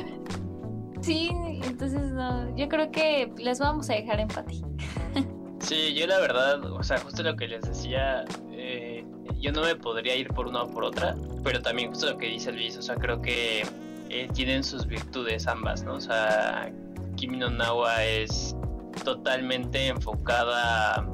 Sí, 1.01 1.31
entonces 1.63 2.11
no. 2.11 2.55
Yo 2.57 2.69
creo 2.69 2.91
que 2.91 3.33
les 3.39 3.61
vamos 3.61 3.89
a 3.89 3.95
dejar 3.95 4.19
empate. 4.19 4.61
Sí, 5.61 5.95
yo 5.95 6.07
la 6.07 6.19
verdad, 6.19 6.65
o 6.73 6.83
sea, 6.83 6.99
justo 6.99 7.23
lo 7.23 7.37
que 7.37 7.47
les 7.47 7.61
decía, 7.63 8.25
eh, 8.51 9.05
yo 9.39 9.53
no 9.53 9.63
me 9.63 9.77
podría 9.77 10.17
ir 10.17 10.29
por 10.29 10.49
una 10.49 10.63
o 10.63 10.71
por 10.71 10.85
otra, 10.85 11.15
pero 11.45 11.61
también 11.61 11.91
justo 11.91 12.11
lo 12.11 12.17
que 12.17 12.27
dice 12.27 12.51
Luis, 12.51 12.79
o 12.79 12.83
sea, 12.83 12.97
creo 12.97 13.21
que 13.21 13.63
eh, 14.09 14.29
tienen 14.33 14.65
sus 14.65 14.87
virtudes 14.87 15.47
ambas, 15.47 15.85
¿no? 15.85 15.95
O 15.95 16.01
sea, 16.01 16.73
Kimi 17.17 17.37
no 17.37 17.51
Nawa 17.51 18.03
es 18.05 18.57
totalmente 19.05 19.89
enfocada 19.89 21.07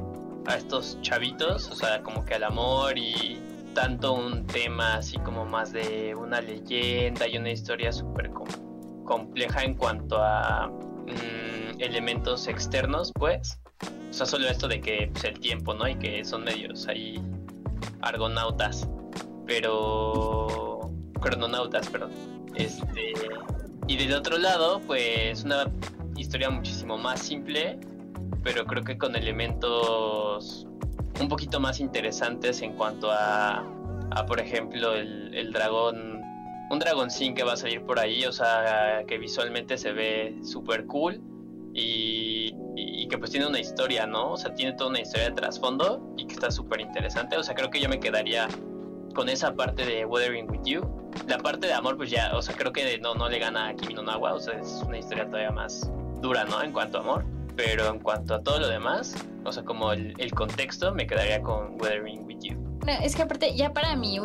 a 0.47 0.57
estos 0.57 0.97
chavitos, 1.03 1.68
o 1.68 1.74
sea, 1.74 2.03
como 2.03 2.24
que 2.24 2.34
al 2.34 2.44
amor 2.44 2.97
y 2.97 3.38
tanto 3.77 4.14
un 4.14 4.47
tema 4.47 4.95
así 4.97 5.18
como 5.18 5.45
más 5.45 5.70
de 5.70 6.14
una 6.16 6.41
leyenda 6.41 7.29
y 7.29 7.37
una 7.37 7.51
historia 7.51 7.93
súper 7.93 8.31
com- 8.31 9.05
compleja 9.05 9.62
en 9.64 9.74
cuanto 9.74 10.16
a 10.18 10.66
mm, 10.68 11.79
elementos 11.81 12.49
externos, 12.49 13.12
pues. 13.14 13.61
O 14.09 14.12
sea, 14.14 14.24
solo 14.24 14.49
esto 14.49 14.66
de 14.66 14.81
que 14.81 15.11
pues, 15.12 15.24
el 15.24 15.39
tiempo, 15.39 15.74
¿no? 15.74 15.87
Y 15.87 15.95
que 15.97 16.24
son 16.24 16.45
medios 16.45 16.89
ahí 16.89 17.20
argonautas, 18.01 18.89
pero 19.47 20.91
crononautas, 21.20 21.87
perdón. 21.91 22.12
Este 22.55 23.12
y 23.89 23.97
del 23.99 24.14
otro 24.14 24.39
lado, 24.39 24.81
pues 24.87 25.45
una 25.45 25.70
historia 26.16 26.49
muchísimo 26.49 26.97
más 26.97 27.20
simple, 27.20 27.79
pero 28.43 28.64
creo 28.64 28.83
que 28.83 28.97
con 28.97 29.14
elementos 29.16 30.66
un 31.21 31.29
poquito 31.29 31.61
más 31.61 31.81
interesantes 31.81 32.62
en 32.62 32.73
cuanto 32.75 33.11
a, 33.11 33.64
a 34.11 34.27
por 34.27 34.41
ejemplo, 34.41 34.95
el, 34.95 35.35
el 35.35 35.53
dragón, 35.53 36.21
un 36.71 36.79
dragoncín 36.79 37.35
que 37.35 37.43
va 37.45 37.53
a 37.55 37.57
salir 37.57 37.83
por 37.83 37.99
ahí, 37.99 38.25
o 38.25 38.33
sea, 38.33 39.05
que 39.07 39.19
visualmente 39.19 39.79
se 39.79 39.93
ve 39.93 40.39
súper 40.43 40.87
cool 40.87 41.21
y, 41.75 42.53
y- 42.77 43.03
y 43.03 43.09
que 43.09 43.19
pues 43.19 43.31
tiene 43.31 43.47
una 43.47 43.61
historia, 43.61 44.07
¿no? 44.07 44.33
O 44.33 44.37
sea, 44.37 44.55
tiene 44.55 44.73
toda 44.73 44.91
una 44.91 45.01
historia 45.01 45.29
de 45.29 45.35
trasfondo 45.35 46.14
y 46.17 46.27
que 46.27 46.35
está 46.35 46.51
súper 46.51 46.81
interesante. 46.81 47.37
O 47.37 47.43
sea, 47.43 47.55
creo 47.55 47.71
que 47.71 47.81
yo 47.81 47.89
me 47.89 48.01
quedaría 48.01 48.49
con 49.14 49.29
esa 49.29 49.55
parte 49.55 49.85
de 49.87 50.05
Weathering 50.05 50.51
With 50.51 50.62
You. 50.64 51.12
La 51.27 51.39
parte 51.39 51.67
de 51.67 51.73
amor, 51.73 51.97
pues 51.97 52.11
ya, 52.11 52.31
o 52.37 52.43
sea, 52.43 52.55
creo 52.55 52.73
que 52.73 52.99
no, 52.99 53.14
no 53.14 53.29
le 53.29 53.39
gana 53.39 53.69
a 53.69 53.75
Kimi 53.75 53.95
no 53.95 54.03
Nawa, 54.03 54.35
o 54.35 54.39
sea, 54.41 54.59
es 54.59 54.83
una 54.87 54.99
historia 54.99 55.27
todavía 55.27 55.51
más 55.51 55.91
dura, 56.21 56.45
¿no? 56.45 56.62
En 56.62 56.73
cuanto 56.73 56.99
a 56.99 57.01
amor. 57.01 57.25
Pero 57.57 57.89
en 57.89 58.01
cuanto 58.01 58.35
a 58.35 58.43
todo 58.43 58.61
lo 58.61 58.69
demás, 58.69 59.15
o 59.45 59.53
sea, 59.53 59.65
como 59.65 59.93
el, 59.93 60.33
contexto, 60.35 60.95
me 60.95 61.07
quedaría 61.07 61.41
con 61.43 61.81
Weathering 61.81 62.25
With 62.27 62.39
You. 62.43 62.55
No, 62.87 62.93
es 62.93 63.17
que 63.17 63.23
aparte, 63.23 63.57
ya 63.57 63.73
para 63.73 63.97
mi, 63.97 64.19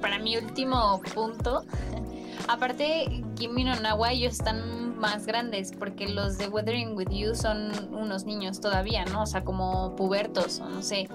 para 0.00 0.18
mi 0.18 0.36
último 0.36 1.00
punto, 1.14 1.64
Aparte, 2.48 3.22
Kimi 3.36 3.64
no 3.64 3.76
Nawa 3.76 4.12
ellos 4.12 4.32
están 4.32 4.98
más 4.98 5.24
grandes 5.24 5.72
porque 5.72 6.08
los 6.08 6.36
de 6.36 6.48
Weathering 6.48 6.96
with 6.96 7.10
You 7.10 7.34
son 7.34 7.94
unos 7.94 8.24
niños 8.24 8.60
todavía, 8.60 9.04
¿no? 9.04 9.22
O 9.22 9.26
sea, 9.26 9.44
como 9.44 9.94
pubertos 9.94 10.58
o 10.60 10.68
no 10.68 10.82
sé. 10.82 11.08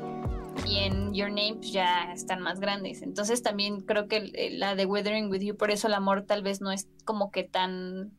Y 0.65 0.77
en 0.77 1.13
Your 1.13 1.29
Name 1.29 1.55
pues, 1.55 1.71
ya 1.71 2.11
están 2.13 2.41
más 2.41 2.59
grandes. 2.59 3.01
Entonces 3.01 3.41
también 3.43 3.81
creo 3.81 4.07
que 4.07 4.31
el- 4.33 4.59
la 4.59 4.75
de 4.75 4.85
Weathering 4.85 5.29
with 5.29 5.41
You, 5.41 5.57
por 5.57 5.71
eso 5.71 5.87
el 5.87 5.93
amor 5.93 6.23
tal 6.23 6.41
vez 6.41 6.61
no 6.61 6.71
es 6.71 6.87
como 7.03 7.31
que 7.31 7.43
tan... 7.43 8.11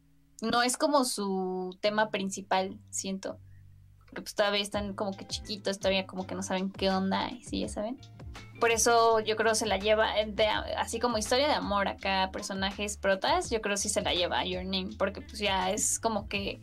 No 0.42 0.62
es 0.62 0.76
como 0.76 1.04
su 1.04 1.76
tema 1.80 2.10
principal, 2.10 2.78
siento. 2.90 3.38
Porque 4.06 4.22
pues 4.22 4.34
todavía 4.34 4.60
están 4.62 4.94
como 4.94 5.16
que 5.16 5.26
chiquitos, 5.26 5.78
todavía 5.78 6.06
como 6.06 6.26
que 6.26 6.34
no 6.34 6.42
saben 6.42 6.70
qué 6.70 6.90
onda, 6.90 7.30
sí, 7.42 7.60
ya 7.60 7.68
saben. 7.68 7.98
Por 8.60 8.70
eso 8.70 9.20
yo 9.20 9.36
creo 9.36 9.54
se 9.54 9.66
la 9.66 9.76
lleva, 9.78 10.18
eh, 10.18 10.26
de- 10.32 10.46
así 10.46 10.98
como 10.98 11.18
historia 11.18 11.46
de 11.48 11.54
amor 11.54 11.88
acá, 11.88 12.30
personajes 12.32 12.96
protas, 12.96 13.50
yo 13.50 13.60
creo 13.60 13.76
sí 13.76 13.88
se 13.90 14.00
la 14.00 14.14
lleva 14.14 14.38
a 14.40 14.44
Your 14.46 14.64
Name, 14.64 14.90
porque 14.98 15.20
pues 15.20 15.38
ya 15.38 15.70
es 15.70 15.98
como 15.98 16.28
que 16.28 16.60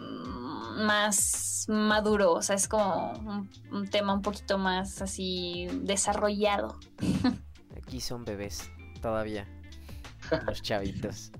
mm, 0.00 0.82
más 0.84 1.66
maduro, 1.68 2.32
o 2.32 2.42
sea, 2.42 2.56
es 2.56 2.66
como 2.68 3.12
un 3.70 3.88
tema 3.88 4.14
un 4.14 4.22
poquito 4.22 4.58
más 4.58 5.00
así 5.02 5.68
desarrollado. 5.82 6.78
Aquí 7.76 8.00
son 8.00 8.24
bebés, 8.24 8.70
todavía. 9.00 9.46
Los 10.46 10.62
chavitos. 10.62 11.30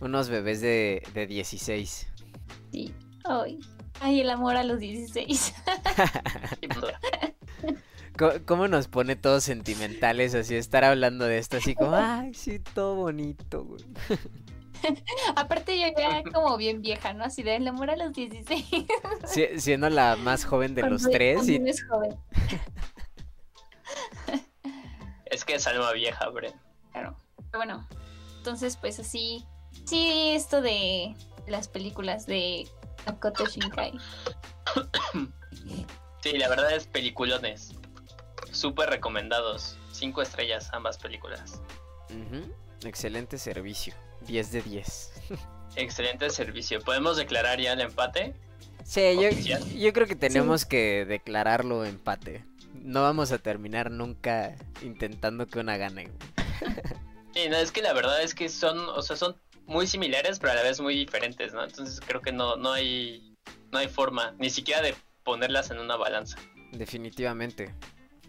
Unos 0.00 0.28
bebés 0.28 0.60
de, 0.60 1.02
de 1.14 1.26
16. 1.26 2.08
Sí. 2.72 2.94
Ay, 3.24 3.58
ay, 4.00 4.20
el 4.20 4.30
amor 4.30 4.56
a 4.56 4.64
los 4.64 4.78
16. 4.78 5.54
Y 6.60 6.68
punto. 6.68 6.88
Co- 8.16 8.32
¿Cómo 8.46 8.68
nos 8.68 8.88
pone 8.88 9.16
todos 9.16 9.44
sentimentales 9.44 10.34
así 10.34 10.54
estar 10.56 10.84
hablando 10.84 11.24
de 11.24 11.38
esto? 11.38 11.56
Así 11.58 11.74
como, 11.74 11.94
ay, 11.96 12.34
sí, 12.34 12.58
todo 12.58 12.96
bonito, 12.96 13.64
güey. 13.64 13.84
Aparte 15.36 15.78
yo 15.80 15.88
ya 15.96 16.22
como 16.32 16.56
bien 16.56 16.80
vieja, 16.82 17.12
¿no? 17.12 17.24
Así 17.24 17.42
de 17.42 17.56
el 17.56 17.66
amor 17.66 17.90
a 17.90 17.96
los 17.96 18.12
16. 18.12 18.64
Si- 19.26 19.60
siendo 19.60 19.90
la 19.90 20.14
más 20.16 20.44
joven 20.44 20.74
de 20.74 20.88
los 20.88 21.02
tres 21.02 21.48
y 21.48 21.56
es 21.56 21.84
joven, 21.86 22.16
Es 25.26 25.44
que 25.44 25.54
es 25.56 25.66
alma 25.66 25.92
vieja, 25.92 26.28
Bren. 26.30 26.54
claro. 26.92 27.16
Pero 27.50 27.58
bueno, 27.58 27.86
entonces 28.38 28.76
pues 28.76 28.98
así, 28.98 29.44
sí, 29.84 30.32
esto 30.34 30.60
de 30.60 31.14
las 31.46 31.68
películas 31.68 32.26
de 32.26 32.68
Makoto 33.06 33.46
Shinkai. 33.46 33.92
Sí, 36.22 36.32
la 36.36 36.48
verdad 36.48 36.72
es 36.74 36.86
peliculones. 36.86 37.74
Súper 38.50 38.90
recomendados. 38.90 39.78
Cinco 39.92 40.20
estrellas 40.20 40.68
ambas 40.72 40.98
películas. 40.98 41.62
Excelente 42.84 43.38
servicio. 43.38 43.94
10 44.22 44.52
de 44.52 44.62
10. 44.62 45.12
Excelente 45.76 46.30
servicio. 46.30 46.80
¿Podemos 46.80 47.16
declarar 47.16 47.60
ya 47.60 47.72
el 47.72 47.80
empate? 47.80 48.34
Sí, 48.84 49.16
yo, 49.20 49.58
yo 49.76 49.92
creo 49.92 50.06
que 50.06 50.16
tenemos 50.16 50.64
que 50.64 51.04
declararlo 51.04 51.84
empate. 51.84 52.44
No 52.74 53.02
vamos 53.02 53.32
a 53.32 53.38
terminar 53.38 53.90
nunca 53.90 54.56
intentando 54.82 55.46
que 55.46 55.58
una 55.58 55.76
gane. 55.76 56.10
Sí, 57.34 57.48
no, 57.48 57.56
es 57.56 57.70
que 57.70 57.82
la 57.82 57.92
verdad 57.92 58.22
es 58.22 58.34
que 58.34 58.48
son, 58.48 58.78
o 58.88 59.02
sea, 59.02 59.14
son 59.14 59.36
muy 59.68 59.86
similares, 59.86 60.38
pero 60.40 60.52
a 60.52 60.56
la 60.56 60.62
vez 60.62 60.80
muy 60.80 60.96
diferentes, 60.96 61.52
¿no? 61.52 61.62
Entonces 61.62 62.00
creo 62.04 62.20
que 62.20 62.32
no, 62.32 62.56
no 62.56 62.72
hay, 62.72 63.34
no 63.70 63.78
hay 63.78 63.88
forma, 63.88 64.34
ni 64.38 64.50
siquiera 64.50 64.82
de 64.82 64.94
ponerlas 65.22 65.70
en 65.70 65.78
una 65.78 65.96
balanza. 65.96 66.38
Definitivamente. 66.72 67.74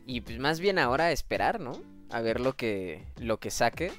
Y 0.05 0.21
pues 0.21 0.37
más 0.37 0.59
bien 0.59 0.77
ahora 0.77 1.11
esperar, 1.11 1.59
¿no? 1.59 1.81
A 2.09 2.21
ver 2.21 2.39
lo 2.39 2.53
que, 2.53 3.05
lo 3.17 3.39
que 3.39 3.51
saque. 3.51 3.91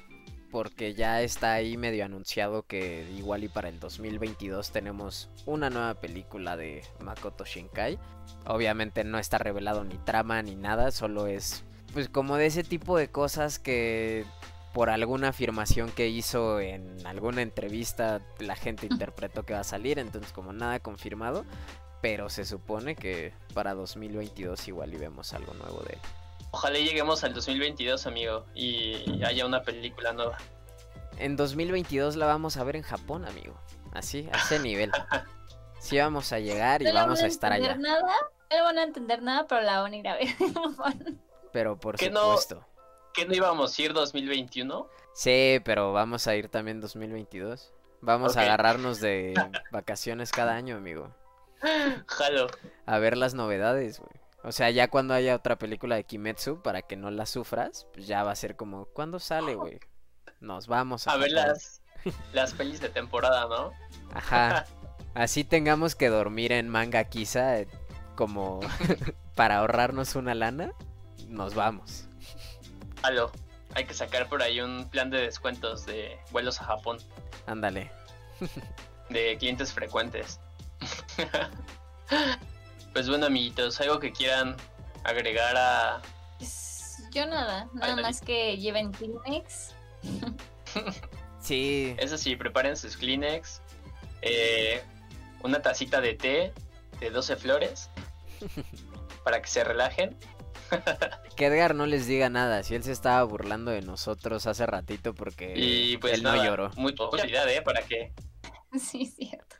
Porque 0.51 0.93
ya 0.93 1.21
está 1.21 1.53
ahí 1.53 1.77
medio 1.77 2.03
anunciado 2.03 2.63
que 2.63 3.09
igual 3.17 3.45
y 3.45 3.47
para 3.47 3.69
el 3.69 3.79
2022 3.79 4.71
tenemos 4.73 5.29
una 5.45 5.69
nueva 5.69 5.93
película 5.93 6.57
de 6.57 6.83
Makoto 6.99 7.45
Shinkai. 7.45 7.97
Obviamente 8.45 9.05
no 9.05 9.17
está 9.17 9.37
revelado 9.37 9.85
ni 9.85 9.95
trama 9.99 10.41
ni 10.41 10.55
nada, 10.55 10.91
solo 10.91 11.27
es 11.27 11.63
pues 11.93 12.09
como 12.09 12.35
de 12.35 12.47
ese 12.47 12.65
tipo 12.65 12.97
de 12.97 13.09
cosas 13.09 13.59
que 13.59 14.25
por 14.73 14.89
alguna 14.89 15.29
afirmación 15.29 15.91
que 15.91 16.07
hizo 16.07 16.59
en 16.59 17.05
alguna 17.05 17.41
entrevista 17.41 18.21
la 18.39 18.55
gente 18.55 18.87
interpretó 18.87 19.43
que 19.43 19.53
va 19.53 19.59
a 19.59 19.65
salir, 19.65 19.99
entonces 19.99 20.31
como 20.31 20.53
nada 20.53 20.79
confirmado, 20.79 21.45
pero 22.01 22.29
se 22.29 22.45
supone 22.45 22.95
que 22.95 23.33
para 23.53 23.73
2022 23.73 24.67
igual 24.67 24.93
y 24.93 24.97
vemos 24.97 25.33
algo 25.33 25.53
nuevo 25.53 25.81
de 25.81 25.93
él. 25.93 25.99
Ojalá 26.51 26.79
y 26.79 26.85
lleguemos 26.85 27.23
al 27.23 27.33
2022, 27.33 28.07
amigo, 28.07 28.45
y 28.53 29.23
haya 29.23 29.45
una 29.45 29.63
película 29.63 30.11
nueva. 30.11 30.37
En 31.17 31.35
2022 31.35 32.15
la 32.15 32.25
vamos 32.25 32.57
a 32.57 32.63
ver 32.63 32.75
en 32.75 32.83
Japón, 32.83 33.25
amigo. 33.25 33.55
Así, 33.93 34.29
a 34.33 34.37
ese 34.37 34.59
nivel. 34.63 34.91
Sí 35.79 35.97
vamos 35.97 36.31
a 36.33 36.39
llegar 36.39 36.81
y 36.81 36.85
No 36.85 36.93
vamos 36.93 37.19
van 37.19 37.25
a 37.25 37.27
estar 37.27 37.53
allá. 37.53 37.71
entender 37.73 37.91
Nada, 37.91 38.01
no 38.01 38.55
le 38.55 38.61
van 38.61 38.77
a 38.77 38.83
entender 38.83 39.21
nada, 39.21 39.47
pero 39.47 39.61
la 39.61 39.81
van 39.81 39.93
a 39.93 39.95
ir 39.95 40.07
a 40.07 40.15
ver. 40.15 40.27
Pero 41.51 41.77
por 41.77 41.97
¿Qué 41.97 42.09
no? 42.09 42.37
¿Qué 43.13 43.25
no 43.25 43.33
íbamos 43.33 43.77
a 43.77 43.81
ir 43.81 43.93
2021? 43.93 44.87
Sí, 45.13 45.59
pero 45.63 45.93
vamos 45.93 46.27
a 46.27 46.35
ir 46.35 46.47
también 46.49 46.79
2022. 46.79 47.73
Vamos 48.01 48.37
a 48.37 48.41
agarrarnos 48.41 48.99
de 48.99 49.33
vacaciones 49.71 50.31
cada 50.31 50.53
año, 50.55 50.77
amigo. 50.77 51.13
Jalo. 52.07 52.47
A 52.85 52.97
ver 52.97 53.17
las 53.17 53.33
novedades, 53.33 53.99
güey. 53.99 54.11
O 54.43 54.51
sea, 54.51 54.71
ya 54.71 54.87
cuando 54.89 55.13
haya 55.13 55.35
otra 55.35 55.57
película 55.57 55.95
de 55.95 56.03
Kimetsu, 56.03 56.61
para 56.63 56.81
que 56.81 56.95
no 56.95 57.11
la 57.11 57.27
sufras, 57.27 57.87
pues 57.93 58.07
ya 58.07 58.23
va 58.23 58.31
a 58.31 58.35
ser 58.35 58.55
como, 58.55 58.85
¿cuándo 58.85 59.19
sale, 59.19 59.53
güey? 59.53 59.79
Nos 60.39 60.65
vamos 60.65 61.07
a 61.07 61.11
A 61.13 61.17
ver 61.17 61.31
Japón". 61.31 61.47
las, 61.49 61.81
las 62.33 62.53
pelis 62.53 62.81
de 62.81 62.89
temporada, 62.89 63.45
¿no? 63.47 63.71
Ajá. 64.13 64.65
Así 65.13 65.43
tengamos 65.43 65.93
que 65.93 66.07
dormir 66.09 66.53
en 66.53 66.69
manga 66.69 67.03
quizá 67.03 67.59
eh, 67.59 67.67
como 68.15 68.61
para 69.35 69.57
ahorrarnos 69.57 70.15
una 70.15 70.33
lana, 70.33 70.73
nos 71.27 71.53
vamos. 71.53 72.07
Jalo. 73.01 73.31
Hay 73.73 73.85
que 73.85 73.93
sacar 73.93 74.27
por 74.27 74.43
ahí 74.43 74.59
un 74.59 74.89
plan 74.89 75.09
de 75.09 75.21
descuentos 75.21 75.85
de 75.85 76.19
vuelos 76.31 76.59
a 76.59 76.65
Japón, 76.65 76.97
Ándale. 77.45 77.89
de 79.09 79.37
clientes 79.37 79.71
frecuentes. 79.71 80.39
pues 82.93 83.07
bueno, 83.07 83.27
amiguitos, 83.27 83.79
algo 83.79 83.99
que 83.99 84.11
quieran 84.11 84.57
agregar 85.03 85.55
a... 85.55 86.01
Pues, 86.37 87.03
Yo 87.11 87.25
nada, 87.25 87.69
nada 87.73 87.95
más 87.95 88.19
que 88.19 88.57
lleven 88.57 88.91
Kleenex. 88.91 89.73
Sí. 91.39 91.95
Eso 91.99 92.17
sí, 92.17 92.35
preparen 92.35 92.75
sus 92.75 92.97
Kleenex, 92.97 93.61
eh, 94.21 94.83
una 95.43 95.61
tacita 95.61 96.01
de 96.01 96.13
té 96.15 96.53
de 96.99 97.09
12 97.09 97.37
flores 97.37 97.89
para 99.23 99.41
que 99.41 99.47
se 99.47 99.63
relajen. 99.63 100.17
Que 101.35 101.45
Edgar 101.47 101.75
no 101.75 101.85
les 101.85 102.07
diga 102.07 102.29
nada, 102.29 102.63
si 102.63 102.75
él 102.75 102.83
se 102.83 102.91
estaba 102.91 103.23
burlando 103.23 103.71
de 103.71 103.81
nosotros 103.81 104.45
hace 104.47 104.65
ratito 104.65 105.13
porque 105.13 105.53
Y 105.55 105.97
pues 105.97 106.13
él 106.13 106.23
nada, 106.23 106.37
no 106.37 106.43
lloró. 106.43 106.71
mucha 106.75 107.05
utilidad, 107.05 107.49
¿eh? 107.49 107.61
Para 107.61 107.81
que... 107.81 108.13
Sí, 108.77 109.05
cierto. 109.05 109.55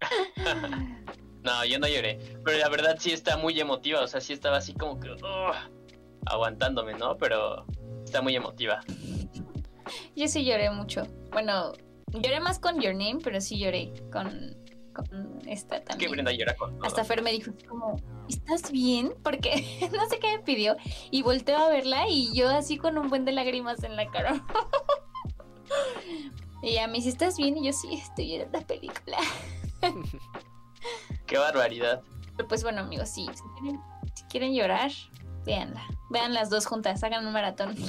No, 1.42 1.64
yo 1.64 1.78
no 1.78 1.88
lloré. 1.88 2.18
Pero 2.44 2.58
la 2.58 2.68
verdad 2.68 2.96
sí 2.98 3.12
está 3.12 3.36
muy 3.36 3.58
emotiva. 3.58 4.02
O 4.02 4.06
sea, 4.06 4.20
sí 4.20 4.32
estaba 4.32 4.58
así 4.58 4.74
como 4.74 5.00
que. 5.00 5.08
aguantándome, 6.26 6.94
¿no? 6.94 7.16
Pero 7.16 7.64
está 8.04 8.20
muy 8.20 8.36
emotiva. 8.36 8.80
Yo 10.14 10.28
sí 10.28 10.44
lloré 10.44 10.70
mucho. 10.70 11.06
Bueno, 11.32 11.72
lloré 12.12 12.40
más 12.40 12.58
con 12.58 12.80
Your 12.80 12.94
Name, 12.94 13.20
pero 13.22 13.40
sí 13.40 13.58
lloré 13.58 13.92
con, 14.12 14.54
con 14.92 15.40
esta 15.46 15.76
Es 15.76 15.82
que 15.82 15.86
también. 15.86 16.10
Brenda 16.12 16.32
llora 16.32 16.56
con 16.56 16.76
todo. 16.76 16.86
Hasta 16.86 17.04
Fer 17.04 17.22
me 17.22 17.32
dijo 17.32 17.52
como, 17.68 17.96
¿estás 18.28 18.70
bien? 18.70 19.14
Porque 19.22 19.90
no 19.92 20.08
sé 20.08 20.18
qué 20.18 20.38
me 20.38 20.42
pidió. 20.42 20.76
Y 21.10 21.22
volteo 21.22 21.58
a 21.58 21.68
verla 21.68 22.08
y 22.08 22.34
yo 22.34 22.48
así 22.48 22.76
con 22.76 22.98
un 22.98 23.08
buen 23.08 23.24
de 23.24 23.32
lágrimas 23.32 23.82
en 23.84 23.96
la 23.96 24.10
cara. 24.10 24.44
y 26.62 26.70
ella 26.70 26.86
me 26.86 26.94
dice, 26.94 27.10
¿estás 27.10 27.36
bien? 27.36 27.56
Y 27.58 27.66
yo 27.66 27.72
sí, 27.72 27.94
estoy 27.94 28.26
viendo 28.26 28.58
la 28.58 28.66
película. 28.66 29.18
Qué 31.26 31.38
barbaridad. 31.38 32.02
Pero 32.36 32.48
pues 32.48 32.62
bueno, 32.62 32.80
amigos, 32.80 33.10
sí, 33.10 33.26
si 33.34 33.42
quieren, 33.60 33.80
si 34.14 34.24
quieren 34.24 34.54
llorar, 34.54 34.90
véanla. 35.44 35.82
Vean 36.10 36.34
las 36.34 36.50
dos 36.50 36.66
juntas, 36.66 37.02
hagan 37.04 37.26
un 37.26 37.32
maratón. 37.32 37.76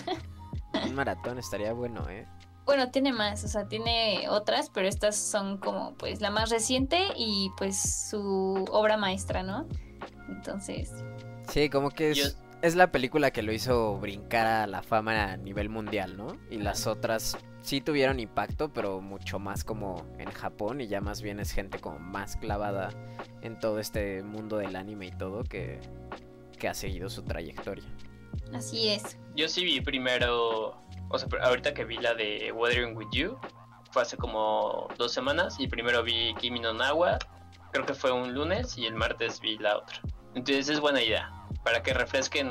Un 0.86 0.96
maratón 0.96 1.38
estaría 1.38 1.74
bueno, 1.74 2.08
¿eh? 2.10 2.26
Bueno, 2.66 2.92
tiene 2.92 3.12
más, 3.12 3.44
o 3.44 3.48
sea, 3.48 3.68
tiene 3.68 4.28
otras, 4.30 4.70
pero 4.70 4.88
estas 4.88 5.16
son 5.18 5.58
como 5.58 5.94
pues 5.96 6.22
la 6.22 6.30
más 6.30 6.50
reciente 6.50 7.00
y 7.18 7.50
pues 7.58 8.08
su 8.10 8.66
obra 8.72 8.98
maestra, 8.98 9.44
¿no? 9.44 9.68
Entonces, 10.30 10.92
Sí, 11.50 11.70
como 11.70 11.90
que 11.90 12.12
es, 12.12 12.18
Yo- 12.18 12.40
es 12.62 12.76
la 12.76 12.92
película 12.92 13.32
que 13.32 13.42
lo 13.42 13.52
hizo 13.52 13.98
brincar 13.98 14.48
a 14.48 14.68
la 14.68 14.84
fama 14.84 15.32
a 15.34 15.38
nivel 15.38 15.70
mundial, 15.70 16.16
¿no? 16.16 16.38
Y 16.50 16.58
las 16.58 16.88
otras 16.88 17.36
sí 17.62 17.82
tuvieron 17.82 18.20
impacto, 18.20 18.72
pero 18.72 19.02
mucho 19.02 19.38
más 19.40 19.64
como 19.64 20.06
en 20.18 20.30
Japón 20.32 20.80
y 20.82 20.88
ya 20.88 21.02
más 21.02 21.22
bien 21.22 21.40
es 21.40 21.52
gente 21.52 21.80
como 21.80 22.00
más 22.00 22.38
clavada 22.38 22.90
en 23.42 23.60
todo 23.60 23.80
este 23.80 24.24
mundo 24.24 24.58
del 24.58 24.76
anime 24.78 25.08
y 25.08 25.12
todo 25.12 25.44
que, 25.44 25.80
que 26.58 26.70
ha 26.70 26.74
seguido 26.74 27.10
su 27.10 27.24
trayectoria. 27.24 27.84
así 28.54 28.90
es. 28.90 29.18
Yo 29.36 29.48
sí 29.50 29.64
vi 29.66 29.82
primero. 29.82 30.80
O 31.12 31.20
sea, 31.20 31.28
ahorita 31.44 31.74
que 31.74 31.84
vi 31.84 31.98
la 31.98 32.14
de 32.14 32.52
Wuthering 32.52 32.96
with 32.96 33.08
You. 33.12 33.38
fue 33.92 34.04
hace 34.04 34.16
como 34.16 34.88
dos 34.98 35.12
semanas 35.12 35.58
y 35.60 35.68
primero 35.68 36.04
vi 36.04 36.34
Kimi 36.36 36.60
no 36.60 36.74
Nawa, 36.74 37.20
creo 37.72 37.86
que 37.86 37.94
fue 37.94 38.12
un 38.12 38.34
lunes 38.34 38.78
y 38.78 38.86
el 38.86 38.96
martes 38.96 39.42
vi 39.42 39.58
la 39.58 39.78
otra. 39.78 40.00
Entonces 40.34 40.70
es 40.70 40.80
buena 40.80 41.02
idea, 41.02 41.30
para 41.64 41.84
que 41.84 41.94
refresquen 41.94 42.50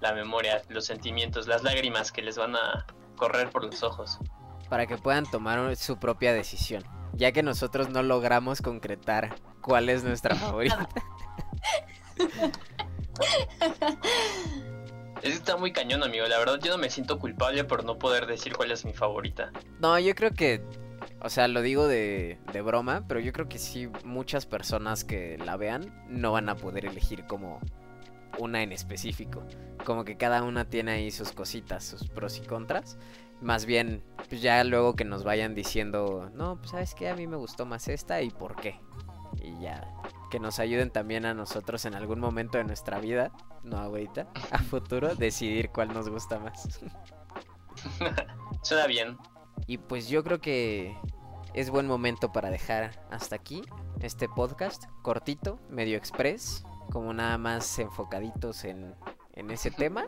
la 0.00 0.12
memoria, 0.12 0.60
los 0.68 0.84
sentimientos, 0.84 1.46
las 1.46 1.62
lágrimas 1.62 2.12
que 2.12 2.20
les 2.20 2.36
van 2.36 2.56
a 2.56 2.84
correr 3.16 3.48
por 3.48 3.64
los 3.64 3.82
ojos. 3.82 4.18
Para 4.68 4.86
que 4.86 4.98
puedan 4.98 5.24
tomar 5.24 5.74
su 5.76 5.98
propia 5.98 6.34
decisión, 6.34 6.84
ya 7.14 7.32
que 7.32 7.42
nosotros 7.42 7.88
no 7.88 8.02
logramos 8.02 8.60
concretar 8.60 9.34
cuál 9.62 9.88
es 9.88 10.04
nuestra 10.04 10.34
favorita. 10.36 10.88
Está 15.32 15.56
muy 15.56 15.72
cañón, 15.72 16.02
amigo. 16.02 16.26
La 16.26 16.38
verdad, 16.38 16.58
yo 16.62 16.72
no 16.72 16.78
me 16.78 16.90
siento 16.90 17.18
culpable 17.18 17.64
por 17.64 17.84
no 17.84 17.98
poder 17.98 18.26
decir 18.26 18.54
cuál 18.54 18.70
es 18.70 18.84
mi 18.84 18.92
favorita. 18.92 19.50
No, 19.80 19.98
yo 19.98 20.14
creo 20.14 20.32
que. 20.32 20.62
O 21.20 21.28
sea, 21.28 21.48
lo 21.48 21.62
digo 21.62 21.88
de, 21.88 22.38
de 22.52 22.62
broma, 22.62 23.04
pero 23.08 23.20
yo 23.20 23.32
creo 23.32 23.48
que 23.48 23.58
sí, 23.58 23.88
muchas 24.04 24.46
personas 24.46 25.04
que 25.04 25.38
la 25.38 25.56
vean 25.56 26.06
no 26.08 26.32
van 26.32 26.48
a 26.48 26.56
poder 26.56 26.86
elegir 26.86 27.26
como 27.26 27.60
una 28.38 28.62
en 28.62 28.72
específico. 28.72 29.42
Como 29.84 30.04
que 30.04 30.16
cada 30.16 30.42
una 30.42 30.68
tiene 30.68 30.92
ahí 30.92 31.10
sus 31.10 31.32
cositas, 31.32 31.84
sus 31.84 32.08
pros 32.08 32.38
y 32.38 32.42
contras. 32.42 32.98
Más 33.40 33.66
bien, 33.66 34.02
pues 34.28 34.40
ya 34.40 34.62
luego 34.64 34.96
que 34.96 35.04
nos 35.04 35.24
vayan 35.24 35.54
diciendo, 35.54 36.30
no, 36.34 36.56
pues 36.56 36.70
sabes 36.70 36.94
que 36.94 37.08
a 37.08 37.14
mí 37.14 37.26
me 37.26 37.36
gustó 37.36 37.66
más 37.66 37.88
esta 37.88 38.22
y 38.22 38.30
por 38.30 38.56
qué. 38.56 38.80
Y 39.42 39.60
ya, 39.60 39.86
que 40.30 40.40
nos 40.40 40.58
ayuden 40.58 40.90
también 40.90 41.24
a 41.24 41.34
nosotros 41.34 41.84
en 41.84 41.94
algún 41.94 42.20
momento 42.20 42.58
de 42.58 42.64
nuestra 42.64 42.98
vida, 42.98 43.32
no 43.62 43.78
ahorita, 43.78 44.28
a 44.50 44.58
futuro, 44.58 45.14
decidir 45.14 45.70
cuál 45.70 45.92
nos 45.92 46.08
gusta 46.08 46.38
más. 46.38 46.80
Suena 48.62 48.86
bien. 48.86 49.16
Y 49.66 49.78
pues 49.78 50.08
yo 50.08 50.22
creo 50.22 50.40
que 50.40 50.96
es 51.54 51.70
buen 51.70 51.86
momento 51.86 52.32
para 52.32 52.50
dejar 52.50 53.06
hasta 53.10 53.36
aquí 53.36 53.62
este 54.00 54.28
podcast 54.28 54.84
cortito, 55.02 55.58
medio 55.70 55.96
express, 55.96 56.64
como 56.90 57.12
nada 57.12 57.38
más 57.38 57.78
enfocaditos 57.78 58.64
en, 58.64 58.94
en 59.32 59.50
ese 59.50 59.70
tema. 59.70 60.06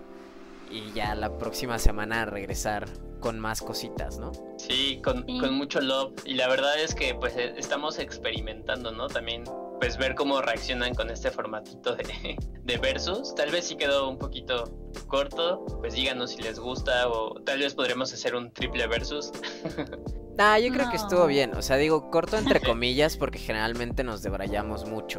Y 0.70 0.92
ya 0.92 1.14
la 1.14 1.38
próxima 1.38 1.78
semana 1.78 2.26
regresar 2.26 2.86
con 3.20 3.40
más 3.40 3.62
cositas, 3.62 4.18
¿no? 4.18 4.32
Sí, 4.58 5.00
con, 5.02 5.22
con 5.22 5.54
mucho 5.54 5.80
love. 5.80 6.12
Y 6.24 6.34
la 6.34 6.48
verdad 6.48 6.78
es 6.78 6.94
que 6.94 7.14
pues 7.14 7.36
e, 7.36 7.58
estamos 7.58 7.98
experimentando, 7.98 8.92
¿no? 8.92 9.08
También 9.08 9.44
pues 9.78 9.96
ver 9.96 10.14
cómo 10.14 10.40
reaccionan 10.42 10.94
con 10.94 11.10
este 11.10 11.30
formatito 11.30 11.94
de, 11.96 12.36
de 12.64 12.76
versus. 12.78 13.34
Tal 13.34 13.50
vez 13.50 13.66
sí 13.66 13.76
quedó 13.76 14.08
un 14.08 14.18
poquito 14.18 14.64
corto, 15.06 15.64
pues 15.80 15.94
díganos 15.94 16.32
si 16.32 16.42
les 16.42 16.58
gusta 16.58 17.08
o 17.08 17.40
tal 17.42 17.60
vez 17.60 17.74
podremos 17.74 18.12
hacer 18.12 18.34
un 18.34 18.52
triple 18.52 18.86
versus. 18.86 19.32
Nah, 20.36 20.58
yo 20.60 20.72
creo 20.72 20.90
que 20.90 20.96
estuvo 20.96 21.26
bien. 21.26 21.54
O 21.56 21.62
sea, 21.62 21.76
digo 21.76 22.10
corto 22.10 22.36
entre 22.36 22.60
comillas 22.64 23.16
porque 23.16 23.38
generalmente 23.38 24.04
nos 24.04 24.22
debrayamos 24.22 24.86
mucho. 24.86 25.18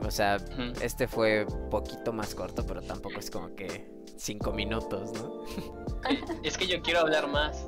O 0.00 0.10
sea, 0.10 0.36
este 0.80 1.08
fue 1.08 1.44
poquito 1.70 2.12
más 2.12 2.34
corto, 2.34 2.64
pero 2.64 2.80
tampoco 2.80 3.18
es 3.18 3.30
como 3.30 3.56
que 3.56 3.90
cinco 4.16 4.52
minutos, 4.52 5.12
¿no? 5.14 5.42
es 6.44 6.56
que 6.56 6.68
yo 6.68 6.80
quiero 6.82 7.00
hablar 7.00 7.26
más. 7.26 7.66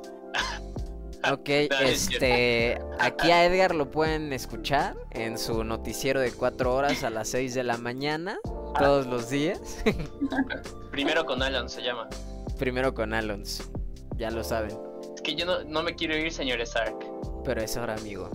Ok, 1.31 1.49
No, 1.69 1.79
es 1.79 2.09
este, 2.09 2.79
aquí 2.99 3.31
a 3.31 3.45
Edgar 3.45 3.75
lo 3.75 3.91
pueden 3.91 4.33
escuchar 4.33 4.95
en 5.11 5.37
su 5.37 5.63
noticiero 5.63 6.19
de 6.19 6.31
cuatro 6.31 6.73
horas 6.73 7.03
a 7.03 7.09
las 7.09 7.29
6 7.29 7.53
de 7.53 7.63
la 7.63 7.77
mañana, 7.77 8.39
todos 8.79 9.05
los 9.05 9.29
días. 9.29 9.83
Primero 10.91 11.25
con 11.25 11.41
Alan 11.43 11.69
se 11.69 11.81
llama. 11.83 12.09
Primero 12.57 12.93
con 12.93 13.13
Alons, 13.13 13.69
ya 14.17 14.29
lo 14.31 14.43
saben, 14.43 14.77
Es 15.15 15.21
que 15.21 15.35
yo 15.35 15.45
no, 15.45 15.63
no 15.63 15.83
me 15.83 15.95
quiero 15.95 16.15
ir, 16.17 16.31
señor 16.31 16.59
Stark. 16.61 16.95
pero 17.43 17.61
es 17.61 17.77
ahora 17.77 17.95
amigo. 17.95 18.29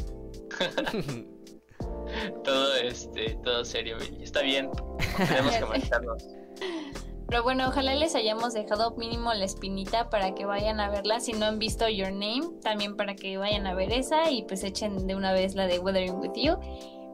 Todo 2.44 2.74
este, 2.76 3.36
todo 3.42 3.64
serio, 3.64 3.96
Billy. 3.98 4.22
Está 4.22 4.40
bien. 4.42 4.70
Tenemos 5.16 5.54
que 5.56 5.64
marcharnos. 5.66 6.24
Pero 7.28 7.42
bueno, 7.42 7.68
ojalá 7.68 7.94
les 7.94 8.14
hayamos 8.14 8.54
dejado 8.54 8.92
mínimo 8.96 9.34
la 9.34 9.44
espinita 9.44 10.10
para 10.10 10.34
que 10.34 10.44
vayan 10.44 10.78
a 10.80 10.88
verla. 10.90 11.20
Si 11.20 11.32
no 11.32 11.46
han 11.46 11.58
visto 11.58 11.88
Your 11.88 12.12
Name, 12.12 12.60
también 12.62 12.96
para 12.96 13.16
que 13.16 13.36
vayan 13.36 13.66
a 13.66 13.74
ver 13.74 13.92
esa 13.92 14.30
y 14.30 14.42
pues 14.44 14.62
echen 14.62 15.06
de 15.06 15.16
una 15.16 15.32
vez 15.32 15.54
la 15.54 15.66
de 15.66 15.78
Weathering 15.78 16.16
with 16.20 16.32
You. 16.36 16.56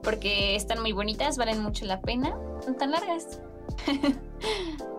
Porque 0.02 0.56
están 0.56 0.80
muy 0.82 0.92
bonitas, 0.92 1.38
valen 1.38 1.62
mucho 1.62 1.86
la 1.86 2.00
pena. 2.00 2.36
Son 2.64 2.76
tan 2.76 2.90
largas. 2.90 3.40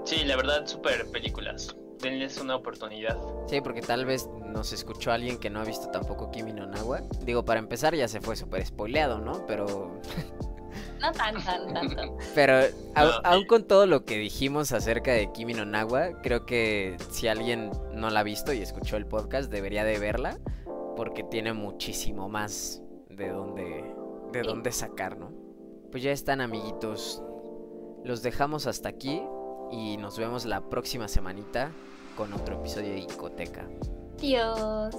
Sí, 0.05 0.25
la 0.25 0.35
verdad, 0.35 0.65
super 0.67 1.09
películas. 1.11 1.75
Denles 2.01 2.37
una 2.37 2.57
oportunidad. 2.57 3.17
Sí, 3.47 3.61
porque 3.61 3.81
tal 3.81 4.05
vez 4.05 4.27
nos 4.45 4.73
escuchó 4.73 5.13
alguien 5.13 5.37
que 5.37 5.49
no 5.49 5.61
ha 5.61 5.63
visto 5.63 5.87
tampoco 5.91 6.29
Kimi 6.29 6.51
no 6.51 6.67
Nawa. 6.67 7.03
Digo, 7.21 7.45
para 7.45 7.59
empezar 7.59 7.95
ya 7.95 8.09
se 8.09 8.19
fue 8.19 8.35
súper 8.35 8.65
spoileado, 8.65 9.19
¿no? 9.19 9.45
Pero 9.47 10.01
No 11.03 11.11
tan, 11.11 11.35
tan, 11.43 11.73
tan, 11.73 11.95
tan. 11.95 12.09
Pero 12.35 12.61
No, 12.95 13.01
aún 13.23 13.45
con 13.45 13.67
todo 13.67 13.85
lo 13.85 14.05
que 14.05 14.17
dijimos 14.17 14.71
acerca 14.71 15.11
de 15.11 15.31
Kimi 15.33 15.53
no 15.53 15.65
Nawa, 15.65 16.21
creo 16.21 16.45
que 16.45 16.95
si 17.11 17.27
alguien 17.27 17.71
no 17.93 18.09
la 18.09 18.21
ha 18.21 18.23
visto 18.23 18.53
y 18.53 18.61
escuchó 18.61 18.95
el 18.97 19.05
podcast, 19.05 19.51
debería 19.51 19.83
de 19.83 19.99
verla, 19.99 20.39
porque 20.95 21.23
tiene 21.23 21.53
muchísimo 21.53 22.29
más 22.29 22.81
de 23.09 23.29
dónde, 23.29 23.63
de 24.31 24.41
Sí. 24.41 24.47
dónde 24.47 24.71
sacar, 24.71 25.17
¿no? 25.17 25.31
Pues 25.91 26.01
ya 26.01 26.11
están, 26.11 26.41
amiguitos. 26.41 27.21
Los 28.03 28.23
dejamos 28.23 28.65
hasta 28.65 28.89
aquí 28.89 29.21
y 29.71 29.97
nos 29.97 30.17
vemos 30.17 30.45
la 30.45 30.69
próxima 30.69 31.07
semanita 31.07 31.71
con 32.17 32.31
otro 32.33 32.55
episodio 32.55 32.89
de 32.91 32.99
Icoteca. 32.99 33.67
Dios. 34.17 34.95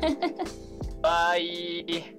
Bye. 1.02 2.16